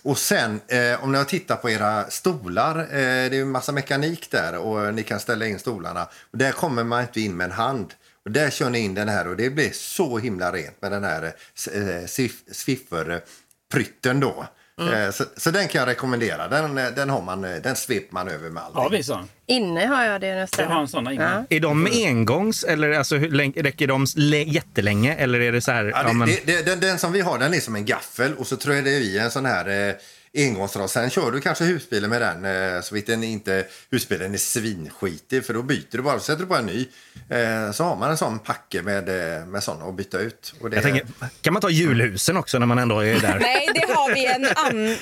Och 0.03 0.17
sen 0.17 0.61
eh, 0.67 1.03
om 1.03 1.11
ni 1.11 1.17
har 1.17 1.25
tittat 1.25 1.61
på 1.61 1.69
era 1.69 2.09
stolar, 2.09 2.79
eh, 2.79 2.85
det 2.89 2.99
är 2.99 3.33
ju 3.33 3.41
en 3.41 3.51
massa 3.51 3.71
mekanik 3.71 4.31
där 4.31 4.57
och 4.57 4.93
ni 4.93 5.03
kan 5.03 5.19
ställa 5.19 5.47
in 5.47 5.59
stolarna. 5.59 6.07
Och 6.31 6.37
där 6.37 6.51
kommer 6.51 6.83
man 6.83 7.01
inte 7.01 7.21
in 7.21 7.37
med 7.37 7.45
en 7.45 7.51
hand. 7.51 7.93
Och 8.25 8.31
där 8.31 8.49
kör 8.49 8.69
ni 8.69 8.79
in 8.79 8.93
den 8.93 9.09
här 9.09 9.27
och 9.27 9.35
det 9.37 9.49
blir 9.49 9.71
så 9.73 10.17
himla 10.17 10.51
rent 10.51 10.81
med 10.81 10.91
den 10.91 11.03
här 11.03 11.23
eh, 11.23 12.05
Swiffer-prytten 12.51 14.19
då. 14.19 14.47
Eh, 14.81 15.11
Så, 15.11 15.23
så 15.37 15.51
den 15.51 15.67
kan 15.67 15.79
jag 15.79 15.87
rekommendera. 15.87 16.47
Den, 16.47 16.77
eh, 16.77 16.87
den, 16.95 17.09
har 17.09 17.21
man, 17.21 17.43
eh, 17.45 17.55
den 17.63 17.75
sveper 17.75 18.13
man 18.13 18.27
över 18.27 18.49
med 18.49 18.63
allting. 18.63 18.81
Har 18.81 18.89
vi 18.89 19.03
sån? 19.03 19.29
Inne 19.47 19.85
har 19.85 20.03
jag 20.05 20.21
det 20.21 20.35
nästan. 20.35 20.65
Jag 20.65 20.71
har 20.71 20.81
en 20.81 20.87
sån 20.87 21.11
inne. 21.11 21.23
Ja. 21.49 21.55
Är 21.55 21.59
de 21.59 21.87
engångs 22.05 22.63
eller 22.63 22.91
alltså, 22.91 23.15
hur 23.15 23.29
räcker 23.63 23.87
de 23.87 24.05
lä- 24.15 24.43
jättelänge? 24.43 25.15
Eller 25.15 25.39
är 25.39 25.51
det 25.51 25.61
så 25.61 25.71
här... 25.71 25.85
Ja, 25.85 25.91
ja, 26.01 26.07
det, 26.07 26.13
men, 26.13 26.27
det, 26.27 26.45
det, 26.45 26.65
den, 26.65 26.79
den 26.79 26.99
som 26.99 27.11
vi 27.11 27.21
har 27.21 27.39
den 27.39 27.53
är 27.53 27.59
som 27.59 27.75
en 27.75 27.85
gaffel 27.85 28.33
och 28.33 28.47
så 28.47 28.57
tröjer 28.57 28.81
det 28.83 28.89
i 28.89 29.17
en 29.19 29.31
sån 29.31 29.45
här 29.45 29.89
eh, 29.89 29.95
engångsras. 30.35 30.91
Sen 30.91 31.09
kör 31.09 31.31
du 31.31 31.41
kanske 31.41 31.63
husbilen 31.63 32.09
med 32.09 32.21
den 32.21 32.45
eh, 32.75 32.81
så 32.81 32.95
vitt 32.95 33.07
den 33.07 33.23
inte 33.23 33.65
husbilen 33.91 34.33
är 34.33 34.37
svinskitig 34.37 35.45
för 35.45 35.53
då 35.53 35.61
byter 35.61 35.85
du 35.91 36.01
bara. 36.01 36.19
Så 36.19 36.25
sätter 36.25 36.41
du 36.41 36.47
på 36.47 36.55
en 36.55 36.65
ny. 36.65 36.87
Eh, 37.29 37.71
så 37.71 37.83
har 37.83 37.95
man 37.95 38.11
en 38.11 38.17
sån 38.17 38.39
packe 38.39 38.81
med, 38.81 39.09
eh, 39.39 39.45
med 39.45 39.63
såna 39.63 39.85
att 39.85 39.95
byta 39.95 40.19
ut. 40.19 40.53
Och 40.61 40.69
det, 40.69 40.75
jag 40.75 40.83
tänker, 40.83 41.07
kan 41.41 41.53
man 41.53 41.61
ta 41.61 41.69
julhusen 41.69 42.37
också 42.37 42.59
när 42.59 42.65
man 42.65 42.77
ändå 42.79 42.99
är 42.99 43.19
där? 43.19 43.39
Nej, 43.39 43.69
det 43.75 43.93
har 43.93 44.13
vi 44.13 44.25
en 44.25 44.45
an... 44.45 44.97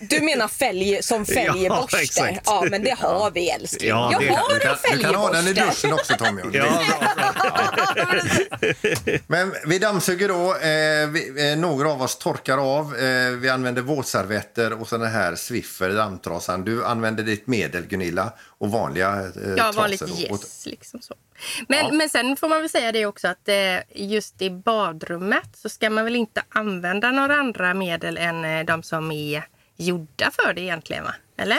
Du 0.00 0.20
menar 0.20 0.48
fälg 0.48 1.02
som 1.02 1.26
fälgborste? 1.26 1.96
Ja, 1.96 2.02
exakt. 2.02 2.40
Ja, 2.46 2.66
men 2.70 2.84
det 2.84 2.94
har 2.98 3.30
vi 3.30 3.50
älskling. 3.50 3.88
Ja, 3.90 4.10
jag 4.12 4.22
det- 4.22 4.28
har 4.34 4.54
du, 4.54 4.60
kan, 4.60 4.76
en 4.92 4.96
du 4.98 5.04
kan 5.04 5.14
ha 5.14 5.32
den 5.32 5.48
i 5.48 5.54
fälgborste. 5.54 5.86
duschen 5.86 5.92
också 5.92 6.14
Tommy. 6.16 6.42
Ja. 6.52 6.82
Men 9.26 9.52
vi 9.66 9.78
dammsuger 9.78 10.28
då. 10.28 10.50
Eh, 10.54 11.08
vi, 11.08 11.50
eh, 11.52 11.58
några 11.58 11.88
av 11.90 12.02
oss 12.02 12.18
torkar 12.18 12.58
av. 12.78 12.96
Eh, 12.96 13.30
vi 13.30 13.48
använder 13.48 13.82
våtservetter 13.82 14.69
och 14.72 14.88
så 14.88 14.98
den 14.98 15.10
här 15.10 15.34
Swiffer 15.34 15.90
dammtrasan. 15.90 16.64
Du 16.64 16.84
använder 16.84 17.24
ditt 17.24 17.46
medel 17.46 17.86
Gunilla 17.86 18.32
och 18.58 18.70
vanliga 18.70 19.08
eh, 19.20 19.50
Ja, 19.56 19.72
vanligt. 19.76 20.02
Och- 20.02 20.08
yes. 20.20 20.66
Liksom 20.66 21.00
så. 21.00 21.14
Men, 21.68 21.96
men 21.96 22.08
sen 22.08 22.36
får 22.36 22.48
man 22.48 22.60
väl 22.60 22.70
säga 22.70 22.92
det 22.92 23.06
också 23.06 23.28
att 23.28 23.48
eh, 23.48 23.54
just 23.94 24.42
i 24.42 24.50
badrummet 24.50 25.48
så 25.56 25.68
ska 25.68 25.90
man 25.90 26.04
väl 26.04 26.16
inte 26.16 26.42
använda 26.48 27.10
några 27.10 27.34
andra 27.34 27.74
medel 27.74 28.16
än 28.18 28.44
eh, 28.44 28.64
de 28.64 28.82
som 28.82 29.10
är 29.12 29.44
gjorda 29.76 30.30
för 30.30 30.54
det 30.54 30.60
egentligen, 30.60 31.04
va? 31.04 31.14
Eller? 31.38 31.58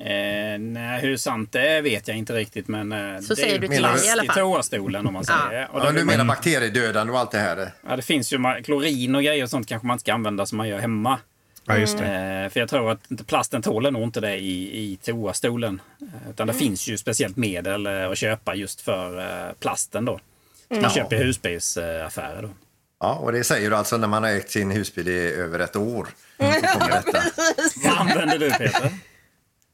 Eh, 0.00 0.58
nej, 0.58 1.00
hur 1.00 1.16
sant 1.16 1.52
det 1.52 1.68
är 1.68 1.82
vet 1.82 2.08
jag 2.08 2.16
inte 2.16 2.32
riktigt. 2.32 2.68
Men 2.68 2.92
eh, 2.92 3.20
Så 3.20 3.28
det 3.34 3.36
säger 3.36 3.54
är 3.54 3.58
du 3.58 3.66
ju 3.66 3.72
till 3.72 3.78
plast 3.78 3.98
mig 4.04 4.08
i 4.08 4.10
alla 4.12 4.24
fall. 4.24 4.38
i 4.38 4.40
toastolen 4.40 5.06
om 5.06 5.12
man 5.12 5.24
Ja. 5.28 5.34
säger. 5.48 5.68
Och 5.72 5.80
Ja, 5.84 5.92
du 5.92 6.04
menar 6.04 6.24
bakteriedödande 6.24 7.12
och 7.12 7.18
allt 7.18 7.30
det 7.30 7.38
här? 7.38 7.72
ja, 7.88 7.96
det 7.96 8.02
finns 8.02 8.32
ju 8.32 8.38
klorin 8.64 9.14
och 9.14 9.22
grejer 9.22 9.42
och 9.44 9.50
sånt 9.50 9.68
kanske 9.68 9.86
man 9.86 9.94
inte 9.94 10.00
ska 10.02 10.14
använda 10.14 10.46
som 10.46 10.58
man 10.58 10.68
gör 10.68 10.78
hemma. 10.78 11.18
Ja, 11.68 11.78
just 11.78 11.98
det. 11.98 12.04
Eh, 12.04 12.50
för 12.50 12.60
jag 12.60 12.68
tror 12.68 12.90
att 12.90 13.10
inte, 13.10 13.24
plasten 13.24 13.62
tåler 13.62 13.90
nog 13.90 14.02
inte 14.02 14.20
det 14.20 14.36
i, 14.36 14.78
i 14.92 14.96
toastolen. 14.96 15.80
Eh, 16.00 16.30
utan 16.30 16.46
det 16.46 16.54
finns 16.54 16.86
ju 16.88 16.98
speciellt 16.98 17.36
medel 17.36 17.86
eh, 17.86 18.10
att 18.10 18.18
köpa 18.18 18.54
just 18.54 18.80
för 18.80 19.18
eh, 19.18 19.52
plasten 19.60 20.04
då. 20.04 20.20
Som 20.68 20.82
man 20.82 20.90
köper 20.90 21.16
i 21.16 21.24
husbilsaffärer 21.24 22.42
då. 22.42 22.48
Ja, 23.00 23.14
och 23.14 23.32
det 23.32 23.44
säger 23.44 23.70
du 23.70 23.76
alltså 23.76 23.96
när 23.96 24.08
man 24.08 24.22
har 24.22 24.30
ägt 24.30 24.50
sin 24.50 24.70
husbil 24.70 25.08
i 25.08 25.32
över 25.32 25.58
ett 25.58 25.76
år. 25.76 26.08
Detta. 26.36 27.22
Vad 27.84 27.98
använder 27.98 28.38
du 28.38 28.50
Peter? 28.50 28.92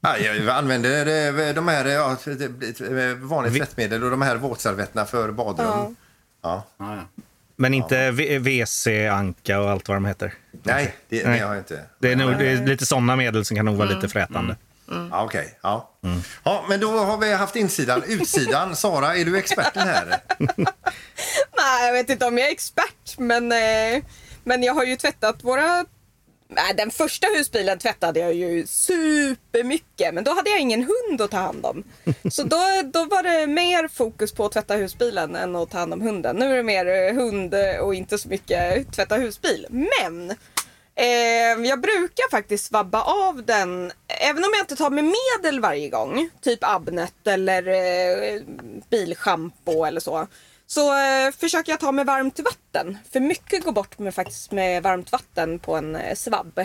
Ja, 0.01 0.19
jag 0.19 0.49
använder 0.49 1.53
de 1.53 1.69
här 1.69 1.87
ja, 1.87 2.17
vanligt 3.17 3.55
tvättmedel 3.55 4.05
och 4.05 4.11
de 4.11 4.23
här 4.23 4.37
våtservetterna 4.37 5.07
för 5.07 5.33
badrum. 5.33 5.67
Ja. 5.67 5.93
Ja, 6.43 6.65
ja. 6.79 7.24
Men 7.57 7.75
inte 7.75 8.11
V- 8.11 8.39
WC-anka 8.39 9.61
och 9.61 9.71
allt 9.71 9.89
vad 9.89 9.97
de 9.97 10.05
heter? 10.05 10.35
Nej, 10.63 10.95
det, 11.09 11.23
det 11.23 11.29
Nej. 11.29 11.39
har 11.41 11.49
jag 11.49 11.59
inte. 11.59 11.81
Det 11.99 12.13
är, 12.13 12.17
nog, 12.17 12.39
det 12.39 12.51
är 12.51 12.67
lite 12.67 12.87
sådana 12.87 13.17
medel 13.17 13.45
som 13.45 13.57
kan 13.57 13.65
nog 13.67 13.77
vara 13.77 13.89
lite 13.89 14.09
frätande. 14.09 14.57
Ja, 15.11 15.23
Okej, 15.25 15.59
ja. 15.63 15.91
ja. 16.45 16.65
Men 16.69 16.81
då 16.81 16.99
har 16.99 17.19
vi 17.19 17.33
haft 17.35 17.57
insidan. 17.57 18.03
Utsidan, 18.07 18.77
Sara, 18.77 19.17
är 19.17 19.25
du 19.25 19.39
experten 19.39 19.89
här? 19.89 20.17
Nej, 21.57 21.87
jag 21.87 21.93
vet 21.93 22.11
inte 22.11 22.27
om 22.27 22.39
jag 22.39 22.49
är 22.49 22.53
expert, 22.53 23.19
men, 23.19 23.53
eh, 23.53 24.03
men 24.45 24.63
jag 24.63 24.75
har 24.75 24.85
ju 24.85 24.97
tvättat 24.97 25.45
våra... 25.45 25.85
Äh, 26.51 26.77
den 26.77 26.91
första 26.91 27.27
husbilen 27.27 27.79
tvättade 27.79 28.21
jag 28.21 28.35
ju 28.35 28.67
supermycket, 28.67 30.15
men 30.15 30.25
då 30.25 30.35
hade 30.35 30.51
jag 30.51 30.61
ingen 30.61 30.83
hund 30.83 31.21
att 31.21 31.31
ta 31.31 31.37
hand 31.37 31.67
om. 31.67 31.85
Så 32.31 32.43
då, 32.43 32.57
då 32.93 33.05
var 33.05 33.23
det 33.23 33.47
mer 33.47 33.89
fokus 33.89 34.33
på 34.33 34.45
att 34.45 34.53
tvätta 34.53 34.75
husbilen 34.75 35.37
än 35.37 35.57
att 35.57 35.71
ta 35.71 35.79
hand 35.79 35.93
om 35.93 36.01
hunden. 36.01 36.37
Nu 36.37 36.53
är 36.53 36.57
det 36.57 36.63
mer 36.63 36.87
eh, 36.87 37.15
hund 37.15 37.55
och 37.81 37.95
inte 37.95 38.19
så 38.19 38.29
mycket 38.29 38.93
tvätta 38.93 39.17
husbil. 39.17 39.67
Men 39.71 40.31
eh, 40.95 41.67
jag 41.69 41.81
brukar 41.81 42.31
faktiskt 42.31 42.67
svabba 42.67 43.03
av 43.03 43.45
den, 43.45 43.93
även 44.09 44.45
om 44.45 44.51
jag 44.53 44.63
inte 44.63 44.77
tar 44.77 44.91
med 44.91 45.05
medel 45.05 45.61
varje 45.61 45.89
gång, 45.89 46.31
typ 46.41 46.59
Abnet 46.63 47.27
eller 47.27 47.69
eh, 47.69 48.41
bilschampo 48.91 49.85
eller 49.85 50.01
så. 50.01 50.27
Så 50.67 50.93
eh, 50.93 51.33
försöker 51.41 51.73
jag 51.73 51.81
ta 51.81 51.93
med 51.93 52.07
varmt 52.07 52.41
vatten. 52.41 52.99
För 53.13 53.21
mycket 53.21 53.65
går 53.65 53.73
bort 53.73 53.99
med, 53.99 54.15
faktiskt 54.15 54.53
med 54.53 54.83
varmt 54.83 55.13
vatten 55.13 55.59
på 55.59 55.77
en 55.77 55.97
eh, 55.97 56.15
svabb. 56.15 56.59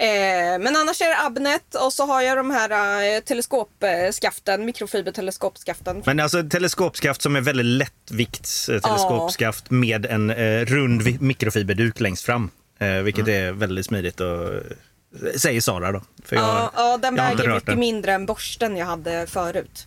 Eh, 0.00 0.58
men 0.60 0.76
annars 0.76 1.00
är 1.00 1.08
det 1.08 1.26
Abnet 1.26 1.74
och 1.74 1.92
så 1.92 2.06
har 2.06 2.22
jag 2.22 2.36
de 2.36 2.50
här 2.50 3.02
eh, 3.16 3.20
teleskopskaften, 3.20 4.64
mikrofiberteleskopskaften. 4.64 6.02
Men 6.06 6.20
alltså 6.20 6.42
teleskopskaft 6.42 7.22
som 7.22 7.36
är 7.36 7.40
väldigt 7.40 7.66
lättvikts 7.66 8.68
eh, 8.68 8.80
teleskopskaft 8.80 9.70
med 9.70 10.06
en 10.06 10.30
eh, 10.30 10.64
rund 10.64 11.20
mikrofiberduk 11.22 12.00
längst 12.00 12.24
fram. 12.24 12.50
Eh, 12.78 12.88
vilket 12.88 13.28
är 13.28 13.52
väldigt 13.52 13.86
smidigt 13.86 14.20
och 14.20 14.54
eh, 14.54 14.60
säger 15.36 15.60
Sara 15.60 15.92
då. 15.92 16.00
För 16.24 16.36
jag, 16.36 16.44
Ja, 16.44 16.70
ja, 16.76 16.96
den 16.96 17.16
jag 17.16 17.24
väger 17.24 17.48
mycket 17.48 17.66
den. 17.66 17.78
mindre 17.78 18.12
än 18.12 18.26
borsten 18.26 18.76
jag 18.76 18.86
hade 18.86 19.26
förut. 19.26 19.86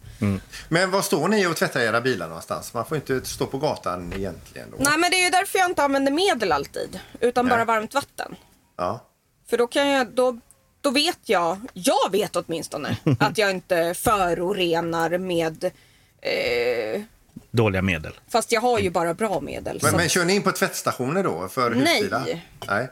Men 0.70 0.92
var 0.92 1.02
står 1.02 1.28
ni 1.28 1.48
och 1.48 1.56
tvättar 1.56 1.80
era 1.80 2.02
bilar 2.02 2.28
någonstans? 2.28 2.74
Man 2.74 2.86
får 2.86 2.98
inte 2.98 3.26
stå 3.26 3.46
på 3.46 3.58
gatan 3.58 4.14
egentligen. 4.16 4.72
Då. 4.72 4.78
Nej 4.80 4.98
men 4.98 5.12
det 5.12 5.18
är 5.18 5.24
ju 5.24 5.30
därför 5.30 5.60
jag 5.60 5.70
inte 5.70 5.84
använder 5.84 6.12
medel 6.12 6.52
alltid. 6.52 7.00
Utan 7.20 7.48
bara 7.48 7.56
Nej. 7.58 7.66
varmt 7.66 7.94
vatten. 7.94 8.36
Ja. 8.78 9.06
För 9.50 9.58
då 9.58 9.68
kan 9.68 9.88
jag, 9.88 10.08
då, 10.08 10.40
då 10.82 10.90
vet 10.92 11.20
jag, 11.26 11.60
jag 11.74 12.12
vet 12.12 12.36
åtminstone, 12.36 12.98
att 13.20 13.38
jag 13.38 13.50
inte 13.52 13.94
förorenar 13.94 15.18
med 15.18 15.64
eh, 16.22 17.02
Dåliga 17.52 17.82
medel. 17.82 18.14
Fast 18.32 18.52
jag 18.52 18.62
har 18.62 18.80
ju 18.80 18.90
bara 18.90 19.14
bra 19.14 19.42
medel. 19.42 19.80
Men, 19.82 19.92
så 19.92 19.98
men 19.98 20.10
kör 20.10 20.26
ni 20.26 20.36
in 20.36 20.44
på 20.44 20.52
tvättstationer 20.52 21.24
då 21.24 21.48
för 21.48 21.70
Nej. 21.70 22.10
Nej. 22.68 22.90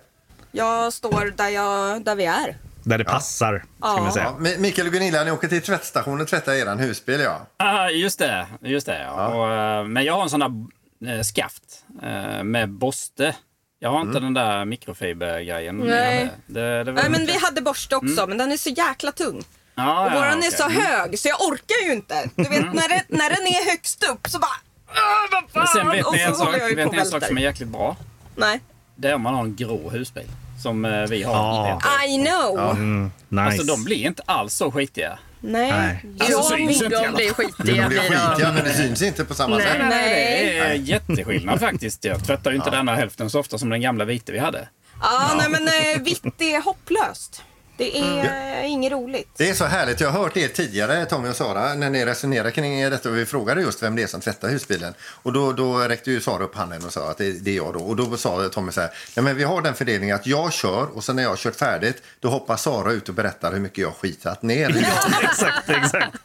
Jag 0.52 0.94
står 0.94 1.34
där, 1.38 1.50
jag, 1.50 2.04
där 2.04 2.16
vi 2.16 2.26
är. 2.26 2.58
Där 2.84 2.98
det 2.98 3.04
passar, 3.04 3.58
ska 3.58 3.88
Ja. 3.88 4.02
man 4.04 4.12
säga. 4.14 4.26
Ja, 4.26 4.36
Mi- 4.40 4.58
Mikael 4.58 4.88
och 4.88 4.94
Gunilla, 4.94 5.24
ni 5.24 5.32
åker 5.32 5.48
till 5.48 5.62
tvättstationen 5.62 6.22
och 6.22 6.28
tvättar 6.28 6.54
eran 6.54 6.80
husbil 6.80 7.20
ja. 7.20 7.48
Ah, 7.58 7.90
just 7.90 8.20
det. 8.20 8.48
Just 8.62 8.86
det 8.86 9.02
ja. 9.04 9.28
Och, 9.28 9.52
eh, 9.54 9.84
men 9.88 10.04
jag 10.04 10.14
har 10.14 10.24
en 10.24 10.30
sån 10.30 10.68
där 11.00 11.16
eh, 11.18 11.22
skaft 11.22 11.64
eh, 12.04 12.44
med 12.44 12.70
borste. 12.70 13.36
Jag 13.80 13.90
har 13.92 14.02
inte 14.02 14.20
den 14.20 14.34
där 14.34 14.66
mikrofibergrejen. 14.66 15.78
Nej. 15.78 16.30
Det, 16.48 16.84
det, 16.84 16.92
Nej, 16.92 17.10
men 17.10 17.26
vi 17.26 17.38
hade 17.38 17.62
borste 17.62 17.96
också, 17.96 18.28
men 18.28 18.38
den 18.38 18.52
är 18.52 18.58
så 18.58 18.70
jäkla 18.70 19.12
tung. 19.12 19.44
Ja, 19.76 20.06
Och 20.06 20.12
ja, 20.12 20.16
våran 20.16 20.34
är 20.34 20.38
okej. 20.38 20.52
så 20.52 20.70
hög, 20.70 21.20
så 21.20 21.28
jag 21.28 21.42
orkar 21.42 21.86
ju 21.88 21.94
inte. 21.94 22.30
Du 22.36 22.44
vet, 22.44 22.74
när, 22.74 22.90
det, 22.90 23.04
när 23.08 23.30
den 23.30 23.48
är 23.48 23.70
högst 23.72 24.04
upp 24.12 24.28
så 24.30 24.40
bara... 24.40 24.52
"Åh, 24.90 24.96
vad 25.32 25.44
Men 25.54 25.68
sen 25.68 25.82
fan!" 25.82 25.92
vet 25.92 26.12
ni 26.14 26.20
en 26.22 26.36
sak, 26.36 26.56
vet 26.56 26.92
ni 26.92 26.98
en 26.98 27.06
sak 27.06 27.24
som 27.26 27.38
är 27.38 27.42
jäkligt 27.42 27.70
bra? 27.70 27.96
Nej. 28.36 28.60
Det 29.02 29.10
är 29.10 29.16
om 29.16 29.22
man 29.22 29.34
har 29.34 29.42
en 29.44 29.56
grå 29.56 29.90
husbil. 29.90 30.28
Som 30.62 30.86
eh, 30.86 31.02
vi 31.08 31.24
har. 31.24 31.34
Ja. 31.34 31.80
Peter. 31.82 32.08
I 32.10 32.26
know. 32.26 32.72
Mm, 32.72 33.12
nice. 33.30 33.42
Alltså 33.44 33.64
de 33.64 33.84
blir 33.84 34.06
inte 34.08 34.24
alls 34.26 34.54
så 34.54 34.72
skitiga. 34.72 35.20
Nej. 35.40 35.72
Nej. 35.72 36.06
Alltså, 36.20 36.32
Jag 36.32 36.46
syns 36.46 36.82
inte 36.84 37.04
De 37.04 37.12
blir 37.16 37.28
Det 37.28 37.34
skitiga. 37.34 37.64
blir 37.64 37.88
blir 37.88 37.98
de. 38.10 38.18
skitiga 38.18 38.52
men 38.54 38.64
det 38.64 38.74
syns 38.74 39.02
inte 39.02 39.26
på 39.26 39.34
samma 39.34 39.58
Nej. 39.58 39.68
sätt. 39.68 39.78
Nej, 39.90 40.46
det 40.46 40.58
är 40.60 40.74
jätteskillnad 40.74 41.60
faktiskt. 41.60 42.06
Jag 42.06 42.24
tvättar 42.26 42.52
ju 42.52 42.58
inte 42.58 42.70
denna 42.70 42.96
hälften 42.96 43.30
så 43.30 43.40
ofta 43.40 43.58
som 43.58 43.70
den 43.70 43.82
gamla 43.82 44.06
vita 44.06 44.32
vi 44.32 44.40
hade. 44.40 44.68
Ja, 45.02 45.32
nej 45.38 45.50
men 45.50 45.68
eh, 45.68 46.04
vitt 46.04 46.42
är 46.42 46.62
hopplöst. 46.64 47.44
Det 47.78 47.98
är 47.98 48.62
eh, 48.64 48.72
inget 48.72 48.92
roligt. 48.92 49.30
Det 49.38 49.50
är 49.50 49.54
så 49.54 49.66
härligt. 49.66 50.00
Jag 50.00 50.10
har 50.10 50.24
hört 50.24 50.38
er 50.38 50.48
tidigare, 50.48 51.06
Tommy 51.06 51.30
och 51.30 51.36
Sara, 51.36 51.74
när 51.74 51.90
ni 51.90 52.06
resonerade 52.06 52.52
kring 52.52 52.90
detta 52.90 53.10
och 53.10 53.18
vi 53.18 53.26
frågade 53.26 53.62
just 53.62 53.84
vem 53.84 53.96
det 53.96 54.04
är 54.04 54.08
som 54.08 54.22
tvättar 54.22 54.50
husbilen. 54.50 54.94
Och 55.02 55.34
då, 55.34 55.52
då 55.52 55.78
räckte 55.78 56.12
ju 56.12 56.22
Sara 56.22 56.44
upp 56.44 56.56
handen 56.56 56.86
och 56.86 56.94
sa 56.94 57.12
att 57.12 57.18
det, 57.18 57.32
det 57.32 57.52
är 57.52 57.56
jag 57.56 57.74
då. 57.74 57.80
Och 57.80 57.96
då 57.96 58.18
sa 58.18 58.50
Tommy 58.50 58.72
så 58.72 58.82
här, 58.82 58.90
nej 59.16 59.24
men 59.24 59.36
vi 59.36 59.44
har 59.44 59.62
den 59.62 59.74
fördelningen 59.74 60.16
att 60.16 60.28
jag 60.28 60.54
kör 60.54 60.98
och 60.98 61.04
sen 61.04 61.16
när 61.16 61.24
jag 61.24 61.30
har 61.30 61.38
kört 61.38 61.56
färdigt 61.56 62.04
då 62.20 62.30
hoppar 62.30 62.58
Sara 62.58 62.92
ut 62.92 63.10
och 63.10 63.16
berättar 63.16 63.54
hur 63.54 63.60
mycket 63.60 63.78
jag 63.78 63.88
har 63.88 63.96
skitat 63.96 64.42
ner. 64.42 64.88
exakt, 65.22 65.70
exakt. 65.70 66.18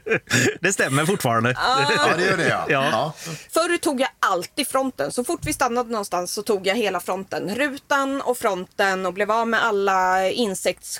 det 0.60 0.72
stämmer 0.72 1.06
fortfarande. 1.06 1.54
Ja, 1.56 2.14
det 2.16 2.24
gör 2.24 2.36
det 2.36 2.48
ja. 2.48 2.66
Ja. 2.68 2.88
ja. 2.92 3.12
Förr 3.50 3.78
tog 3.78 4.00
jag 4.00 4.08
alltid 4.20 4.68
fronten. 4.68 5.12
Så 5.12 5.24
fort 5.24 5.40
vi 5.42 5.52
stannade 5.52 5.90
någonstans 5.90 6.32
så 6.32 6.42
tog 6.42 6.66
jag 6.66 6.74
hela 6.74 7.00
fronten. 7.00 7.54
Rutan 7.54 8.20
och 8.20 8.38
fronten 8.38 9.06
och 9.06 9.12
blev 9.12 9.30
av 9.30 9.48
med 9.48 9.64
alla 9.64 10.30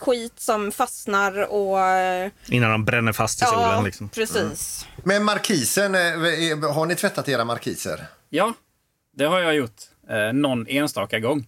insektsskit 0.00 0.40
som 0.40 0.72
fastnar 0.72 1.52
och... 1.52 1.80
eh, 1.80 2.30
Innan 2.48 2.70
de 2.70 2.84
bränner 2.84 3.12
fast 3.12 3.42
i 3.42 3.44
solen. 3.46 3.84
Liksom. 3.84 4.08
precis. 4.08 4.86
Men 5.04 5.24
markisen, 5.24 5.94
eh, 5.94 6.72
har 6.72 6.86
ni 6.86 6.94
tvättat 6.94 7.28
era 7.28 7.44
markiser? 7.44 8.04
Ja, 8.30 8.54
det 9.16 9.24
har 9.24 9.40
jag 9.40 9.54
gjort. 9.54 9.80
Eh, 10.10 10.32
någon 10.32 10.66
enstaka 10.68 11.18
gång. 11.18 11.46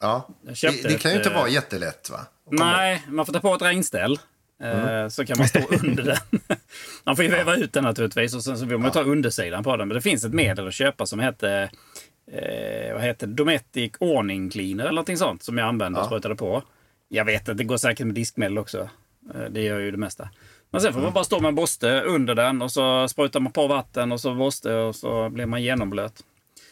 Ja. 0.00 0.28
Det, 0.42 0.82
det 0.82 0.98
kan 1.02 1.10
ju 1.10 1.16
ett, 1.18 1.26
inte 1.26 1.30
eh, 1.34 1.40
vara 1.40 1.48
jättelätt 1.48 2.10
va? 2.10 2.20
Nej, 2.50 3.02
man 3.08 3.26
får 3.26 3.32
ta 3.32 3.40
på 3.40 3.54
ett 3.54 3.62
regnställ. 3.62 4.18
Eh, 4.62 5.08
Så 5.08 5.26
kan 5.26 5.38
man 5.38 5.48
stå 5.48 5.58
under 5.82 6.02
den. 6.02 6.40
Man 7.06 7.16
får 7.16 7.24
ju 7.24 7.30
väva 7.30 7.56
ut 7.56 7.72
den 7.72 7.84
naturligtvis 7.84 8.34
och 8.34 8.44
sen 8.44 8.58
så 8.58 8.64
vill 8.64 8.78
man 8.78 8.90
ta 8.90 9.02
undersidan 9.02 9.64
på 9.64 9.76
den. 9.76 9.88
Men 9.88 9.94
det 9.94 10.00
finns 10.00 10.24
ett 10.24 10.32
medel 10.32 10.68
att 10.68 10.74
köpa 10.74 11.06
som 11.06 11.20
heter 11.20 11.70
eh, 12.32 12.92
vad 12.94 13.02
heter? 13.02 13.26
Dometic 13.26 13.92
Ordning 14.00 14.50
Cleaner 14.50 14.84
eller 14.84 14.92
någonting 14.92 15.16
sånt 15.16 15.42
som 15.42 15.58
jag 15.58 15.68
använde 15.68 16.00
och 16.00 16.06
sprutade 16.06 16.34
på. 16.36 16.62
Jag 17.14 17.24
vet 17.24 17.48
att 17.48 17.56
det 17.56 17.64
går 17.64 17.76
säkert 17.76 18.06
med 18.06 18.14
diskmedel 18.14 18.58
också. 18.58 18.88
Eh, 19.34 19.44
det 19.50 19.62
gör 19.62 19.80
ju 19.80 19.90
det 19.90 19.96
mesta. 19.96 20.28
Men 20.70 20.80
sen 20.80 20.92
får 20.92 21.00
man 21.00 21.12
bara 21.12 21.24
stå 21.24 21.40
med 21.40 21.48
en 21.48 21.54
borste 21.54 22.00
under 22.00 22.34
den 22.34 22.62
och 22.62 22.72
så 22.72 23.08
sprutar 23.08 23.40
man 23.40 23.52
på 23.52 23.66
vatten 23.66 24.12
och 24.12 24.20
så 24.20 24.34
borste 24.34 24.74
och 24.74 24.96
så 24.96 25.28
blir 25.28 25.46
man 25.46 25.62
genomblöt. 25.62 26.24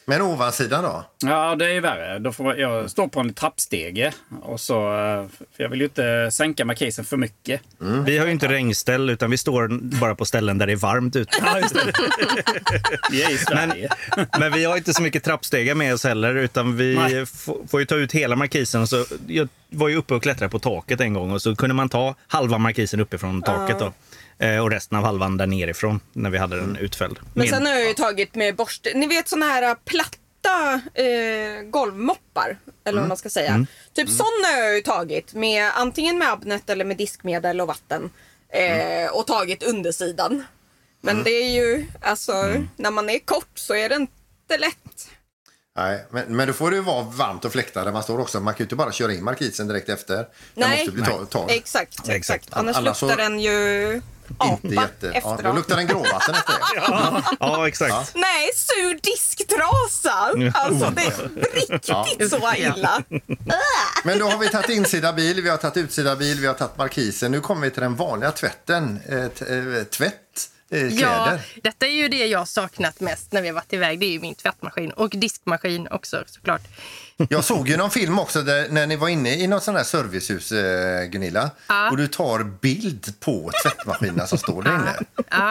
Men 0.05 0.23
ovansidan 0.23 0.85
då? 0.85 1.05
Ja, 1.25 1.55
det 1.57 1.73
är 1.73 1.81
värre. 1.81 2.19
Då 2.19 2.33
får 2.33 2.57
jag 2.57 2.91
stå 2.91 3.09
på 3.09 3.21
en 3.21 3.35
trappstege. 3.35 4.12
Och 4.43 4.61
så, 4.61 4.75
eh, 4.75 5.27
för 5.57 5.62
jag 5.62 5.69
vill 5.69 5.79
ju 5.81 5.85
inte 5.85 6.31
sänka 6.33 6.65
markisen 6.65 7.05
för 7.05 7.17
mycket. 7.17 7.61
Vi 8.07 8.19
har 8.19 8.27
ju 8.27 8.33
inte 8.33 8.49
regnställ 8.49 9.11
utan 9.11 9.31
vi 9.31 9.38
står 9.38 9.69
bara 10.01 10.15
på 10.15 10.25
ställen 10.25 10.59
där 10.59 10.67
det 10.67 10.73
är 10.73 10.77
varmt 10.77 11.17
ute. 11.17 11.31
Ja, 11.45 11.59
just 11.59 11.75
det. 11.75 11.93
Vi 13.11 13.23
är 13.23 13.31
i 13.31 13.38
Sverige. 13.38 13.88
Men 14.38 14.53
vi 14.53 14.65
har 14.65 14.77
inte 14.77 14.95
så 14.95 15.03
mycket 15.03 15.25
trappstegar 15.25 15.75
med 15.75 15.95
oss 15.95 16.05
heller 16.05 16.35
utan 16.35 16.77
vi 16.77 17.25
får 17.71 17.81
ju 17.81 17.87
ta 17.87 17.95
ut 17.95 18.12
hela 18.12 18.37
markisen. 18.37 18.83
Och 18.83 18.88
så, 18.88 19.05
jag 19.27 19.49
var 19.71 19.88
ju 19.88 19.97
uppe 19.97 20.15
och 20.15 20.23
klättrade 20.23 20.51
på 20.51 20.59
taket 20.59 21.01
en 21.01 21.15
gång 21.15 21.31
och 21.31 21.43
så 21.43 21.57
kunde 21.57 21.75
man 21.75 21.88
ta 21.88 22.15
halva 22.27 22.59
markisen 22.59 23.01
uppifrån 23.01 23.43
taket 23.43 23.79
då. 23.79 23.93
Eh, 24.38 24.59
Och 24.59 24.71
resten 24.71 24.99
av 24.99 25.05
halvan 25.05 25.37
där 25.37 25.47
nerifrån 25.47 26.01
när 26.12 26.31
vi 26.31 26.38
hade 26.38 26.57
den 26.57 26.77
utfälld. 26.77 27.18
Men 27.35 27.49
sen 27.49 27.66
har 27.66 27.73
jag 27.73 27.88
ju 27.88 27.95
tagit 27.95 28.35
med 28.35 28.57
borste. 28.57 28.92
Ni 28.95 29.07
vet 29.07 29.29
såna 29.29 29.47
här 29.47 29.62
äh, 29.62 29.75
platta 29.85 30.81
eh, 30.95 31.62
golvmoppar. 31.71 32.59
Eller 32.85 32.99
vad 33.01 33.09
man 33.09 33.16
ska 33.16 33.31
säga. 33.31 33.66
Typ 33.95 34.09
såna 34.09 34.49
har 34.53 34.59
jag 34.59 34.75
ju 34.75 34.81
tagit 34.83 35.35
med 35.35 35.71
antingen 35.75 36.18
med 36.18 36.33
Abnet 36.33 36.71
eller 36.71 36.85
med 36.85 36.97
diskmedel 36.97 37.61
och 37.61 37.66
vatten. 37.66 38.11
Eh, 38.49 39.11
och 39.12 39.27
tagit 39.27 39.62
undersidan. 39.62 40.45
Men 41.01 41.23
det 41.25 41.31
är 41.31 41.51
ju, 41.51 41.87
alltså 42.01 42.33
när 42.77 42.90
man 42.90 43.11
är 43.11 43.18
kort 43.18 43.51
så 43.55 43.75
är 43.75 43.88
det 43.88 43.95
inte 43.95 44.59
lätt. 44.59 45.09
Nej, 45.77 46.07
men, 46.11 46.37
men 46.37 46.47
då 46.47 46.53
får 46.53 46.71
det 46.71 46.77
ju 46.77 46.83
vara 46.83 47.03
varmt 47.05 47.45
och 47.45 47.53
fläkta 47.53 47.85
där 47.85 47.92
man 47.92 48.03
står 48.03 48.18
också. 48.21 48.40
Man 48.40 48.55
kan 48.55 48.59
ju 48.59 48.64
inte 48.64 48.77
bara 48.77 48.92
köra 48.92 49.12
in 49.12 49.25
markisen 49.25 49.68
direkt 49.68 49.88
efter. 49.88 50.16
Den 50.16 50.27
Nej. 50.55 50.79
måste 50.79 50.92
bli 50.92 51.05
torr. 51.31 51.47
Exakt, 51.51 51.88
exakt. 51.99 52.09
Exakt. 52.09 52.49
Annars 52.53 52.77
Annars 52.77 52.97
så- 52.97 53.07
luktar 53.07 53.23
den 53.23 53.40
ju 53.40 54.01
apa 54.38 54.59
Inte 54.62 54.75
jätte... 54.75 55.07
Ja, 55.07 55.12
efteråt. 55.12 55.42
då 55.42 55.53
luktar 55.53 55.77
den 55.77 55.87
gråvatten 55.87 56.35
efter 56.35 56.53
det. 56.53 57.23
Ja, 57.40 57.68
exakt. 57.68 58.14
Nej, 58.14 58.51
sur 58.55 59.01
disktrasa! 59.03 60.59
Alltså 60.59 60.90
det 60.90 61.03
är 61.03 61.31
riktigt 61.55 62.31
så 62.31 62.55
illa. 62.57 63.03
Men 64.05 64.18
då 64.18 64.29
har 64.29 64.38
vi 64.38 64.49
tagit 64.49 64.68
insida 64.71 65.12
bil, 65.12 65.42
vi 65.42 65.49
har 65.49 65.57
tagit 65.57 65.77
utsida 65.77 66.16
bil, 66.16 66.40
vi 66.40 66.47
har 66.47 66.55
tagit 66.55 66.79
markisen. 66.79 67.33
Nu 67.33 67.40
kommer 67.40 67.62
vi 67.62 67.71
till 67.71 67.83
den 67.83 67.97
vanliga 67.97 68.33
tvätten. 68.33 69.01
Eh, 69.09 69.18
eh, 69.18 69.85
tvätt, 69.85 70.51
eh, 70.71 70.79
kläder. 70.79 70.97
Ja, 71.01 71.38
detta 71.62 71.87
är 71.87 71.90
ju 71.90 72.09
det 72.09 72.27
jag 72.27 72.49
saknat 72.49 73.01
mest 73.01 73.33
när 73.33 73.42
vi 73.42 73.49
har 73.49 73.55
varit 73.55 73.73
iväg. 73.73 74.01
Det 74.01 74.07
är 74.07 74.11
ju 74.11 74.21
min 74.21 74.35
tvättmaskin 74.35 74.90
och 74.90 75.11
diskmaskin 75.11 75.88
också 75.90 76.25
såklart. 76.27 76.62
Jag 77.29 77.44
såg 77.44 77.68
ju 77.68 77.77
någon 77.77 77.90
film 77.90 78.18
också 78.18 78.42
där, 78.42 78.68
när 78.70 78.87
ni 78.87 78.96
var 78.96 79.09
inne 79.09 79.35
i 79.35 79.46
något 79.46 79.62
sånt 79.62 79.77
här 79.77 79.85
servicehus, 79.85 80.53
eh, 80.53 81.05
Gunilla. 81.05 81.51
Och 81.90 81.96
du 81.96 82.07
tar 82.07 82.44
bild 82.44 83.20
på 83.20 83.51
tvättmaskinerna 83.62 84.27
som 84.27 84.38
står 84.38 84.62
där 84.62 84.75
inne. 84.75 84.96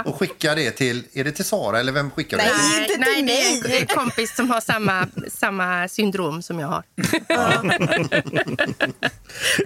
Och 0.05 0.19
skickar 0.19 0.55
det 0.55 0.71
till, 0.71 1.03
är 1.13 1.23
det 1.23 1.31
till 1.31 1.45
Sara 1.45 1.79
eller 1.79 1.91
vem 1.91 2.11
skickar 2.11 2.37
du 2.37 2.43
det 2.43 2.49
Nej. 2.49 2.85
till? 2.87 2.93
Inte 2.93 3.05
till 3.15 3.25
nej, 3.25 3.61
det 3.63 3.77
är 3.77 3.81
en- 3.81 3.87
kompis 3.87 4.35
som 4.35 4.49
har 4.49 4.61
samma, 4.61 5.07
samma 5.33 5.87
syndrom 5.87 6.41
som 6.41 6.59
jag 6.59 6.67
har. 6.67 6.83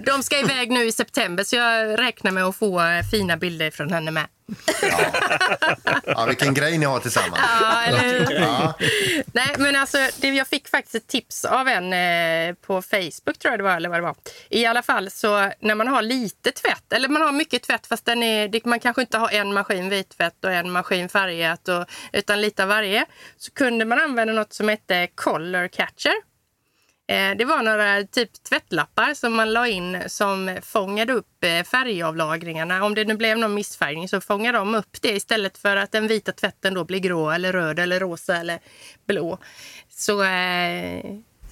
De 0.06 0.22
ska 0.22 0.38
iväg 0.38 0.70
nu 0.70 0.84
i 0.86 0.92
september 0.92 1.44
så 1.44 1.56
jag 1.56 1.98
räknar 1.98 2.30
med 2.30 2.44
att 2.44 2.56
få 2.56 2.80
eh, 2.80 3.02
fina 3.10 3.36
bilder 3.36 3.70
från 3.70 3.92
henne 3.92 4.10
med. 4.10 4.26
Ja, 6.06 6.24
vilken 6.26 6.54
grej 6.54 6.78
ni 6.78 6.86
har 6.86 7.00
tillsammans. 7.00 7.40
Ja, 7.60 7.82
eller? 7.82 8.32
Ja. 8.40 8.74
Nej, 9.32 9.54
men 9.58 9.76
alltså, 9.76 9.98
det, 10.20 10.28
jag 10.28 10.48
fick 10.48 10.68
faktiskt 10.68 10.94
ett 10.94 11.06
tips 11.06 11.44
av 11.44 11.68
en 11.68 11.92
eh, 11.92 12.54
på 12.54 12.82
Facebook, 12.82 13.38
tror 13.38 13.52
jag 13.52 13.58
det 13.58 13.64
var. 13.64 13.76
Eller 13.76 13.88
vad 13.88 13.98
det 13.98 14.02
var. 14.02 14.16
I 14.48 14.66
alla 14.66 14.82
fall, 14.82 15.10
så 15.10 15.50
när 15.60 15.74
man 15.74 15.88
har 15.88 16.02
lite 16.02 16.50
tvätt, 16.52 16.92
eller 16.92 17.08
man 17.08 17.22
har 17.22 17.32
mycket 17.32 17.62
tvätt 17.62 17.86
fast 17.86 18.04
den 18.04 18.22
är, 18.22 18.68
man 18.68 18.80
kanske 18.80 19.02
inte 19.02 19.18
har 19.18 19.30
en 19.30 19.52
maskin 19.52 19.88
vittvätt 19.88 20.44
och 20.44 20.52
en 20.52 20.70
maskin 20.70 21.08
färgat, 21.08 21.68
och, 21.68 21.84
utan 22.12 22.40
lite 22.40 22.62
av 22.62 22.68
varje, 22.68 23.06
så 23.36 23.52
kunde 23.52 23.84
man 23.84 24.00
använda 24.00 24.32
något 24.32 24.52
som 24.52 24.68
hette 24.68 25.08
Color 25.14 25.68
Catcher. 25.68 26.35
Eh, 27.08 27.36
Det 27.36 27.44
var 27.44 27.62
några 27.62 28.04
typ 28.04 28.42
tvättlappar 28.42 29.14
som 29.14 29.34
man 29.36 29.52
la 29.52 29.68
in 29.68 30.02
som 30.06 30.58
fångade 30.62 31.12
upp 31.12 31.44
eh, 31.44 31.62
färgavlagringarna. 31.62 32.84
Om 32.84 32.94
det 32.94 33.04
nu 33.04 33.16
blev 33.16 33.38
någon 33.38 33.54
missfärgning 33.54 34.08
så 34.08 34.20
fångar 34.20 34.52
de 34.52 34.74
upp 34.74 35.02
det 35.02 35.12
istället 35.12 35.58
för 35.58 35.76
att 35.76 35.92
den 35.92 36.06
vita 36.08 36.32
tvätten 36.32 36.74
då 36.74 36.84
blir 36.84 36.98
grå 36.98 37.30
eller 37.30 37.52
röd 37.52 37.78
eller 37.78 38.00
rosa 38.00 38.36
eller 38.36 38.58
blå. 39.06 39.38
Så 39.88 40.22
eh, 40.22 41.04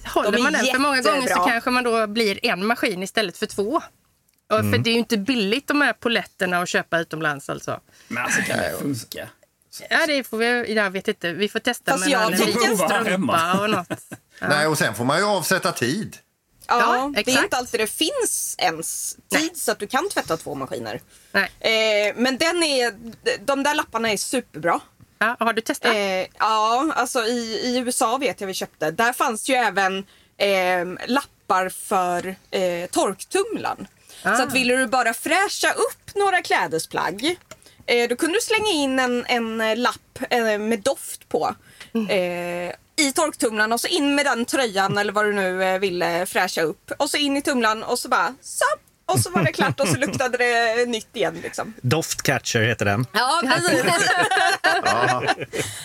håller 0.05 0.31
De 0.31 0.43
man 0.43 0.53
den 0.53 0.65
för 0.65 0.79
många 0.79 1.01
gånger 1.01 1.27
så 1.27 1.39
kanske 1.39 1.69
man 1.69 1.83
då 1.83 2.07
blir 2.07 2.45
en 2.45 2.65
maskin 2.65 3.03
istället 3.03 3.37
för 3.37 3.45
två. 3.45 3.81
Mm. 4.51 4.71
För 4.71 4.79
det 4.79 4.89
är 4.89 4.93
ju 4.93 4.99
inte 4.99 5.17
billigt 5.17 5.67
de 5.67 5.81
här 5.81 5.93
poletterna 5.93 6.59
att 6.59 6.69
köpa 6.69 6.99
utomlands 6.99 7.49
alltså. 7.49 7.79
Men 8.07 8.23
alltså 8.23 8.41
kan 8.41 8.57
det 8.57 8.77
funka? 8.79 9.29
Ja, 9.89 10.05
det 10.07 10.23
får 10.23 10.37
vi, 10.37 10.73
jag 10.73 10.91
vet 10.91 11.07
inte. 11.07 11.31
Vi 11.33 11.49
får 11.49 11.59
testa 11.59 11.91
Fast 11.91 12.05
med 12.05 12.13
jag 12.13 12.21
någon 12.21 12.31
liten 12.31 12.53
Prova 12.53 13.01
strumpa 13.01 13.59
och 13.61 13.69
något. 13.69 13.87
Nej, 14.41 14.67
och 14.67 14.77
sen 14.77 14.95
får 14.95 15.05
man 15.05 15.17
ju 15.17 15.23
avsätta 15.25 15.71
tid. 15.71 16.17
Ja, 16.67 16.79
Ja, 16.79 17.11
det 17.13 17.19
är 17.19 17.21
exakt. 17.21 17.43
inte 17.43 17.57
alltid 17.57 17.79
det 17.79 17.87
finns 17.87 18.55
ens 18.57 19.17
tid 19.31 19.57
så 19.57 19.71
att 19.71 19.79
du 19.79 19.87
kan 19.87 20.09
tvätta 20.09 20.37
två 20.37 20.55
maskiner. 20.55 21.01
Nej. 21.31 21.51
Eh, 21.59 22.13
men 22.15 22.37
den 22.37 22.63
är, 22.63 22.93
de 23.45 23.63
där 23.63 23.75
lapparna 23.75 24.11
är 24.11 24.17
superbra. 24.17 24.79
Ja, 25.19 25.35
har 25.39 25.53
du 25.53 25.61
testat? 25.61 25.95
Eh, 25.95 26.25
ja, 26.39 26.91
alltså 26.95 27.19
i, 27.25 27.59
i 27.63 27.77
USA 27.77 28.17
vet 28.17 28.41
jag 28.41 28.47
vi 28.47 28.53
köpte. 28.53 28.91
Där 28.91 29.13
fanns 29.13 29.49
ju 29.49 29.53
även 29.53 29.97
eh, 30.37 31.07
lappar 31.07 31.69
för 31.69 32.35
eh, 32.51 32.89
torktumlaren. 32.91 33.87
Så 34.23 34.43
att 34.43 34.53
ville 34.53 34.75
du 34.77 34.87
bara 34.87 35.13
fräscha 35.13 35.71
upp 35.71 36.15
några 36.15 36.41
klädesplagg 36.41 37.35
då 38.09 38.15
kunde 38.15 38.37
du 38.37 38.41
slänga 38.41 38.71
in 38.71 38.99
en, 38.99 39.25
en 39.25 39.81
lapp 39.81 40.19
eh, 40.29 40.57
med 40.57 40.79
doft 40.79 41.29
på. 41.29 41.55
Eh, 42.09 42.71
I 42.95 43.11
torktumlaren 43.15 43.71
och 43.71 43.81
så 43.81 43.87
in 43.87 44.15
med 44.15 44.25
den 44.25 44.45
tröjan 44.45 44.97
eller 44.97 45.13
vad 45.13 45.25
du 45.25 45.33
nu 45.33 45.63
eh, 45.63 45.79
ville 45.79 46.25
fräscha 46.25 46.61
upp. 46.61 46.91
Och 46.97 47.09
så 47.09 47.17
in 47.17 47.37
i 47.37 47.41
tumlaren 47.41 47.83
och 47.83 47.99
så 47.99 48.09
bara 48.09 48.35
så. 48.41 48.65
Och 49.05 49.19
så 49.19 49.29
var 49.29 49.43
det 49.43 49.51
klart 49.51 49.79
och 49.79 49.87
så 49.87 49.97
luktade 49.97 50.37
det 50.37 50.85
nytt 50.85 51.15
igen 51.15 51.39
liksom. 51.43 51.73
Doftcatcher 51.81 52.59
heter 52.59 52.85
den. 52.85 53.05
Ja, 53.13 53.41
precis. 53.45 53.83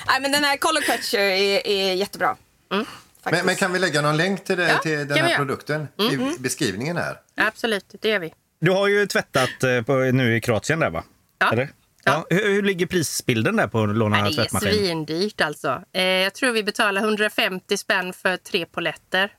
Nej, 0.07 0.21
men 0.21 0.33
den 0.33 0.45
här 0.45 0.57
Color 0.57 0.81
Catcher 0.81 1.19
är, 1.19 1.67
är 1.67 1.95
jättebra. 1.95 2.37
Faktiskt. 2.71 2.89
Men, 3.25 3.47
men 3.47 3.57
kan 3.57 3.73
vi 3.73 3.79
lägga 3.79 4.01
någon 4.01 4.17
länk 4.17 4.45
till, 4.45 4.57
det, 4.57 4.69
Ja, 4.69 4.79
till 4.79 5.09
den 5.09 5.19
här 5.19 5.37
produkten 5.37 5.89
i 6.13 6.39
beskrivningen 6.39 6.97
här? 6.97 7.17
Absolut, 7.37 7.95
det 8.01 8.09
gör 8.09 8.19
vi. 8.19 8.33
Du 8.61 8.71
har 8.71 8.89
ju 8.89 9.07
tvättat 9.07 9.63
eh, 9.63 9.83
på, 9.83 9.95
nu 9.95 10.37
i 10.37 10.41
Kroatien 10.41 10.81
där 10.81 10.91
va? 10.91 11.05
Ja. 11.39 11.53
Eller? 11.53 11.69
Ja. 12.05 12.27
Hur, 12.31 12.49
hur 12.53 12.63
ligger 12.63 12.87
prisbilden 12.87 13.57
där 13.57 13.67
på 13.67 13.83
att 13.83 13.97
låna 13.97 14.17
Nej, 14.17 14.25
det 14.25 14.29
är 14.29 14.43
tvättmaskin? 14.43 14.73
svindyrt 14.73 15.41
alltså. 15.41 15.83
Eh, 15.93 16.03
jag 16.05 16.35
tror 16.35 16.53
vi 16.53 16.63
betalar 16.63 17.03
150 17.03 17.77
spänn 17.77 18.13
för 18.13 18.37
tre 18.37 18.67
poletter. 18.67 19.33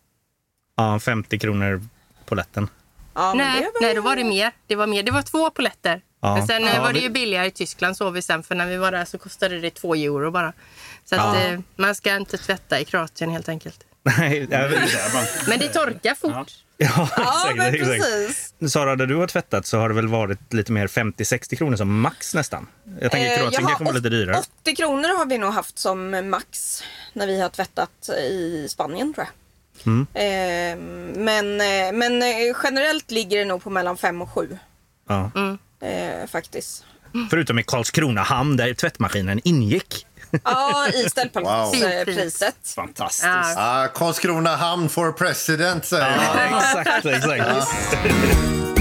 Ja, 0.78 1.00
50 1.00 1.40
kronor 1.40 1.82
på 2.26 2.36
lätten. 2.36 2.70
Ja, 3.14 3.34
men 3.34 3.38
nej, 3.48 3.60
det 3.62 3.66
var- 3.74 3.82
nej, 3.82 3.96
då 3.96 4.02
var 4.02 4.16
det 4.16 4.24
mer. 4.24 4.52
Det 4.68 4.76
var 4.76 4.88
mer. 4.88 5.04
Det 5.04 5.12
var 5.12 5.22
två 5.22 5.50
poletter. 5.50 6.02
Ja. 6.22 6.36
Men 6.38 6.48
sen 6.48 6.64
eh, 6.64 6.76
Ja, 6.76 6.82
var 6.82 6.94
det 6.94 7.00
ju 7.00 7.10
billigare 7.10 7.48
i 7.48 7.52
Tyskland 7.52 7.98
såg 7.98 8.14
vi 8.14 8.22
sen. 8.22 8.44
För 8.44 8.56
när 8.56 8.66
vi 8.68 8.78
var 8.78 8.92
där 8.92 9.06
så 9.06 9.18
kostade 9.18 9.60
det 9.60 9.70
två 9.72 9.96
euro 9.96 10.32
bara. 10.32 10.54
Så 11.06 11.16
att, 11.16 11.36
Ja. 11.36 11.42
eh, 11.48 11.60
man 11.76 11.96
ska 11.96 12.16
inte 12.16 12.38
tvätta 12.38 12.80
i 12.80 12.86
Kroatien 12.86 13.30
helt 13.32 13.50
enkelt. 13.50 13.84
Nej, 14.04 14.48
jag 14.52 14.70
vet- 14.70 15.48
Men 15.48 15.60
det 15.60 15.68
torkar 15.68 16.16
fort. 16.16 16.32
ja, 16.34 16.48
Ja, 16.78 17.10
exakt, 17.18 17.58
men 17.58 17.74
exakt. 17.74 18.02
precis. 18.04 18.54
Sara, 18.72 18.96
där 18.96 19.06
du 19.06 19.16
har 19.16 19.28
tvättat 19.28 19.66
så 19.66 19.78
har 19.80 19.90
det 19.90 19.96
väl 19.96 20.08
varit 20.08 20.54
lite 20.54 20.72
mer 20.72 20.88
50-60 20.88 21.56
kronor 21.56 21.76
som 21.78 22.02
max 22.02 22.34
nästan? 22.34 22.68
Jag 23.02 23.12
tänker 23.12 23.32
Eh, 23.32 23.38
Kroatien 23.38 23.66
kanske 23.68 23.84
var 23.84 23.94
lite 23.94 24.10
dyrare. 24.10 24.38
80 24.62 24.76
kronor 24.76 25.18
har 25.18 25.26
vi 25.26 25.38
nog 25.38 25.54
haft 25.54 25.80
som 25.80 26.30
max 26.30 26.84
när 27.14 27.28
vi 27.28 27.42
har 27.42 27.50
tvättat 27.50 28.10
i 28.10 28.68
Spanien 28.70 29.14
tror 29.14 29.26
jag. 29.28 29.34
Mm. 29.86 30.08
Eh, 30.14 30.78
men, 31.24 31.62
eh, 31.62 31.92
men 31.94 32.22
eh, 32.22 32.56
generellt 32.64 33.12
ligger 33.12 33.38
det 33.40 33.46
nog 33.46 33.64
på 33.64 33.70
mellan 33.70 33.98
5 33.98 34.22
och 34.22 34.30
7 34.30 34.58
Ja. 35.08 35.32
eh, 35.88 36.28
faktiskt. 36.28 36.86
Förutom 37.30 37.60
i 37.60 37.64
Karlskrona 37.64 38.22
hamn 38.22 38.58
där 38.58 38.74
tvättmaskinen 38.74 39.42
ingick. 39.44 40.06
Ja, 40.44 40.86
i 40.94 41.02
Wow. 41.04 41.10
ställplatspriset. 41.10 42.56
Fantastiskt. 42.76 43.26
Ja. 43.26 43.54
Ah, 43.58 43.88
Karlskrona 43.88 44.56
hamn 44.56 44.90
for 44.90 45.12
president, 45.12 45.86
säger 45.86 46.18
man. 46.18 46.26
Ja, 46.52 46.60
exakt, 46.60 47.06
exakt. 47.06 48.81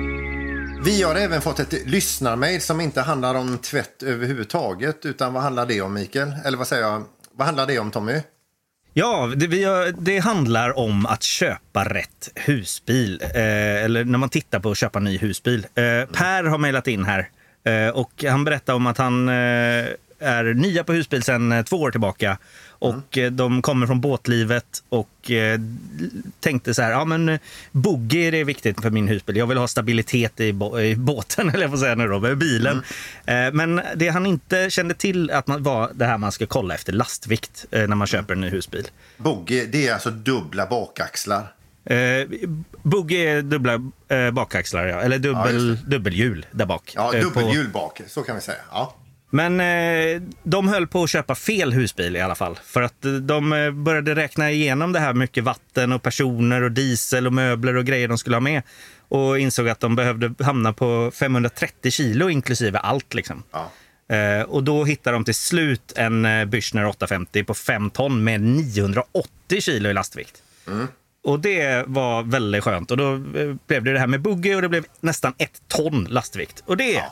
Vi 0.83 1.03
har 1.03 1.15
även 1.15 1.41
fått 1.41 1.59
ett 1.59 1.85
lyssnarmail 1.85 2.61
som 2.61 2.81
inte 2.81 3.01
handlar 3.01 3.35
om 3.35 3.57
tvätt 3.57 4.03
överhuvudtaget. 4.03 5.05
Utan 5.05 5.33
vad 5.33 5.43
handlar 5.43 5.65
det 5.65 5.81
om, 5.81 5.93
Mikael? 5.93 6.33
Eller 6.45 6.57
vad 6.57 6.67
säger 6.67 6.83
jag? 6.83 7.03
Vad 7.31 7.45
handlar 7.45 7.67
det 7.67 7.79
om, 7.79 7.91
Tommy? 7.91 8.21
Ja, 8.93 9.33
det, 9.35 9.47
vi 9.47 9.63
har, 9.63 9.93
det 9.97 10.19
handlar 10.19 10.77
om 10.79 11.05
att 11.05 11.23
köpa 11.23 11.83
rätt 11.83 12.29
husbil. 12.35 13.21
Eh, 13.21 13.83
eller 13.83 14.03
när 14.05 14.17
man 14.17 14.29
tittar 14.29 14.59
på 14.59 14.71
att 14.71 14.77
köpa 14.77 14.99
ny 14.99 15.17
husbil. 15.17 15.67
Eh, 15.75 15.83
per 16.13 16.43
har 16.43 16.57
mejlat 16.57 16.87
in 16.87 17.05
här 17.05 17.29
eh, 17.63 17.89
och 17.89 18.23
han 18.27 18.43
berättar 18.43 18.73
om 18.73 18.87
att 18.87 18.97
han 18.97 19.29
eh, 19.29 19.85
är 20.19 20.53
nya 20.53 20.83
på 20.83 20.93
husbil 20.93 21.23
sedan 21.23 21.51
eh, 21.51 21.63
två 21.63 21.77
år 21.77 21.91
tillbaka. 21.91 22.37
Och 22.81 23.17
eh, 23.17 23.31
de 23.31 23.61
kommer 23.61 23.87
från 23.87 24.01
båtlivet 24.01 24.83
och 24.89 25.31
eh, 25.31 25.59
tänkte 26.39 26.73
så 26.73 26.81
här, 26.81 26.91
ja 26.91 27.05
men 27.05 27.39
boogie 27.71 28.39
är 28.39 28.45
viktigt 28.45 28.81
för 28.81 28.89
min 28.89 29.07
husbil. 29.07 29.37
Jag 29.37 29.47
vill 29.47 29.57
ha 29.57 29.67
stabilitet 29.67 30.39
i, 30.39 30.53
båten, 30.97 31.49
eller 31.53 31.61
jag 31.61 31.71
får 31.71 31.77
säga 31.77 31.95
nu 31.95 32.07
då, 32.07 32.35
bilen. 32.35 32.83
Eh, 33.25 33.51
men 33.53 33.81
det 33.95 34.07
han 34.07 34.25
inte 34.25 34.69
kände 34.69 34.93
till 34.93 35.31
att 35.31 35.47
man, 35.47 35.63
var 35.63 35.91
det 35.93 36.05
här 36.05 36.17
man 36.17 36.31
ska 36.31 36.45
kolla 36.45 36.73
efter 36.73 36.93
lastvikt 36.93 37.65
när 37.71 37.95
man 37.95 38.07
köper 38.07 38.33
en 38.33 38.41
ny 38.41 38.49
husbil. 38.49 38.87
Bogey, 39.17 39.65
det 39.65 39.87
är 39.87 39.93
alltså 39.93 40.09
dubbla 40.11 40.65
bakaxlar. 40.65 41.53
Eh, 41.85 42.27
boogie 42.83 43.29
är 43.29 43.41
dubbla 43.41 43.73
eh, 44.07 44.31
bakaxlar, 44.31 44.85
ja. 44.85 45.01
eller 45.01 45.15
Ja, 45.15 45.21
dubbel, 45.21 45.69
just 45.69 45.85
dubbelhjul 45.85 46.45
där 46.51 46.65
bak. 46.65 46.91
Ja, 46.95 47.11
dubbelhjul 47.11 47.69
bak, 47.69 48.01
så 48.07 48.23
kan 48.23 48.35
vi 48.35 48.41
säga. 48.41 48.57
Ja. 48.71 48.95
Men 49.33 49.59
eh, 49.59 50.21
de 50.43 50.67
höll 50.67 50.87
på 50.87 51.03
att 51.03 51.09
köpa 51.09 51.35
fel 51.35 51.73
husbil 51.73 52.15
i 52.15 52.21
alla 52.21 52.35
fall. 52.35 52.59
För 52.63 52.81
att 52.81 53.05
eh, 53.05 53.11
de 53.11 53.53
eh, 53.53 53.71
började 53.71 54.15
räkna 54.15 54.51
igenom 54.51 54.91
det 54.91 54.99
här 54.99 55.13
mycket 55.13 55.43
vatten 55.43 55.91
och 55.91 56.01
personer 56.01 56.61
och 56.61 56.71
diesel 56.71 57.27
och 57.27 57.33
möbler 57.33 57.75
och 57.77 57.85
grejer 57.85 58.07
de 58.07 58.17
skulle 58.17 58.35
ha 58.35 58.41
med. 58.41 58.61
Och 59.07 59.39
insåg 59.39 59.69
att 59.69 59.79
de 59.79 59.95
behövde 59.95 60.33
hamna 60.45 60.73
på 60.73 61.11
530 61.13 61.91
kilo 61.91 62.29
inklusive 62.29 62.79
allt. 62.79 63.13
Liksom. 63.13 63.43
Ja. 63.51 63.71
Eh, 64.15 64.41
och 64.41 64.63
då 64.63 64.85
hittade 64.85 65.15
de 65.15 65.23
till 65.23 65.35
slut 65.35 65.93
en 65.95 66.25
eh, 66.25 66.45
Bürstner 66.45 66.85
850 66.85 67.43
på 67.43 67.53
5 67.53 67.89
ton 67.89 68.23
med 68.23 68.41
980 68.41 69.61
kilo 69.61 69.89
i 69.89 69.93
lastvikt. 69.93 70.43
Och 71.23 71.39
det 71.39 71.83
var 71.87 72.23
väldigt 72.23 72.63
skönt. 72.63 72.91
Och 72.91 72.97
då 72.97 73.17
blev 73.67 73.83
det 73.83 73.93
det 73.93 73.99
här 73.99 74.07
med 74.07 74.21
buggy 74.21 74.55
och 74.55 74.61
det 74.61 74.69
blev 74.69 74.85
nästan 74.99 75.33
ett 75.37 75.61
ton 75.67 76.07
lastvikt. 76.09 76.63
Och 76.65 76.77
det 76.77 77.03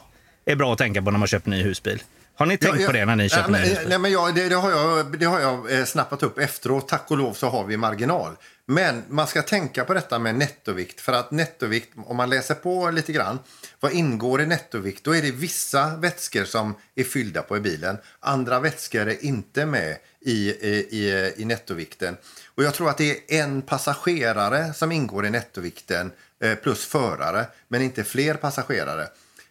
är 0.46 0.56
bra 0.56 0.74
att 0.74 0.78
tänka 0.78 1.02
på 1.02 1.12
när 1.12 1.20
man 1.20 1.28
köper 1.28 1.50
ny 1.50 1.64
husbil. 1.64 2.04
Har 2.36 2.46
ni 2.46 2.58
tänkt 2.58 2.80
Ja, 2.80 2.88
på 2.88 2.92
det 2.92 3.06
när 3.06 3.16
ni 3.16 3.30
köper 3.30 3.52
men, 3.52 3.62
ny 3.62 3.68
husbil? 3.68 3.90
Nej, 3.90 4.00
men 4.00 4.12
jag, 4.12 4.36
det, 4.36 4.50
det 4.50 4.56
har 4.56 4.72
jag, 4.72 5.20
det 5.20 5.26
har 5.26 5.40
jag 5.40 5.72
eh, 5.80 5.86
snappat 5.86 6.24
upp 6.24 6.40
efteråt. 6.40 6.88
Tack 6.88 7.12
och 7.12 7.18
lov 7.18 7.34
så 7.34 7.50
har 7.50 7.66
vi 7.66 7.78
marginal. 7.78 8.32
Men 8.66 9.04
man 9.10 9.28
ska 9.28 9.42
tänka 9.42 9.86
på 9.86 9.94
detta 9.94 10.20
med 10.20 10.36
nettovikt. 10.36 11.02
För 11.02 11.14
att 11.14 11.32
nettovikt, 11.32 11.90
om 12.06 12.18
man 12.18 12.30
läser 12.30 12.56
på 12.56 12.90
lite 12.92 13.12
grann, 13.12 13.40
vad 13.80 13.92
ingår 13.92 14.42
i 14.42 14.46
nettovikt? 14.46 15.04
Då 15.04 15.16
är 15.16 15.22
det 15.22 15.32
vissa 15.32 15.96
vätskor 15.98 16.44
som 16.44 16.76
är 16.96 17.04
fyllda 17.04 17.42
på 17.42 17.58
i 17.58 17.60
bilen. 17.60 17.98
Andra 18.20 18.60
vätskor 18.60 19.08
är 19.08 19.26
inte 19.26 19.66
med 19.66 19.98
i, 20.22 20.50
i, 20.50 20.88
i, 20.92 21.34
i 21.38 21.46
nettovikten. 21.46 22.18
Och 22.56 22.64
jag 22.64 22.74
tror 22.74 22.90
att 22.90 22.98
det 22.98 23.12
är 23.12 23.44
en 23.44 23.62
passagerare 23.62 24.74
som 24.74 24.92
ingår 24.92 25.26
i 25.26 25.30
nettovikten 25.30 26.12
eh, 26.44 26.56
plus 26.56 26.86
förare, 26.86 27.46
men 27.68 27.82
inte 27.82 28.04
fler 28.04 28.34
passagerare. 28.34 29.08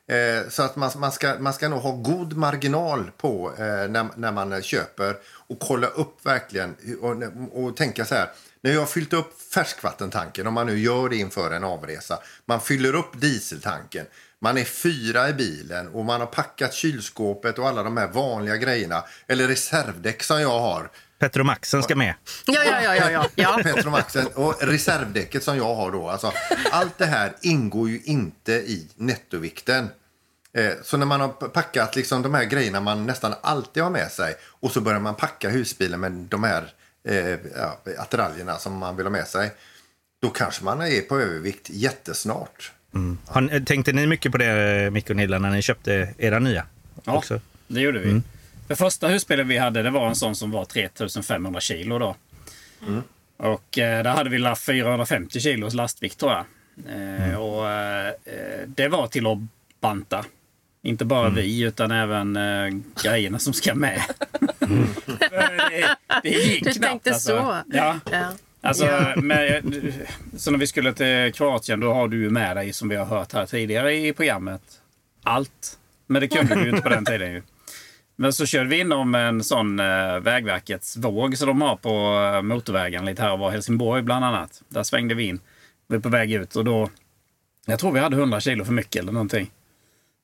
Eh, 0.09 0.49
så 0.49 0.63
att 0.63 0.77
man, 0.77 0.91
man, 0.97 1.13
ska, 1.13 1.35
man 1.39 1.53
ska 1.53 1.69
nog 1.69 1.81
ha 1.81 1.93
god 1.93 2.37
marginal 2.37 3.11
på 3.17 3.53
eh, 3.59 3.65
när, 3.65 4.07
när 4.17 4.33
man 4.33 4.63
köper 4.63 5.17
och 5.27 5.59
kolla 5.61 5.87
upp 5.87 6.27
verkligen 6.27 6.77
och, 7.01 7.17
och 7.65 7.77
tänka 7.77 8.05
så 8.05 8.15
här. 8.15 8.31
När 8.61 8.73
jag 8.73 8.81
har 8.81 8.87
fyllt 8.87 9.13
upp 9.13 9.41
färskvattentanken, 9.55 10.47
om 10.47 10.55
man 10.55 10.67
nu 10.67 10.79
gör 10.79 11.09
det 11.09 11.17
inför 11.17 11.51
en 11.51 11.65
avresa, 11.65 12.19
man 12.45 12.61
fyller 12.61 12.95
upp 12.95 13.21
dieseltanken, 13.21 14.07
man 14.41 14.59
är 14.59 14.65
fyra 14.65 15.29
i 15.29 15.33
bilen 15.33 15.89
och 15.89 16.05
man 16.05 16.21
har 16.21 16.27
packat 16.27 16.75
kylskåpet 16.75 17.59
och 17.59 17.69
alla 17.69 17.83
de 17.83 17.97
här 17.97 18.09
vanliga 18.09 18.57
grejerna, 18.57 19.05
eller 19.27 19.49
reservdäck 19.49 20.23
som 20.23 20.41
jag 20.41 20.61
har. 20.61 20.91
Petromaxen 21.19 21.83
ska 21.83 21.97
med. 21.97 22.15
Ja, 22.47 22.65
ja, 22.65 22.83
ja, 22.83 22.95
ja, 22.95 23.11
ja. 23.11 23.29
ja. 23.35 23.61
Petromaxen 23.63 24.27
och 24.27 24.55
reservdäcket 24.61 25.45
som 25.45 25.57
jag 25.57 25.75
har 25.75 25.91
då. 25.91 26.09
Alltså, 26.09 26.33
allt 26.71 26.99
det 26.99 27.07
här 27.07 27.33
ingår 27.41 27.89
ju 27.89 28.01
inte 28.05 28.53
i 28.53 28.89
nettovikten. 28.97 29.89
Eh, 30.59 30.73
så 30.83 30.97
när 30.97 31.07
man 31.07 31.21
har 31.21 31.29
packat 31.29 31.97
liksom 31.97 32.23
de 32.23 32.35
här 32.35 32.45
grejerna 32.45 32.81
man 32.81 33.07
nästan 33.07 33.35
alltid 33.43 33.83
har 33.83 33.91
med 33.91 34.11
sig 34.11 34.35
och 34.45 34.71
så 34.73 34.81
börjar 34.81 35.01
man 35.01 35.15
packa 35.15 35.49
husbilen 35.49 36.01
med 36.01 36.13
de 36.13 36.45
här 36.45 36.65
eh, 37.09 37.39
ja, 37.57 37.79
attiraljerna 37.99 38.57
som 38.59 38.79
man 38.79 38.97
vill 38.97 39.07
ha 39.07 39.11
med 39.11 39.27
sig. 39.27 39.51
Då 40.23 40.29
kanske 40.31 40.65
man 40.65 40.81
är 40.83 41.01
på 41.01 41.21
övervikt 41.21 41.71
jättesnart. 41.71 42.73
Har, 43.27 43.41
ni- 43.41 43.65
tänkte 43.65 43.93
ni 43.93 44.07
mycket 44.07 44.33
på 44.33 44.39
det, 44.39 44.91
Micke 44.93 45.11
och 45.11 45.17
Nilla, 45.17 45.39
när 45.39 45.51
ni 45.51 45.63
köpte 45.63 46.15
era 46.19 46.39
nya? 46.39 46.67
Ja, 47.05 47.17
Också? 47.17 47.41
det 47.67 47.81
gjorde 47.81 47.99
vi. 47.99 48.21
Det 48.69 48.77
första 48.77 49.09
husbilen 49.09 49.49
vi 49.49 49.59
hade 49.59 49.83
det 49.83 49.91
var 49.91 50.09
en 50.09 50.17
sån 50.17 50.37
som 50.37 50.51
var 50.51 50.65
3500 50.65 51.61
kilo. 51.61 51.99
Då. 51.99 52.17
Och 53.37 53.79
eh, 53.79 54.03
där 54.03 54.11
hade 54.11 54.31
vi 54.31 54.39
la 54.39 54.57
450 54.57 55.41
kilos 55.41 55.75
lastvikt 55.75 56.21
tror 56.21 56.33
jag. 56.33 56.45
Eh, 56.89 57.37
och, 57.41 57.69
eh, 57.71 58.09
eh, 58.09 58.67
det 58.67 58.89
var 58.89 59.07
till 59.07 59.27
att 59.27 59.39
banta. 59.81 60.25
Inte 60.83 61.05
bara 61.05 61.31
vi 61.31 61.63
utan 61.63 61.91
även 61.91 62.37
eh, 62.37 62.81
grejerna 63.03 63.39
som 63.39 63.53
ska 63.53 63.75
med. 63.75 64.03
det, 64.59 65.97
det 66.23 66.29
gick 66.29 66.65
Du 66.65 66.73
knappt 66.73 66.91
tänkte 66.91 67.11
alltså. 67.11 67.37
så. 67.37 67.57
Ja. 67.77 68.01
Ja. 68.13 68.33
Alltså, 68.61 69.13
med, 69.17 69.63
så 70.37 70.51
när 70.51 70.59
vi 70.59 70.67
skulle 70.67 70.93
till 70.93 71.33
Kroatien 71.35 71.81
då 71.81 71.93
har 71.93 72.09
du 72.09 72.23
ju 72.23 72.31
med 72.31 72.57
dig, 72.57 72.73
som 72.73 72.89
vi 72.89 72.97
har 72.97 73.05
hört 73.05 73.33
här 73.33 73.47
tidigare 73.47 73.95
i 73.95 74.13
programmet, 74.13 74.63
allt. 75.23 75.79
Men 76.07 76.21
det 76.21 76.29
kunde 76.29 76.55
vi 76.55 76.63
ju 76.63 76.71
inte 76.71 76.83
på 76.83 76.89
den 76.89 77.05
tiden. 77.05 77.33
Ju. 77.33 77.43
Men 78.17 78.33
så 78.33 78.47
körde 78.47 78.69
vi 78.69 78.81
inom 78.81 79.15
en 79.15 79.45
sån 79.45 79.81
eh, 79.81 80.19
Vägverkets 80.21 80.97
våg 80.97 81.39
som 81.39 81.49
de 81.49 81.63
har 81.63 81.77
på 81.77 81.89
eh, 82.35 82.43
motorvägen 82.43 83.05
lite 83.05 83.23
här 83.23 83.33
och 83.33 83.39
var 83.39 83.51
Helsingborg 83.51 84.03
bland 84.03 84.25
annat. 84.25 84.63
Där 84.69 84.83
svängde 84.83 85.15
vi 85.15 85.25
in. 85.25 85.41
Vi 85.89 85.97
var 85.97 86.03
på 86.03 86.09
väg 86.09 86.33
ut 86.33 86.57
och 86.57 86.65
då, 86.65 86.91
jag 87.67 87.79
tror 87.79 87.93
vi 87.93 88.01
hade 88.01 88.17
100 88.17 88.41
kilo 88.41 88.65
för 88.65 88.73
mycket 88.73 89.03
eller 89.03 89.13
någonting. 89.13 89.51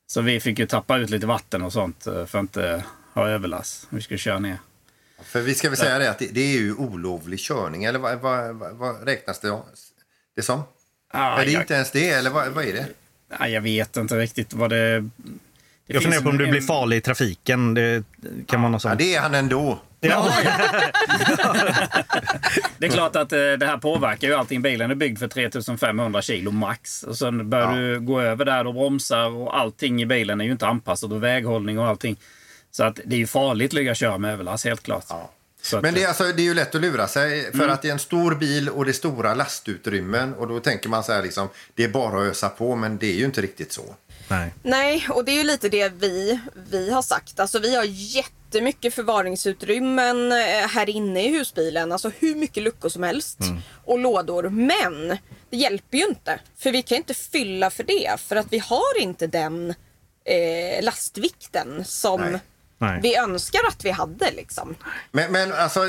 Så 0.07 0.21
vi 0.21 0.41
fick 0.41 0.59
ju 0.59 0.67
tappa 0.67 0.99
ut 0.99 1.11
lite 1.11 1.27
vatten 1.27 1.63
och 1.63 1.73
sånt 1.73 2.07
eh, 2.07 2.27
för 2.27 2.39
att 2.39 2.43
inte 2.43 2.85
ha 3.15 3.29
överlast. 3.29 3.87
Vi 3.91 4.03
skulle 4.03 4.19
köra 4.19 4.39
ner. 4.39 4.59
För 5.23 5.41
vi 5.41 5.55
ska 5.55 5.69
väl 5.69 5.79
säga 5.79 5.99
det 5.99 6.11
att 6.11 6.19
det, 6.19 6.41
är 6.41 6.53
ju 6.53 6.75
olovlig 6.75 7.39
körning, 7.39 7.85
eller 7.85 7.99
vad, 7.99 8.19
vad, 8.19 8.57
vad, 8.57 9.05
räknas 9.05 9.41
det, 9.41 9.59
det 10.37 10.43
som? 10.43 10.63
Ah, 11.13 11.41
är 11.41 11.45
det 11.45 11.53
jag, 11.53 11.63
inte 11.63 11.75
ens 11.75 11.91
det, 11.91 12.09
eller 12.11 12.31
vad, 12.31 12.49
vad 12.49 12.65
är 12.65 12.73
det? 12.73 12.87
ah, 13.39 13.47
jag 13.47 13.61
vet 13.61 13.97
inte 13.97 14.19
riktigt 14.19 14.53
vad 14.53 14.71
det... 14.71 15.01
det 15.01 15.11
Jag 15.87 16.03
funderar 16.03 16.23
på 16.23 16.29
om 16.29 16.39
du 16.39 16.47
blir 16.47 16.61
farlig 16.61 16.97
i 16.97 17.01
trafiken. 17.01 17.75
Det 17.75 18.05
kan 18.47 18.63
vara 18.63 18.71
något 18.71 18.85
Ja, 18.85 18.91
sånt. 18.91 18.99
det 18.99 19.15
är 19.15 19.21
han 19.21 19.35
ändå. 19.35 19.79
Ja. 20.05 20.33
Det 22.79 22.87
är 22.87 22.91
klart 22.91 23.17
att 23.17 23.33
eh, 23.33 23.39
det 23.39 23.67
här 23.67 23.79
påverkar 23.79 24.29
ju 24.29 24.35
allting. 24.35 24.63
Bilen 24.63 24.91
är 24.91 24.95
byggd 24.95 25.19
för 25.19 25.29
3500 25.29 26.23
kilo 26.23 26.51
max. 26.51 27.03
Och 27.03 27.19
sen 27.19 27.51
börjar 27.51 27.71
Ja. 27.71 27.77
du 27.77 28.01
gå 28.01 28.21
över 28.21 28.45
där 28.45 28.67
och 28.67 28.75
bromsar 28.75 29.29
och 29.29 29.59
allting 29.59 30.03
i 30.03 30.07
bilen 30.07 30.41
är 30.41 30.45
ju 30.45 30.53
inte 30.53 30.67
anpassat 30.67 31.13
och 31.13 31.23
väghållning 31.23 31.79
och 31.79 31.87
allting. 31.87 32.17
Så 32.71 32.85
att 32.85 33.01
det 33.05 33.17
är 33.17 33.19
ju 33.19 33.27
farligt 33.27 33.69
att 33.71 33.73
ligga 33.73 33.91
och 33.91 33.97
köra 33.97 34.19
med 34.19 34.33
överlast, 34.33 34.65
helt 34.65 34.83
klart. 34.83 35.05
Ja. 35.09 35.31
Att, 35.77 35.83
Men 35.83 35.95
det 35.95 36.03
är, 36.03 36.09
alltså, 36.09 36.25
det 36.25 36.43
är 36.43 36.45
ju 36.45 36.55
lätt 36.55 36.75
att 36.75 36.81
lura 36.81 37.07
sig 37.09 37.53
för 37.53 37.69
att 37.69 37.83
det 37.83 37.89
är 37.89 37.93
en 37.93 37.99
stor 37.99 38.35
bil 38.35 38.69
och 38.69 38.85
det 38.85 38.91
är 38.91 38.93
stora 38.93 39.35
lastutrymmen 39.35 40.35
och 40.35 40.49
då 40.49 40.61
tänker 40.61 40.89
man 40.89 41.05
så 41.05 41.13
här 41.13 41.23
liksom, 41.23 41.49
det 41.75 41.85
är 41.85 41.89
bara 41.89 42.21
att 42.21 42.31
ösa 42.31 42.49
på 42.49 42.77
men 42.77 42.99
det 42.99 43.07
är 43.07 43.15
ju 43.15 43.25
inte 43.25 43.41
riktigt 43.41 43.73
så. 43.73 43.95
Nej. 44.29 44.55
Nej, 44.63 45.07
och 45.11 45.25
det 45.25 45.33
är 45.33 45.37
ju 45.37 45.45
lite 45.45 45.69
det 45.69 45.89
vi, 45.89 46.41
vi 46.71 46.91
har 46.91 47.03
sagt. 47.03 47.41
Alltså 47.41 47.59
vi 47.59 47.77
har 47.77 47.85
jättemycket 47.85 48.95
förvaringsutrymmen 48.95 50.33
eh, 50.33 50.39
här 50.69 50.89
inne 50.89 51.25
i 51.25 51.39
husbilen. 51.39 51.93
Alltså 51.93 52.11
hur 52.19 52.35
mycket 52.35 52.63
luckor 52.63 52.89
som 52.89 53.03
helst. 53.03 53.39
Och 53.85 53.99
lådor. 53.99 54.49
Men 54.49 55.19
det 55.51 55.57
hjälper 55.57 55.99
ju 55.99 56.05
inte. 56.05 56.41
För 56.57 56.73
vi 56.73 56.83
kan 56.83 56.97
inte 56.97 57.15
fylla 57.15 57.71
för 57.71 57.85
det. 57.85 58.21
För 58.21 58.37
att 58.37 58.47
vi 58.51 58.59
har 58.59 58.99
inte 59.01 59.27
den 59.27 59.75
eh, 60.25 60.85
lastvikten 60.85 61.85
som 61.85 62.21
Nej. 62.21 62.41
Nej. 62.79 63.01
vi 63.03 63.17
önskar 63.17 63.61
att 63.69 63.85
vi 63.85 63.91
hade. 63.91 64.31
Liksom. 64.31 64.75
Men, 65.13 65.33
men 65.33 65.53
alltså, 65.53 65.81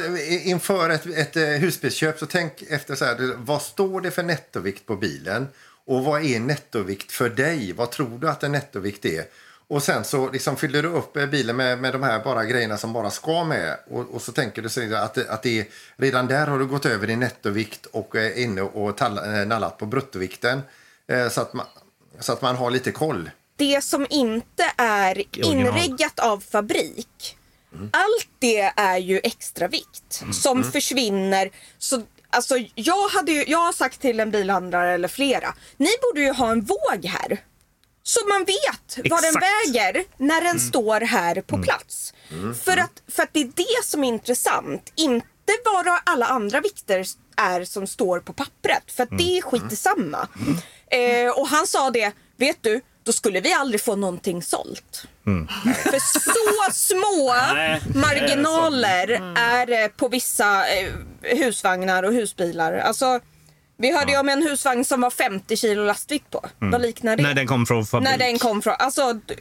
inför 0.44 0.90
ett, 0.90 1.06
ett 1.06 1.36
eh, 1.36 1.44
husbilsköp 1.44 2.20
så 2.20 2.26
tänk 2.26 2.62
efter 2.70 2.96
så 2.96 3.06
här, 3.06 3.34
vad 3.38 3.62
står 3.62 4.02
det 4.02 4.12
för 4.12 4.24
nettovikt 4.24 4.86
på 4.86 4.96
bilen? 4.96 5.48
Och 5.88 6.04
vad 6.04 6.26
är 6.26 6.40
nettovikt 6.40 7.12
för 7.12 7.30
dig? 7.30 7.74
Vad 7.74 7.92
tror 7.92 8.20
du 8.20 8.30
att 8.30 8.44
en 8.44 8.52
nettovikt 8.52 9.06
är? 9.06 9.26
Och 9.68 9.84
sen 9.84 10.04
så 10.04 10.30
liksom 10.32 10.56
fyller 10.58 10.84
du 10.84 10.90
upp 10.90 11.18
eh, 11.18 11.26
bilen 11.26 11.56
med, 11.56 11.80
med 11.80 11.94
de 11.94 12.04
här 12.04 12.24
bara 12.24 12.46
grejerna 12.46 12.78
som 12.78 12.94
bara 12.94 13.10
ska 13.12 13.44
med. 13.44 13.78
Och, 13.90 14.06
och 14.16 14.22
så 14.22 14.32
tänker 14.32 14.62
du 14.62 14.70
sig 14.70 14.96
att, 14.96 15.14
det- 15.14 15.30
att 15.32 15.44
det 15.44 15.60
är, 15.60 15.66
redan 15.98 16.28
där 16.28 16.48
har 16.48 16.60
du 16.60 16.66
gått 16.66 16.86
över 16.86 17.08
din 17.08 17.20
nettovikt 17.20 17.86
och 17.86 18.16
är 18.16 18.38
inne 18.40 18.62
och 18.62 18.98
tall, 18.98 19.18
eh, 19.18 19.46
nallat 19.46 19.78
på 19.78 19.86
bruttovikten. 19.86 20.62
Eh, 21.08 21.30
så, 21.30 21.42
att 21.42 21.54
man, 21.54 21.66
så 22.20 22.34
att 22.34 22.42
man 22.42 22.56
har 22.56 22.72
lite 22.72 22.92
koll. 22.92 23.30
Det 23.56 23.84
som 23.84 24.08
inte 24.10 24.72
är 24.78 25.24
inreggat 25.46 26.20
av 26.20 26.40
fabrik, 26.52 27.38
allt 27.92 28.28
det 28.40 28.60
är 28.76 28.98
ju 28.98 29.20
extra 29.24 29.68
vikt 29.68 30.24
som 30.34 30.64
försvinner. 30.64 31.50
Så, 31.78 32.02
alltså, 32.30 32.56
jag, 32.76 33.08
hade 33.08 33.32
ju, 33.32 33.44
jag 33.48 33.58
har 33.58 33.74
sagt 33.74 34.02
till 34.02 34.20
en 34.20 34.32
bilhandlare 34.32 34.94
eller 34.94 35.08
flera, 35.08 35.54
ni 35.78 35.90
borde 36.02 36.22
ju 36.22 36.32
ha 36.32 36.52
en 36.52 36.62
våg 36.62 37.06
här. 37.06 37.44
Så 38.04 38.28
man 38.28 38.46
vet 38.46 39.10
vad 39.12 39.22
den 39.24 39.36
Exakt. 39.36 39.46
väger 39.46 40.04
när 40.18 40.42
den 40.42 40.60
står 40.60 41.02
här 41.02 41.42
på 41.42 41.58
plats. 41.64 42.14
För, 42.64 42.78
att, 42.78 43.04
för 43.08 43.24
att 43.24 43.30
det 43.32 43.40
är 43.40 43.52
det 43.56 43.84
som 43.84 44.04
är 44.04 44.08
intressant. 44.08 44.92
Inte 44.96 45.28
vad 45.66 45.88
alla 46.04 46.26
andra 46.26 46.62
vikter 46.62 47.06
är 47.38 47.66
som 47.66 47.88
står 47.88 48.20
på 48.20 48.34
pappret. 48.34 48.92
För 48.92 49.04
att 49.04 49.18
det 49.18 49.38
är 49.38 49.42
skit 49.42 49.72
i 49.72 49.76
samma. 49.76 50.28
Eh, 50.88 51.40
och 51.40 51.48
han 51.48 51.68
sa 51.68 51.92
det, 51.92 52.12
vet 52.38 52.58
du, 52.62 52.82
då 53.06 53.12
skulle 53.12 53.40
vi 53.42 53.54
aldrig 53.54 53.82
få 53.82 53.96
någonting 53.96 54.44
sålt. 54.44 55.08
För 55.84 56.00
så 56.20 56.74
små 56.74 57.34
Nej, 57.54 57.82
det 57.88 58.00
är 58.00 58.02
marginaler 58.02 59.08
är 59.38 59.66
det 59.66 59.98
på 59.98 60.08
vissa 60.08 60.68
eh, 60.68 60.94
husvagnar 61.22 62.04
och 62.04 62.14
husbilar. 62.14 62.74
Alltså, 62.74 63.20
vi 63.78 63.98
hörde 63.98 64.12
ju 64.12 64.18
om 64.18 64.30
en 64.30 64.44
husvagn 64.44 64.86
som 64.86 65.02
var 65.02 65.10
50 65.10 65.58
kilo 65.58 65.84
lastvikt 65.84 66.30
på. 66.30 66.46
Vad 66.60 66.82
liknar 66.82 67.18
det? 67.18 67.24
När 67.24 67.34
den 67.34 67.48
kom 67.48 67.66
från 67.66 67.86
fabrik. 67.86 68.10
När 68.10 68.18
den 68.18 68.40
kom 68.40 68.62
från. 68.62 68.76
Alltså, 68.80 69.14
du, 69.14 69.36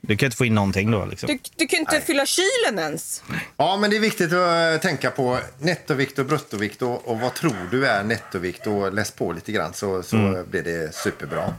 Du 0.00 0.16
kan 0.16 0.26
inte 0.26 0.36
få 0.36 0.44
in 0.44 0.54
någonting 0.54 0.90
då. 0.90 1.04
Liksom. 1.04 1.26
du, 1.26 1.38
du 1.56 1.66
kan 1.66 1.78
inte 1.80 2.00
fylla 2.00 2.26
kylen 2.26 2.78
ens. 2.78 3.22
Ja, 3.56 3.76
men 3.76 3.90
det 3.90 3.96
är 3.96 4.00
viktigt 4.00 4.32
att 4.32 4.74
eh, 4.74 4.80
tänka 4.80 5.10
på 5.10 5.38
nettovikt 5.58 6.18
och 6.18 6.26
bruttovikt 6.26 6.82
och, 6.82 7.08
och 7.08 7.20
vad 7.20 7.34
tror 7.34 7.68
du 7.70 7.86
är 7.86 8.02
nettovikt 8.02 8.66
och 8.66 8.92
läs 8.92 9.10
på 9.10 9.32
lite 9.32 9.52
grann 9.52 9.74
så, 9.74 10.02
så 10.02 10.44
blir 10.50 10.62
det 10.62 10.94
superbra. 10.94 11.54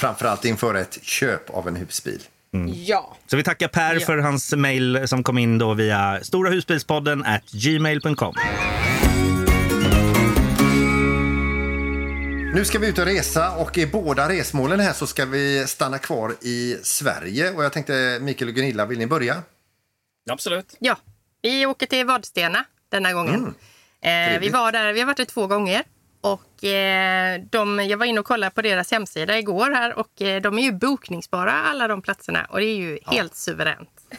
Framförallt 0.00 0.44
inför 0.44 0.74
ett 0.74 0.98
köp 1.02 1.50
av 1.50 1.68
en 1.68 1.76
husbil. 1.76 2.22
Ja. 2.74 3.16
Så 3.26 3.36
vi 3.36 3.42
tackar 3.42 3.68
Per 3.68 3.98
för 3.98 4.18
hans 4.18 4.52
mejl 4.52 5.08
som 5.08 5.22
kom 5.22 5.38
in 5.38 5.58
då 5.58 5.74
via 5.74 6.20
storahusbilspodden 6.22 7.24
at 7.24 7.50
gmail.com. 7.50 8.34
Nu 12.54 12.64
ska 12.64 12.78
vi 12.78 12.88
ut 12.88 12.98
och 12.98 13.04
resa 13.04 13.56
och 13.56 13.78
i 13.78 13.86
båda 13.86 14.28
resmålen 14.28 14.80
här 14.80 14.92
så 14.92 15.06
ska 15.06 15.24
vi 15.24 15.66
stanna 15.66 15.98
kvar 15.98 16.34
i 16.40 16.76
Sverige. 16.82 17.52
Och 17.52 17.64
jag 17.64 17.72
tänkte 17.72 18.18
Mikael 18.20 18.48
och 18.48 18.54
Gunilla, 18.54 18.86
vill 18.86 18.98
ni 18.98 19.06
börja? 19.06 19.42
Absolut. 20.30 20.76
Ja, 20.78 20.96
vi 21.42 21.66
åker 21.66 21.86
till 21.86 22.06
Vadstena 22.06 22.64
denna 22.88 23.12
gången. 23.12 23.54
Mm. 24.02 24.34
eh, 24.34 24.40
vi, 24.40 24.48
var 24.48 24.72
där, 24.72 24.92
vi 24.92 25.00
har 25.00 25.06
varit 25.06 25.16
där 25.16 25.24
två 25.24 25.46
gånger. 25.46 25.82
Och, 26.24 26.64
eh, 26.64 27.40
de, 27.50 27.80
jag 27.86 27.98
var 27.98 28.06
inne 28.06 28.20
och 28.20 28.26
kollade 28.26 28.50
på 28.50 28.62
deras 28.62 28.90
hemsida 28.90 29.38
igår 29.38 29.70
här 29.70 29.98
och 29.98 30.22
eh, 30.22 30.42
de 30.42 30.58
är 30.58 30.62
ju 30.62 30.72
bokningsbara 30.72 31.52
alla 31.52 31.88
de 31.88 32.02
platserna 32.02 32.44
och 32.44 32.58
det 32.58 32.64
är 32.66 32.76
ju 32.76 32.98
helt 33.06 33.34
suveränt. 33.34 33.88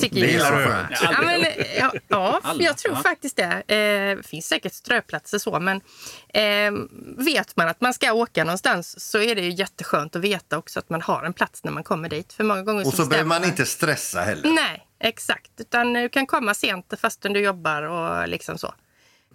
Tycker 0.00 0.20
Det 0.20 0.34
är 0.34 0.38
jag. 0.38 0.46
skönt. 0.52 0.90
Ja, 0.90 1.10
Ja, 1.12 1.22
men, 1.22 1.44
ja, 1.78 1.92
ja 2.08 2.40
Alla, 2.42 2.62
jag 2.62 2.76
tror 2.78 2.94
ja. 2.94 3.02
faktiskt 3.02 3.36
det. 3.36 3.44
Eh, 3.74 4.16
Det 4.16 4.26
finns 4.26 4.46
säkert 4.48 4.72
ströplatser 4.72 5.38
så, 5.38 5.60
men 5.60 5.80
eh, 6.28 6.72
vet 7.16 7.56
man 7.56 7.68
att 7.68 7.80
man 7.80 7.94
ska 7.94 8.12
åka 8.12 8.44
någonstans 8.44 9.10
så 9.10 9.18
är 9.18 9.34
det 9.34 9.40
ju 9.42 9.50
jätteskönt 9.50 10.16
att 10.16 10.22
veta 10.22 10.58
också 10.58 10.78
att 10.78 10.90
man 10.90 11.02
har 11.02 11.22
en 11.24 11.32
plats 11.32 11.64
när 11.64 11.72
man 11.72 11.84
kommer 11.84 12.08
dit. 12.08 12.32
För 12.32 12.44
många 12.44 12.62
gånger 12.62 12.86
Och 12.86 12.94
så 12.94 13.06
behöver 13.06 13.28
man 13.28 13.44
inte 13.44 13.66
stressa 13.66 14.20
heller. 14.20 14.50
Nej, 14.50 14.86
exakt. 15.00 15.50
Utan 15.58 15.92
du 15.92 16.08
kan 16.08 16.26
komma 16.26 16.54
sent 16.54 16.94
fastän 17.00 17.32
du 17.32 17.40
jobbar 17.40 17.82
och 17.82 18.28
liksom 18.28 18.58
så. 18.58 18.74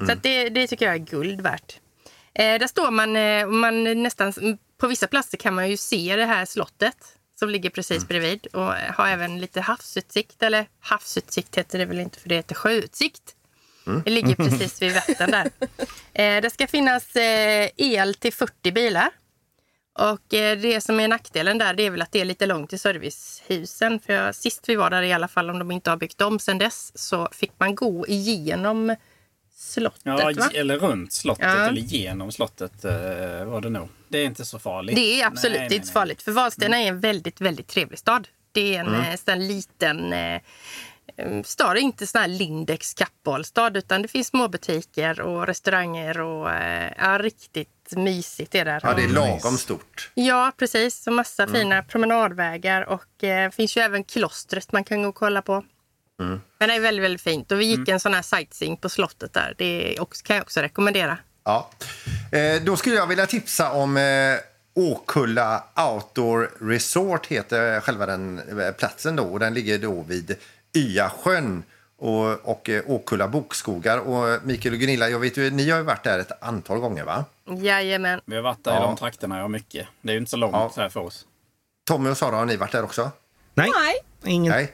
Så 0.06 0.12
att 0.12 0.24
det, 0.24 0.50
det 0.50 0.68
tycker 0.68 0.86
jag 0.86 0.96
är 0.96 1.00
guld 1.00 1.42
värt. 1.42 1.80
Eh, 2.36 2.60
där 2.60 2.68
står 2.68 2.92
man, 2.92 3.16
eh, 3.16 3.48
man 3.48 4.04
nästan, 4.04 4.34
på 4.78 4.88
vissa 4.88 5.08
platser 5.08 5.38
kan 5.38 5.54
man 5.54 5.70
ju 5.70 5.78
se 5.78 6.16
det 6.16 6.26
här 6.26 6.46
slottet 6.46 6.98
som 7.40 7.50
ligger 7.50 7.70
precis 7.70 8.08
bredvid 8.08 8.46
och 8.46 8.74
har 8.74 9.08
även 9.08 9.42
lite 9.42 9.62
havsutsikt. 9.62 10.44
Eller 10.44 10.66
havsutsikt 10.80 11.58
heter 11.58 11.80
det 11.80 11.86
väl 11.86 12.00
inte 12.00 12.20
för 12.20 12.30
det 12.30 12.36
heter 12.36 12.56
sjöutsikt. 12.56 13.36
Det 14.06 14.12
ligger 14.12 14.36
precis 14.50 14.82
vid 14.82 14.94
Vättern 14.94 15.32
där. 15.32 15.52
Eh, 16.14 16.42
det 16.42 16.50
ska 16.50 16.68
finnas 16.68 17.16
eh, 17.16 17.70
el 17.78 18.16
till 18.16 18.34
40 18.34 18.72
bilar. 18.72 19.10
Och 20.00 20.34
eh, 20.34 20.58
det 20.58 20.82
som 20.82 21.00
är 21.00 21.08
nackdelen 21.08 21.58
där 21.58 21.74
det 21.74 21.84
är 21.84 21.90
väl 21.90 22.02
att 22.02 22.12
det 22.12 22.22
är 22.22 22.26
lite 22.26 22.46
långt 22.46 22.70
till 22.70 22.80
servicehusen. 22.80 24.00
För 24.00 24.14
jag, 24.14 24.36
sist 24.36 24.70
vi 24.70 24.76
var 24.76 24.90
där 24.90 25.02
i 25.02 25.14
alla 25.14 25.28
fall, 25.28 25.50
om 25.50 25.60
de 25.60 25.72
inte 25.72 25.90
har 25.90 25.98
byggt 25.98 26.22
om 26.22 26.40
sen 26.40 26.58
dess, 26.58 26.92
så 26.96 27.30
fick 27.32 27.52
man 27.58 27.76
gå 27.76 28.08
igenom 28.08 28.96
slottet. 29.64 30.02
Ja, 30.04 30.32
va? 30.36 30.50
eller 30.54 30.78
runt 30.78 31.14
slottet 31.14 31.46
Ja. 31.46 31.68
eller 31.68 31.82
genom 31.82 32.32
slottet 32.32 32.86
eh, 32.86 32.92
var 33.46 33.62
det 33.62 33.70
nog. 33.70 33.90
Det 34.08 34.18
är 34.18 34.26
inte 34.26 34.46
så 34.46 34.60
farligt. 34.60 34.96
Det 34.96 35.22
är 35.22 35.28
absolut 35.28 35.60
Nej, 35.60 35.70
nej, 35.70 35.76
inte 35.76 35.88
så 35.88 35.92
nej. 35.92 36.02
farligt. 36.02 36.22
För 36.22 36.32
Vadstena 36.32 36.82
är 36.82 36.88
en 36.88 37.00
väldigt, 37.00 37.42
väldigt 37.42 37.68
trevlig 37.68 38.00
stad. 38.00 38.28
Det 38.52 38.76
är 38.76 38.80
en 38.80 38.88
mm. 38.88 39.18
sån 39.18 39.48
liten 39.48 40.14
eh, 40.14 40.42
eh, 41.18 41.44
stad, 41.44 41.78
inte 41.78 42.08
sån 42.08 42.22
här 42.22 42.28
Lindex 42.28 42.94
kappbollstad 42.94 43.78
utan 43.78 44.02
det 44.02 44.08
finns 44.08 44.28
små 44.28 44.48
butiker 44.48 45.22
och 45.22 45.48
restauranger 45.48 46.22
och 46.22 46.52
eh, 46.52 46.92
ja, 46.98 47.18
riktigt 47.18 47.94
mysigt 47.96 48.56
är 48.56 48.66
det. 48.66 48.80
Ja, 48.84 48.94
det 48.94 49.04
är 49.04 49.08
lagom 49.08 49.58
stort. 49.58 50.12
Ja, 50.14 50.52
precis. 50.58 51.08
Och 51.08 51.14
massa 51.14 51.48
fina 51.48 51.84
promenadvägar 51.84 52.82
och 52.82 53.24
eh, 53.24 53.52
finns 53.52 53.78
ju 53.78 53.82
även 53.82 54.04
klostret 54.04 54.72
man 54.72 54.84
kan 54.84 55.02
gå 55.02 55.10
och 55.10 55.16
kolla 55.16 55.42
på. 55.42 55.64
Men 56.18 56.70
det 56.70 56.76
är 56.76 56.80
väldigt, 56.80 57.04
väldigt 57.04 57.22
fint. 57.22 57.52
Och 57.52 57.60
vi 57.60 57.66
gick 57.66 57.88
en 57.90 58.00
sån 58.00 58.14
här 58.14 58.22
sightseeing 58.22 58.78
på 58.78 58.90
slottet 58.90 59.34
där. 59.34 59.56
Det 59.58 60.00
också, 60.00 60.24
kan 60.26 60.36
jag 60.36 60.44
också 60.44 60.60
rekommendera. 60.62 61.18
Ja. 61.44 61.70
Eh, 62.32 62.62
då 62.64 62.78
skulle 62.78 62.96
jag 62.96 63.08
vilja 63.08 63.26
tipsa 63.26 63.72
om 63.72 63.98
eh, 63.98 64.04
Åkulla 64.76 65.64
Outdoor 65.94 66.52
Resort 66.60 67.26
heter 67.28 67.80
själva 67.80 68.06
den 68.06 68.60
eh, 68.60 68.72
platsen 68.72 69.16
då. 69.16 69.24
Och 69.24 69.40
den 69.40 69.54
ligger 69.54 69.78
då 69.80 70.02
vid 70.02 70.36
Yasjön 70.74 71.64
och, 71.98 72.50
och 72.50 72.70
eh, 72.70 72.84
Åkulla 72.88 73.28
bokskogar. 73.28 73.98
Och 73.98 74.46
Mikael 74.46 74.74
och 74.74 74.80
Gunilla, 74.80 75.10
jag 75.10 75.20
vet 75.20 75.38
ju, 75.38 75.50
ni 75.52 75.70
har 75.70 75.78
ju 75.78 75.84
varit 75.84 76.04
där 76.04 76.20
ett 76.20 76.44
antal 76.44 76.80
gånger 76.80 77.04
va? 77.04 77.26
Jajamän. 77.58 78.22
Vi 78.26 78.36
har 78.36 78.44
varit 78.44 78.64
där 78.64 78.72
Ja. 78.72 78.78
i 78.78 78.82
de 78.82 78.96
trakterna, 78.98 79.38
ja 79.40 79.48
mycket. 79.48 79.88
Det 80.02 80.10
är 80.10 80.14
ju 80.14 80.20
inte 80.20 80.32
så 80.32 80.38
långt 80.38 80.54
Ja. 80.54 80.72
här 80.78 80.90
för 80.90 81.00
oss. 81.00 81.26
Tommy 81.88 82.10
och 82.10 82.18
Sara, 82.18 82.36
har 82.36 82.46
ni 82.46 82.56
varit 82.56 82.72
där 82.72 82.84
också? 82.84 83.12
Nej, 83.54 83.72
Nej. 83.76 83.94
ingen. 84.34 84.52
Nej. 84.52 84.74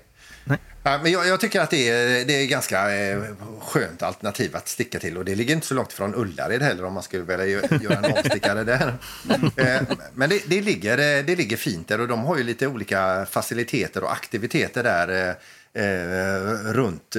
Nej. 0.49 0.59
Men 1.03 1.11
jag, 1.11 1.27
jag 1.27 1.39
tycker 1.39 1.61
att 1.61 1.69
det 1.69 1.89
är, 1.89 2.25
det 2.25 2.33
är 2.33 2.45
ganska 2.47 2.95
eh, 2.95 3.21
skönt 3.61 4.03
alternativ 4.03 4.55
att 4.55 4.67
sticka 4.67 4.99
till. 4.99 5.17
Och 5.17 5.25
Det 5.25 5.35
ligger 5.35 5.55
inte 5.55 5.67
så 5.67 5.73
långt 5.73 5.93
från 5.93 6.15
Ullared 6.15 6.61
heller 6.61 6.85
om 6.85 6.93
man 6.93 7.03
skulle 7.03 7.23
vilja 7.23 7.45
gö- 7.59 7.83
göra 7.83 7.97
en 7.97 8.05
avstickare 8.17 8.63
där. 8.63 8.93
Eh, 9.57 9.81
men 10.13 10.29
det, 10.29 10.41
det, 10.47 10.61
ligger, 10.61 10.97
eh, 10.97 11.25
det 11.25 11.35
ligger 11.35 11.57
fint 11.57 11.87
där 11.87 12.01
och 12.01 12.07
de 12.07 12.19
har 12.23 12.37
ju 12.37 12.43
lite 12.43 12.67
olika 12.67 13.25
faciliteter 13.31 14.03
och 14.03 14.11
aktiviteter 14.11 14.83
där 14.83 15.35
eh, 15.73 16.73
runt, 16.73 17.15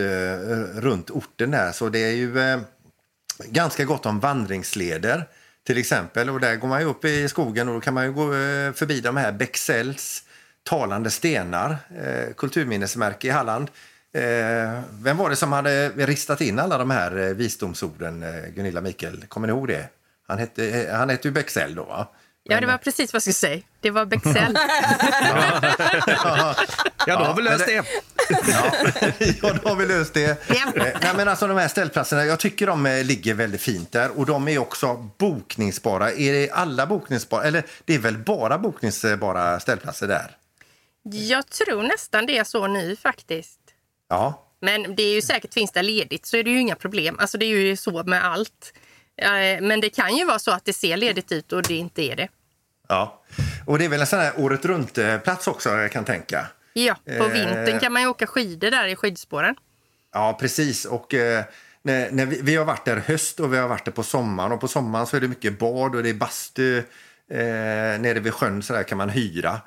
runt 0.74 1.10
orten. 1.10 1.50
där. 1.50 1.72
Så 1.72 1.88
det 1.88 1.98
är 1.98 2.12
ju 2.12 2.60
ganska 3.46 3.84
gott 3.84 4.06
om 4.06 4.20
vandringsleder 4.20 5.28
till 5.66 5.78
exempel. 5.78 6.30
Och 6.30 6.40
där 6.40 6.56
går 6.56 6.68
man 6.68 6.82
upp 6.82 7.04
i 7.04 7.28
skogen 7.28 7.68
och 7.68 7.74
då 7.74 7.80
kan 7.80 7.94
man 7.94 8.04
ju 8.04 8.12
gå 8.12 8.26
förbi 8.74 9.00
de 9.00 9.16
här 9.16 9.32
Bexells 9.32 10.22
talande 10.68 11.10
stenar, 11.10 11.76
eh, 12.04 12.34
kulturminnesmärke 12.36 13.26
i 13.26 13.30
Halland. 13.30 13.70
Eh, 14.14 14.80
vem 15.02 15.16
var 15.16 15.30
det 15.30 15.36
som 15.36 15.52
hade 15.52 15.88
ristat 15.88 16.40
in 16.40 16.58
alla 16.58 16.78
de 16.78 16.90
här 16.90 17.16
eh, 17.18 17.26
visdomsorden, 17.34 18.22
eh, 18.22 18.50
Gunilla 18.54 18.80
Mikael? 18.80 19.24
Kommer 19.28 19.46
ni 19.46 19.52
ihåg 19.52 19.68
det? 19.68 19.88
Han 20.28 20.38
hette, 20.38 20.68
eh, 20.68 20.96
han 20.96 21.10
hette 21.10 21.28
ju 21.28 21.32
Bexell 21.32 21.74
då, 21.74 21.84
va? 21.84 22.08
Ja, 22.42 22.60
det 22.60 22.66
var 22.66 22.78
precis 22.78 23.12
vad 23.12 23.16
jag 23.16 23.22
skulle 23.22 23.34
säga. 23.34 23.62
Det 23.80 23.90
var 23.90 24.06
Bexell. 24.06 24.58
Ja, 27.06 27.18
då 27.18 27.24
har 27.24 27.34
vi 27.34 27.42
löst 27.42 27.66
det-. 27.66 27.84
Ja, 29.42 29.52
då 29.62 29.68
har 29.68 29.76
vi 29.76 29.86
löst 29.86 30.14
det. 30.14 30.48
Nej, 30.74 31.12
men 31.16 31.28
alltså, 31.28 31.46
de 31.46 31.56
här 31.56 31.68
ställplatserna, 31.68 32.24
jag 32.24 32.38
tycker 32.38 32.66
de 32.66 33.02
ligger 33.04 33.34
väldigt 33.34 33.60
fint 33.60 33.92
där 33.92 34.18
och 34.18 34.26
de 34.26 34.48
är 34.48 34.58
också 34.58 35.10
bokningsbara. 35.18 36.12
Är 36.12 36.32
det 36.32 36.50
alla 36.50 36.86
bokningsbara? 36.86 37.44
Eller 37.44 37.62
det 37.84 37.94
är 37.94 37.98
väl 37.98 38.18
bara 38.18 38.58
bokningsbara 38.58 39.60
ställplatser 39.60 40.08
där? 40.08 40.36
Jag 41.02 41.46
tror 41.46 41.82
nästan 41.82 42.26
det 42.26 42.38
är 42.38 42.44
så 42.44 42.66
nu 42.66 42.96
faktiskt. 42.96 43.60
Ja, 44.08 44.46
Men 44.60 44.96
det 44.96 45.02
är 45.02 45.14
ju 45.14 45.22
säkert, 45.22 45.54
finns 45.54 45.72
det 45.72 45.82
ledigt 45.82 46.26
så 46.26 46.36
är 46.36 46.44
det 46.44 46.50
ju 46.50 46.60
inga 46.60 46.74
problem. 46.74 47.16
Alltså 47.18 47.38
det 47.38 47.44
är 47.44 47.48
ju 47.56 47.76
så 47.76 48.02
med 48.04 48.24
allt. 48.24 48.72
Eh, 49.22 49.60
Men 49.62 49.80
det 49.80 49.90
kan 49.90 50.16
ju 50.16 50.24
vara 50.24 50.38
så 50.38 50.50
att 50.50 50.64
det 50.64 50.72
ser 50.72 50.96
ledigt 50.96 51.32
ut 51.32 51.52
och 51.52 51.62
det 51.62 51.74
inte 51.74 52.02
är 52.02 52.16
det. 52.16 52.28
ja. 52.88 53.22
Och 53.66 53.78
det 53.78 53.84
är 53.84 53.88
väl 53.88 54.00
en 54.00 54.06
sån 54.06 54.18
här 54.18 54.32
året 54.40 54.64
runt-plats 54.64 55.46
också, 55.48 55.68
jag 55.70 55.92
kan 55.92 56.04
tänka. 56.04 56.46
Ja, 56.72 56.94
på 57.04 57.10
Eh. 57.12 57.28
vintern 57.32 57.80
kan 57.80 57.92
man 57.92 58.02
ju 58.02 58.08
åka 58.08 58.26
skidor 58.26 58.70
där 58.70 58.86
i 58.86 58.96
skidspåren. 58.96 59.54
Ja, 60.12 60.36
precis. 60.40 60.84
Och 60.84 61.14
eh, 61.14 61.44
när, 61.82 62.10
när 62.10 62.26
vi, 62.26 62.40
vi 62.42 62.56
har 62.56 62.64
varit 62.64 62.84
där 62.84 62.96
höst 62.96 63.40
och 63.40 63.52
vi 63.54 63.58
har 63.58 63.68
varit 63.68 63.84
där 63.84 63.92
på 63.92 64.02
sommaren. 64.02 64.52
Och 64.52 64.60
på 64.60 64.68
sommaren 64.68 65.06
så 65.06 65.16
är 65.16 65.20
det 65.20 65.28
mycket 65.28 65.58
bad 65.58 65.94
och 65.94 66.02
det 66.02 66.08
är 66.10 66.14
bastu. 66.14 66.78
Eh, 66.78 66.84
nere 68.00 68.20
vid 68.20 68.34
sjön 68.34 68.62
så 68.62 68.72
där 68.72 68.82
kan 68.82 68.98
man 68.98 69.08
hyra. 69.08 69.60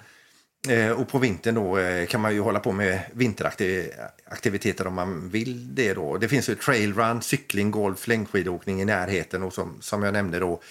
Eh, 0.69 0.89
och 0.91 1.07
på 1.07 1.19
vintern 1.19 1.55
då 1.55 1.77
eh, 1.77 2.07
kan 2.07 2.21
man 2.21 2.33
ju 2.33 2.39
hålla 2.39 2.59
på 2.59 2.71
med 2.71 2.99
vinteraktiviteter 3.13 4.87
om 4.87 4.93
man 4.93 5.29
vill 5.29 5.75
det 5.75 5.93
då. 5.93 6.17
Det 6.17 6.27
finns 6.27 6.49
ju 6.49 6.55
trailrun, 6.55 7.21
cykling, 7.21 7.71
golf, 7.71 8.07
längdskidåkning 8.07 8.81
i 8.81 8.85
närheten 8.85 9.43
och 9.43 9.53
som, 9.53 9.77
som 9.81 10.03
jag 10.03 10.13
nämnde 10.13 10.39
då 10.39 10.61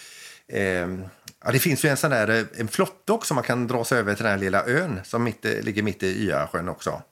eh, 0.48 0.62
ja, 1.44 1.52
det 1.52 1.58
finns 1.58 1.84
ju 1.84 1.88
en 1.88 1.96
sån 1.96 2.10
där 2.10 2.28
eh, 2.28 2.44
en 2.60 2.68
flotte 2.68 3.12
också 3.12 3.34
man 3.34 3.44
kan 3.44 3.66
dra 3.66 3.84
sig 3.84 3.98
över 3.98 4.14
till 4.14 4.22
den 4.24 4.32
här 4.32 4.38
lilla 4.38 4.66
ön 4.66 5.00
som 5.04 5.24
mitt, 5.24 5.44
ligger 5.44 5.82
mitt 5.82 6.02
i 6.02 6.26
Yarsjön 6.28 6.68
också. 6.68 7.02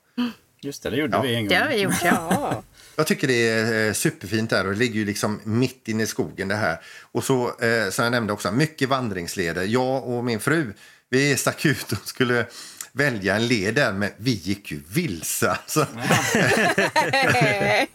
Just 0.63 0.83
det, 0.83 0.89
det 0.89 0.97
gjorde 0.97 1.17
Ja. 1.17 1.21
vi 1.21 1.35
en 1.35 1.41
gång. 1.41 1.49
Det 1.49 1.55
har 1.55 1.69
vi 1.69 1.81
gjort, 1.81 2.03
ja. 2.03 2.63
Jag 2.95 3.07
tycker 3.07 3.27
det 3.27 3.49
är 3.49 3.93
superfint 3.93 4.49
där 4.49 4.65
och 4.67 4.73
det 4.73 4.79
ligger 4.79 4.95
ju 4.99 5.05
liksom 5.05 5.39
mitt 5.43 5.87
inne 5.87 6.03
i 6.03 6.07
skogen 6.07 6.47
det 6.47 6.55
här. 6.55 6.77
Och 7.11 7.23
så, 7.23 7.47
eh, 7.59 7.89
som 7.89 8.03
jag 8.03 8.11
nämnde 8.11 8.33
också, 8.33 8.51
mycket 8.51 8.89
vandringsleder. 8.89 9.63
Jag 9.63 10.07
och 10.07 10.23
min 10.23 10.39
fru, 10.39 10.73
vi 11.09 11.37
stack 11.37 11.65
ut 11.65 11.91
och 11.91 11.97
skulle 12.07 12.45
välja 12.91 13.35
en 13.35 13.47
led 13.47 13.75
där, 13.75 13.93
men 13.93 14.09
vi 14.17 14.31
gick 14.31 14.71
ju 14.71 14.81
vilse. 14.87 15.49
Alltså. 15.49 15.79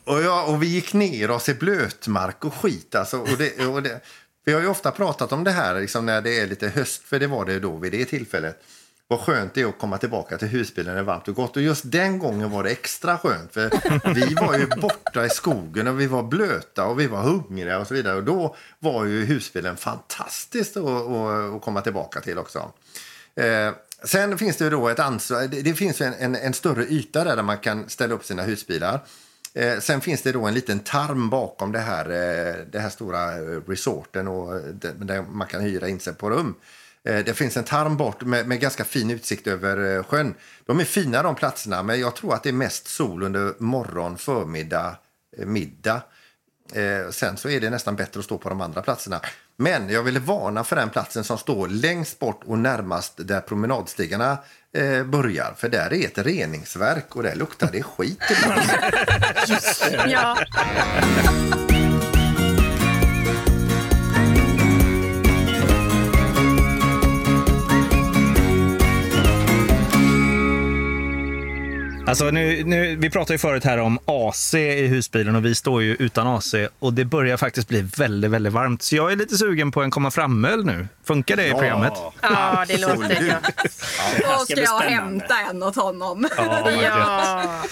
och, 0.05 0.23
ja, 0.23 0.45
och 0.45 0.63
vi 0.63 0.67
gick 0.67 0.93
ner 0.93 1.31
oss 1.31 1.49
i 1.49 1.55
blötmark 1.55 2.45
och 2.45 2.55
skit. 2.55 2.95
Alltså, 2.95 3.19
och 3.19 3.39
det, 3.39 3.67
och 3.67 3.83
det, 3.83 4.01
vi 4.45 4.53
har 4.53 4.61
ju 4.61 4.69
ofta 4.69 4.91
pratat 4.91 5.33
om 5.33 5.45
det 5.45 5.51
här 5.51 5.81
liksom 5.81 6.07
när 6.07 6.21
det 6.21 6.41
är 6.41 6.47
lite 6.47 6.69
höst, 6.69 7.03
för 7.03 7.19
det 7.19 7.27
var 7.27 7.45
det 7.45 7.61
då 7.61 7.77
vid 7.77 7.93
det 7.93 8.05
tillfället. 8.05 8.63
Vad 9.09 9.21
skönt 9.21 9.55
det 9.55 9.61
är 9.61 9.67
att 9.67 9.79
komma 9.79 9.99
tillbaka 9.99 10.39
till 10.39 10.49
husbilen 10.49 10.87
när 10.87 10.95
det 10.95 11.01
är 11.01 11.05
varmt 11.05 11.29
och 11.29 11.35
gott. 11.35 11.57
Och 11.57 11.63
just 11.63 11.91
den 11.91 12.19
gången 12.19 12.51
var 12.51 12.65
det 12.65 12.71
extra 12.71 13.19
skönt. 13.19 13.53
För 13.53 13.71
vi 14.15 14.35
var 14.35 14.59
ju 14.59 14.67
borta 14.67 15.27
i 15.27 15.31
skogen 15.31 15.87
och 15.87 16.01
vi 16.01 16.07
var 16.07 16.23
blöta 16.23 16.87
och 16.87 17.01
vi 17.01 17.07
var 17.07 17.23
hungriga 17.23 17.79
och 17.79 17.87
så 17.87 17.95
vidare. 17.95 18.17
Och 18.17 18.25
då 18.25 18.57
var 18.79 19.05
ju 19.05 19.25
husbilen 19.25 19.77
fantastiskt 19.77 20.77
att, 20.77 20.85
att, 20.85 21.63
komma 21.63 21.81
tillbaka 21.81 22.21
till 22.21 22.39
också. 22.39 22.73
Eh, 23.35 23.73
sen 24.05 24.39
finns 24.39 24.57
det 24.57 24.65
ju 24.65 24.71
då 24.71 24.89
ett 24.89 24.99
ansvar. 24.99 25.41
Det, 25.43 25.63
det 25.63 25.75
finns 25.75 26.01
en, 26.01 26.15
en, 26.15 26.37
en 26.37 26.55
större 26.55 26.85
yta 26.87 27.25
där, 27.25 27.37
där 27.37 27.43
man 27.43 27.59
kan 27.59 27.89
ställa 27.89 28.15
upp 28.15 28.25
sina 28.25 28.43
husbilar. 28.43 29.05
Eh, 29.55 29.79
sen 29.79 30.01
finns 30.01 30.23
det 30.23 30.33
då 30.33 30.47
en 30.47 30.55
liten 30.55 30.79
tarm 30.81 31.31
bakom 31.31 31.73
det 31.73 31.79
här, 31.79 32.05
eh, 32.05 32.55
det 32.73 32.79
här 32.79 32.91
stora 32.91 33.33
eh, 33.39 33.61
resorten 33.67 34.29
och 34.29 34.57
eh, 34.57 34.63
där, 34.63 34.93
där 34.93 35.23
man 35.23 35.47
kan 35.47 35.61
hyra 35.61 35.89
in 35.89 36.01
sig 36.01 36.15
på 36.15 36.31
rum. 36.31 36.55
Eh, 37.05 37.25
Det 37.25 37.35
finns 37.35 37.57
en 37.57 37.65
tarm 37.65 37.97
bort 37.97 38.23
med, 38.23 38.49
med 38.49 38.61
ganska 38.61 38.85
fin 38.85 39.11
utsikt 39.11 39.47
över 39.47 39.97
eh, 39.97 40.03
sjön. 40.05 40.35
De 40.67 40.81
är 40.81 40.85
fina 40.85 41.23
de 41.23 41.35
platserna, 41.35 41.83
men 41.83 42.01
jag 42.01 42.17
tror 42.17 42.35
att 42.35 42.43
det 42.43 42.49
är 42.49 42.53
mest 42.53 42.87
sol 42.89 43.23
under 43.23 43.55
morgon, 43.59 44.19
förmiddag, 44.19 44.97
eh, 45.39 45.47
middag. 45.47 46.03
Eh, 46.73 47.11
sen 47.11 47.37
så 47.37 47.49
är 47.49 47.61
det 47.61 47.71
nästan 47.71 47.97
bättre 47.97 48.19
att 48.19 48.25
stå 48.25 48.39
på 48.39 48.49
de 48.49 48.61
andra 48.61 48.83
platserna. 48.83 49.21
Men 49.57 49.89
jag 49.91 50.03
ville 50.03 50.21
varna 50.21 50.65
för 50.65 50.77
den 50.77 50.91
platsen 50.91 51.25
som 51.25 51.39
står 51.39 51.69
längst 51.69 52.19
bort 52.19 52.41
och 52.47 52.59
närmast 52.59 53.13
där 53.17 53.41
promenadstigarna 53.41 54.39
eh, 54.77 55.05
börjar. 55.05 55.55
För 55.57 55.69
där 55.69 55.93
är 55.93 56.07
ett 56.07 56.19
reningsverk 56.19 57.17
och 57.17 57.23
där 57.23 57.35
luktar 57.35 57.69
det 57.73 57.83
skit 57.83 58.23
ibland. 58.31 58.71
ja. 60.13 60.37
Alltså 72.07 72.31
nu, 72.31 72.65
nu, 72.65 72.97
vi 72.97 73.11
pratade 73.11 73.35
ju 73.35 73.39
förut 73.39 73.65
här 73.65 73.79
om 73.79 73.99
AC 74.07 74.55
i 74.55 74.87
husbilen 74.87 75.37
och 75.37 75.45
vi 75.45 75.55
står 75.55 75.83
ju 75.83 75.95
utan 75.99 76.27
AC 76.27 76.55
och 76.79 76.93
det 76.93 77.05
börjar 77.05 77.37
faktiskt 77.37 77.69
bli 77.69 77.83
väldigt, 77.83 78.31
väldigt 78.31 78.53
varmt. 78.53 78.83
Så 78.83 78.97
jag 78.97 79.13
är 79.13 79.17
lite 79.17 79.37
sugen 79.37 79.73
på 79.73 79.83
en 79.83 79.91
komma 79.91 80.11
fram-öl 80.11 80.65
nu. 80.65 80.89
Funkar 81.05 81.37
det 81.37 81.47
i 81.47 81.51
programmet? 81.51 81.93
ja, 82.23 82.65
det 82.69 82.79
låter 82.79 82.99
gott. 83.31 83.53
Då 84.39 84.45
ska 84.45 84.61
jag 84.63 84.81
hämta 84.81 85.35
en 85.51 85.63
åt 85.63 85.77
honom. 85.77 86.29
Ja. 86.83 87.63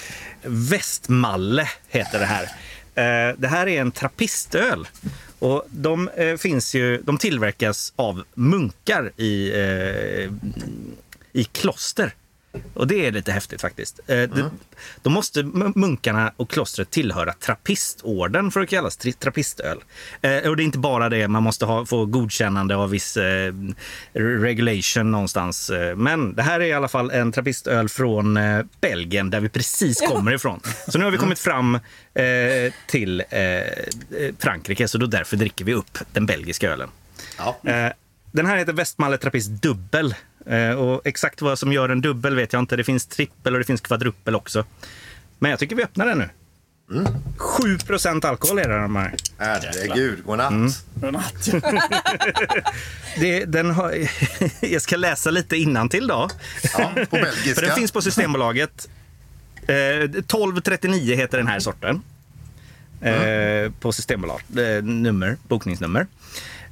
Västmalle 0.42 1.68
heter 1.88 2.18
det 2.18 2.26
här. 2.26 2.42
Eh, 2.94 3.34
Det 3.38 3.48
här 3.48 3.66
är 3.68 3.80
en 3.80 3.92
trappistöl. 3.92 4.88
Och 5.38 5.64
de, 5.70 6.08
eh, 6.08 6.36
finns 6.36 6.74
ju, 6.74 7.02
de 7.02 7.18
tillverkas 7.18 7.92
av 7.96 8.24
munkar 8.34 9.12
i, 9.16 9.50
eh, 9.52 10.30
i 11.32 11.44
kloster. 11.52 12.14
Och 12.74 12.86
det 12.86 13.06
är 13.06 13.12
lite 13.12 13.32
häftigt 13.32 13.60
faktiskt. 13.60 14.00
Eh, 14.06 14.16
det- 14.16 14.50
Då 15.02 15.10
måste 15.10 15.42
munkarna 15.74 16.32
och 16.36 16.50
klostret 16.50 16.90
tillhöra 16.90 17.32
trappistorden 17.32 18.50
för 18.50 18.60
att 18.60 18.68
kallas 18.68 18.96
trappistöl. 19.18 19.78
Eh, 20.22 20.36
Och 20.50 20.56
det 20.56 20.62
är 20.62 20.64
inte 20.64 20.78
bara 20.78 21.08
det, 21.08 21.28
man 21.28 21.42
måste 21.42 21.64
ha, 21.64 21.86
få 21.86 22.06
godkännande 22.06 22.76
av 22.76 22.90
viss 22.90 23.16
eh, 23.16 23.52
regulation 24.12 25.10
någonstans. 25.10 25.70
Eh, 25.70 25.96
Men 25.96 26.34
det 26.34 26.42
här 26.42 26.60
är 26.60 26.64
i 26.64 26.72
alla 26.72 26.88
fall 26.88 27.10
en 27.10 27.32
trappistöl 27.32 27.88
från 27.88 28.38
Belgien 28.80 29.30
där 29.30 29.40
vi 29.40 29.48
precis 29.48 30.00
kommer 30.00 30.34
ifrån. 30.34 30.60
Så 30.88 30.98
nu 30.98 31.04
har 31.04 31.10
vi 31.12 31.18
kommit 31.18 31.38
fram 31.38 31.78
till 32.86 33.22
Frankrike, 34.38 34.88
så 34.88 34.98
då 34.98 35.06
därför 35.06 35.36
dricker 35.36 35.64
vi 35.64 35.74
upp 35.74 35.98
den 36.12 36.26
belgiska 36.26 36.70
ölen. 36.72 36.88
Ja. 37.38 37.56
Den 38.32 38.46
här 38.46 38.56
heter 38.56 38.72
Westmalle 38.72 39.18
Trappist 39.18 39.50
Dubbel. 39.50 40.14
Eh, 40.46 40.70
Och 40.70 41.00
exakt 41.04 41.42
vad 41.42 41.58
som 41.58 41.72
gör 41.72 41.88
en 41.88 42.00
dubbel 42.00 42.34
vet 42.36 42.52
jag 42.52 42.60
inte. 42.62 42.76
Det 42.76 42.84
finns 42.84 43.06
trippel 43.06 43.52
och 43.52 43.58
det 43.58 43.64
finns 43.64 43.80
kvadruppel 43.80 44.34
också. 44.34 44.64
Men 45.38 45.50
jag 45.50 45.60
tycker 45.60 45.76
vi 45.76 45.82
öppnar 45.84 46.06
den 46.06 46.18
nu. 46.18 46.28
7% 47.38 48.26
alkohol 48.26 48.58
är 48.58 48.68
det 48.68 48.78
de 48.82 48.96
här. 48.96 49.14
Herregud, 49.38 50.24
godnatt. 50.24 50.84
Godnatt. 50.94 51.48
Det, 53.18 53.44
den 53.44 53.70
har, 53.70 53.94
jag 54.60 54.82
ska 54.82 54.96
läsa 54.96 55.30
lite 55.30 55.56
innantill 55.56 56.06
då. 56.06 56.28
Ja, 56.78 56.92
på 57.10 57.16
belgiska. 57.16 57.54
För 57.60 57.62
den 57.62 57.76
finns 57.76 57.92
på 57.92 58.02
Systembolaget. 58.02 58.88
Eh, 59.66 59.76
1239 59.76 61.16
heter 61.16 61.38
den 61.38 61.46
här 61.46 61.60
sorten. 61.60 62.02
Eh, 63.00 63.72
på 63.80 63.92
Systembolaget. 63.92 64.56
Eh, 64.56 64.82
nummer, 64.84 65.36
bokningsnummer. 65.48 66.06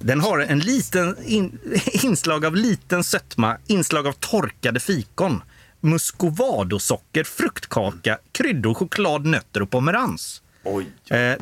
Den 0.03 0.21
har 0.21 0.39
en 0.39 0.59
liten 0.59 1.17
in, 1.25 1.59
inslag 1.93 2.45
av 2.45 2.57
liten 2.57 3.05
sötma, 3.05 3.57
inslag 3.67 4.07
av 4.07 4.13
torkade 4.13 4.81
fikon, 4.81 5.43
muscovadosocker, 5.81 7.25
fruktkaka, 7.25 8.19
kryddor, 8.33 8.75
choklad, 8.75 9.27
nötter 9.27 9.63
och 9.63 9.71
pomerans. 9.71 10.43
Oj. 10.65 10.87
Eh, 11.11 11.35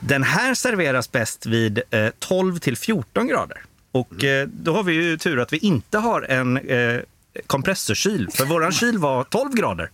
den 0.00 0.22
här 0.22 0.54
serveras 0.54 1.12
bäst 1.12 1.46
vid 1.46 1.82
eh, 1.90 2.08
12 2.18 2.58
till 2.58 2.76
14 2.76 3.26
grader. 3.26 3.62
Och 3.92 4.24
eh, 4.24 4.48
då 4.48 4.74
har 4.74 4.82
vi 4.82 4.92
ju 4.92 5.18
tur 5.18 5.38
att 5.40 5.52
vi 5.52 5.56
inte 5.56 5.98
har 5.98 6.22
en 6.22 6.56
eh, 6.56 7.00
kompressorkyl, 7.46 8.28
för 8.32 8.44
våran 8.44 8.72
kyl 8.72 8.98
var 8.98 9.24
12 9.24 9.54
grader. 9.54 9.90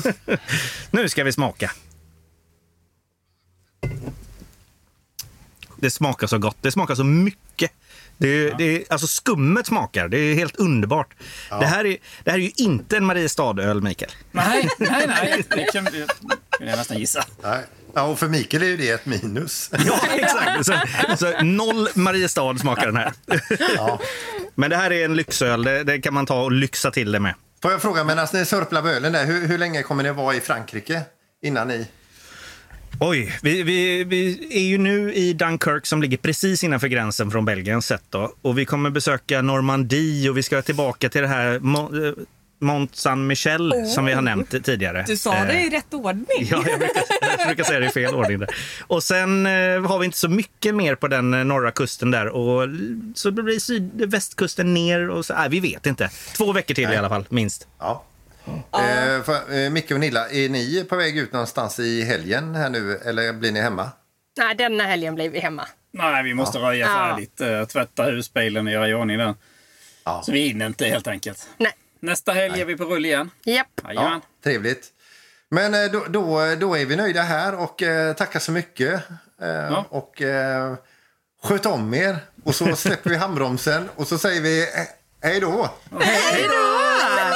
nu 0.90 1.08
ska 1.08 1.24
vi 1.24 1.32
smaka. 1.32 1.70
Det 5.84 5.90
smakar 5.90 6.26
så 6.26 6.38
gott. 6.38 6.56
Det 6.60 6.72
smakar 6.72 6.94
så 6.94 7.04
mycket. 7.04 7.70
Det 8.18 8.28
är, 8.28 8.54
det 8.58 8.64
är, 8.64 8.84
alltså 8.88 9.06
skummet 9.06 9.66
smakar. 9.66 10.08
Det 10.08 10.18
är 10.18 10.34
helt 10.34 10.56
underbart. 10.56 11.14
Det, 11.48 11.66
här 11.66 11.86
är, 11.86 11.96
det 12.24 12.30
här 12.30 12.38
är 12.38 12.42
ju 12.42 12.50
inte 12.56 12.96
en 12.96 13.04
Mariestadöl, 13.04 13.82
Mikael. 13.82 14.10
nej, 14.30 14.68
nej, 14.78 15.06
nej. 15.06 15.44
Det 15.48 15.72
kan 15.72 15.88
jag 16.60 16.76
nästan 16.76 16.98
gissa. 16.98 17.24
Nej. 17.42 17.64
Ja, 17.94 18.02
och 18.02 18.18
för 18.18 18.28
Mikael 18.28 18.62
är 18.62 18.66
ju 18.66 18.76
det 18.76 18.90
ett 18.90 19.06
minus. 19.06 19.70
Ja, 19.86 20.00
exakt. 20.14 20.66
Så, 20.66 20.76
så 21.16 21.42
noll 21.42 21.88
Mariestad 21.94 22.58
smakar 22.58 22.86
den 22.86 22.96
här. 22.96 23.12
Ja. 23.76 24.00
Men 24.54 24.70
det 24.70 24.76
här 24.76 24.92
är 24.92 25.04
en 25.04 25.16
lyxöl. 25.16 25.64
Det, 25.64 25.84
det 25.84 26.00
kan 26.00 26.14
man 26.14 26.26
ta 26.26 26.42
och 26.42 26.52
lyxa 26.52 26.90
till 26.90 27.12
det 27.12 27.20
med. 27.20 27.34
Får 27.62 27.72
jag 27.72 27.82
fråga, 27.82 28.04
medan 28.04 28.26
ni 28.32 28.44
sörplar 28.44 28.88
ölen 28.88 29.12
där, 29.12 29.24
hur, 29.24 29.46
hur 29.46 29.58
länge 29.58 29.82
kommer 29.82 30.02
ni 30.02 30.10
vara 30.10 30.34
i 30.34 30.40
Frankrike 30.40 31.02
innan 31.42 31.68
ni... 31.68 31.86
Oj, 33.00 33.38
vi, 33.42 33.62
vi, 33.62 34.04
vi 34.04 34.48
är 34.50 34.62
ju 34.68 34.78
nu 34.78 35.12
i 35.14 35.32
Dunkirk 35.32 35.86
som 35.86 36.02
ligger 36.02 36.16
precis 36.16 36.64
innanför 36.64 36.88
gränsen 36.88 37.30
från 37.30 37.44
Belgien 37.44 37.82
sett 37.82 38.02
då. 38.10 38.32
Och 38.42 38.58
vi 38.58 38.64
kommer 38.64 38.90
besöka 38.90 39.42
Normandie 39.42 40.30
och 40.30 40.36
vi 40.36 40.42
ska 40.42 40.62
tillbaka 40.62 41.08
till 41.08 41.22
det 41.22 41.28
här 41.28 41.58
Mo- 41.58 42.06
eh, 42.08 42.14
Mont 42.60 42.96
Saint-Michel 42.96 43.86
som 43.86 44.04
vi 44.04 44.12
har 44.12 44.22
nämnt 44.22 44.64
tidigare. 44.64 45.04
Du 45.08 45.16
sa 45.16 45.30
det 45.44 45.52
Eh, 45.52 45.66
i 45.66 45.70
rätt 45.70 45.94
ordning. 45.94 46.26
Ja, 46.40 46.64
jag 46.66 46.78
brukar, 46.78 47.02
jag 47.38 47.46
brukar 47.46 47.64
säga 47.64 47.80
det 47.80 47.86
i 47.86 47.90
fel 47.90 48.14
ordning. 48.14 48.38
Där. 48.38 48.48
Och 48.86 49.02
sen 49.02 49.46
eh, 49.46 49.52
har 49.86 49.98
vi 49.98 50.04
inte 50.04 50.18
så 50.18 50.28
mycket 50.28 50.74
mer 50.74 50.94
på 50.94 51.08
den 51.08 51.34
eh, 51.34 51.44
norra 51.44 51.70
kusten 51.70 52.10
där. 52.10 52.26
Och, 52.28 52.68
så 53.14 53.30
det 53.30 53.42
blir 53.42 53.58
syd, 53.58 53.90
västkusten 54.10 54.74
ner 54.74 55.10
och 55.10 55.26
så. 55.26 55.34
Nej, 55.34 55.48
vi 55.50 55.60
vet 55.60 55.86
inte. 55.86 56.10
Två 56.36 56.52
veckor 56.52 56.74
till 56.74 56.92
i 56.92 56.96
alla 56.96 57.08
fall, 57.08 57.24
minst. 57.28 57.68
Ja. 57.78 58.04
Eh, 58.46 59.22
för, 59.22 59.54
eh, 59.64 59.70
Micke 59.70 59.90
och 59.90 60.00
Nilla, 60.00 60.28
är 60.30 60.48
ni 60.48 60.84
på 60.88 60.96
väg 60.96 61.18
ut 61.18 61.32
någonstans 61.32 61.78
i 61.78 62.02
helgen 62.04 62.54
här 62.54 62.70
nu 62.70 62.96
eller 63.04 63.32
blir 63.32 63.52
ni 63.52 63.60
hemma? 63.60 63.90
Nej, 64.38 64.54
denna 64.54 64.84
helgen 64.84 65.14
blir 65.14 65.30
vi 65.30 65.38
hemma. 65.40 65.68
Nej, 65.92 66.24
vi 66.24 66.34
måste 66.34 66.58
röja 66.58 66.86
Ja. 66.86 66.92
färdigt, 66.94 67.40
eh, 67.40 67.64
tvätta 67.64 68.02
husbilen 68.04 68.66
och 68.66 68.72
göra 68.72 68.88
i 68.88 68.94
ordning 68.94 69.18
den. 69.18 69.34
Ja. 70.04 70.22
Så 70.26 70.32
vi 70.32 70.40
hinner 70.40 70.66
inte 70.66 70.84
helt 70.86 71.06
enkelt. 71.06 71.48
Nej. 71.56 71.72
Nästa 72.00 72.32
helg 72.32 72.60
är 72.60 72.64
vi 72.64 72.76
på 72.76 72.84
rull 72.84 73.04
igen. 73.04 73.30
Japp. 73.44 73.66
Jajamän. 73.84 74.12
Ja, 74.12 74.20
trevligt. 74.44 74.86
Men 75.50 75.74
eh, 75.74 75.90
då, 75.92 76.04
då, 76.08 76.54
då 76.60 76.74
är 76.76 76.86
vi 76.86 76.96
nöjda 76.96 77.22
här 77.22 77.54
och 77.54 77.82
eh, 77.82 78.14
tackar 78.14 78.40
så 78.40 78.52
mycket. 78.52 79.02
Eh, 79.42 79.84
Och 79.88 80.22
eh, 80.22 80.74
sköt 81.42 81.66
om 81.66 81.94
er 81.94 82.16
Och 82.44 82.54
så 82.54 82.76
släpper 82.76 83.10
vi 83.10 83.16
handbromsen 83.16 83.88
och 83.96 84.08
så 84.08 84.18
säger 84.18 84.40
vi 84.40 84.62
eh, 84.62 84.68
hej 85.22 85.40
då. 85.40 85.70
Hej 86.00 86.42
då! 86.42 86.73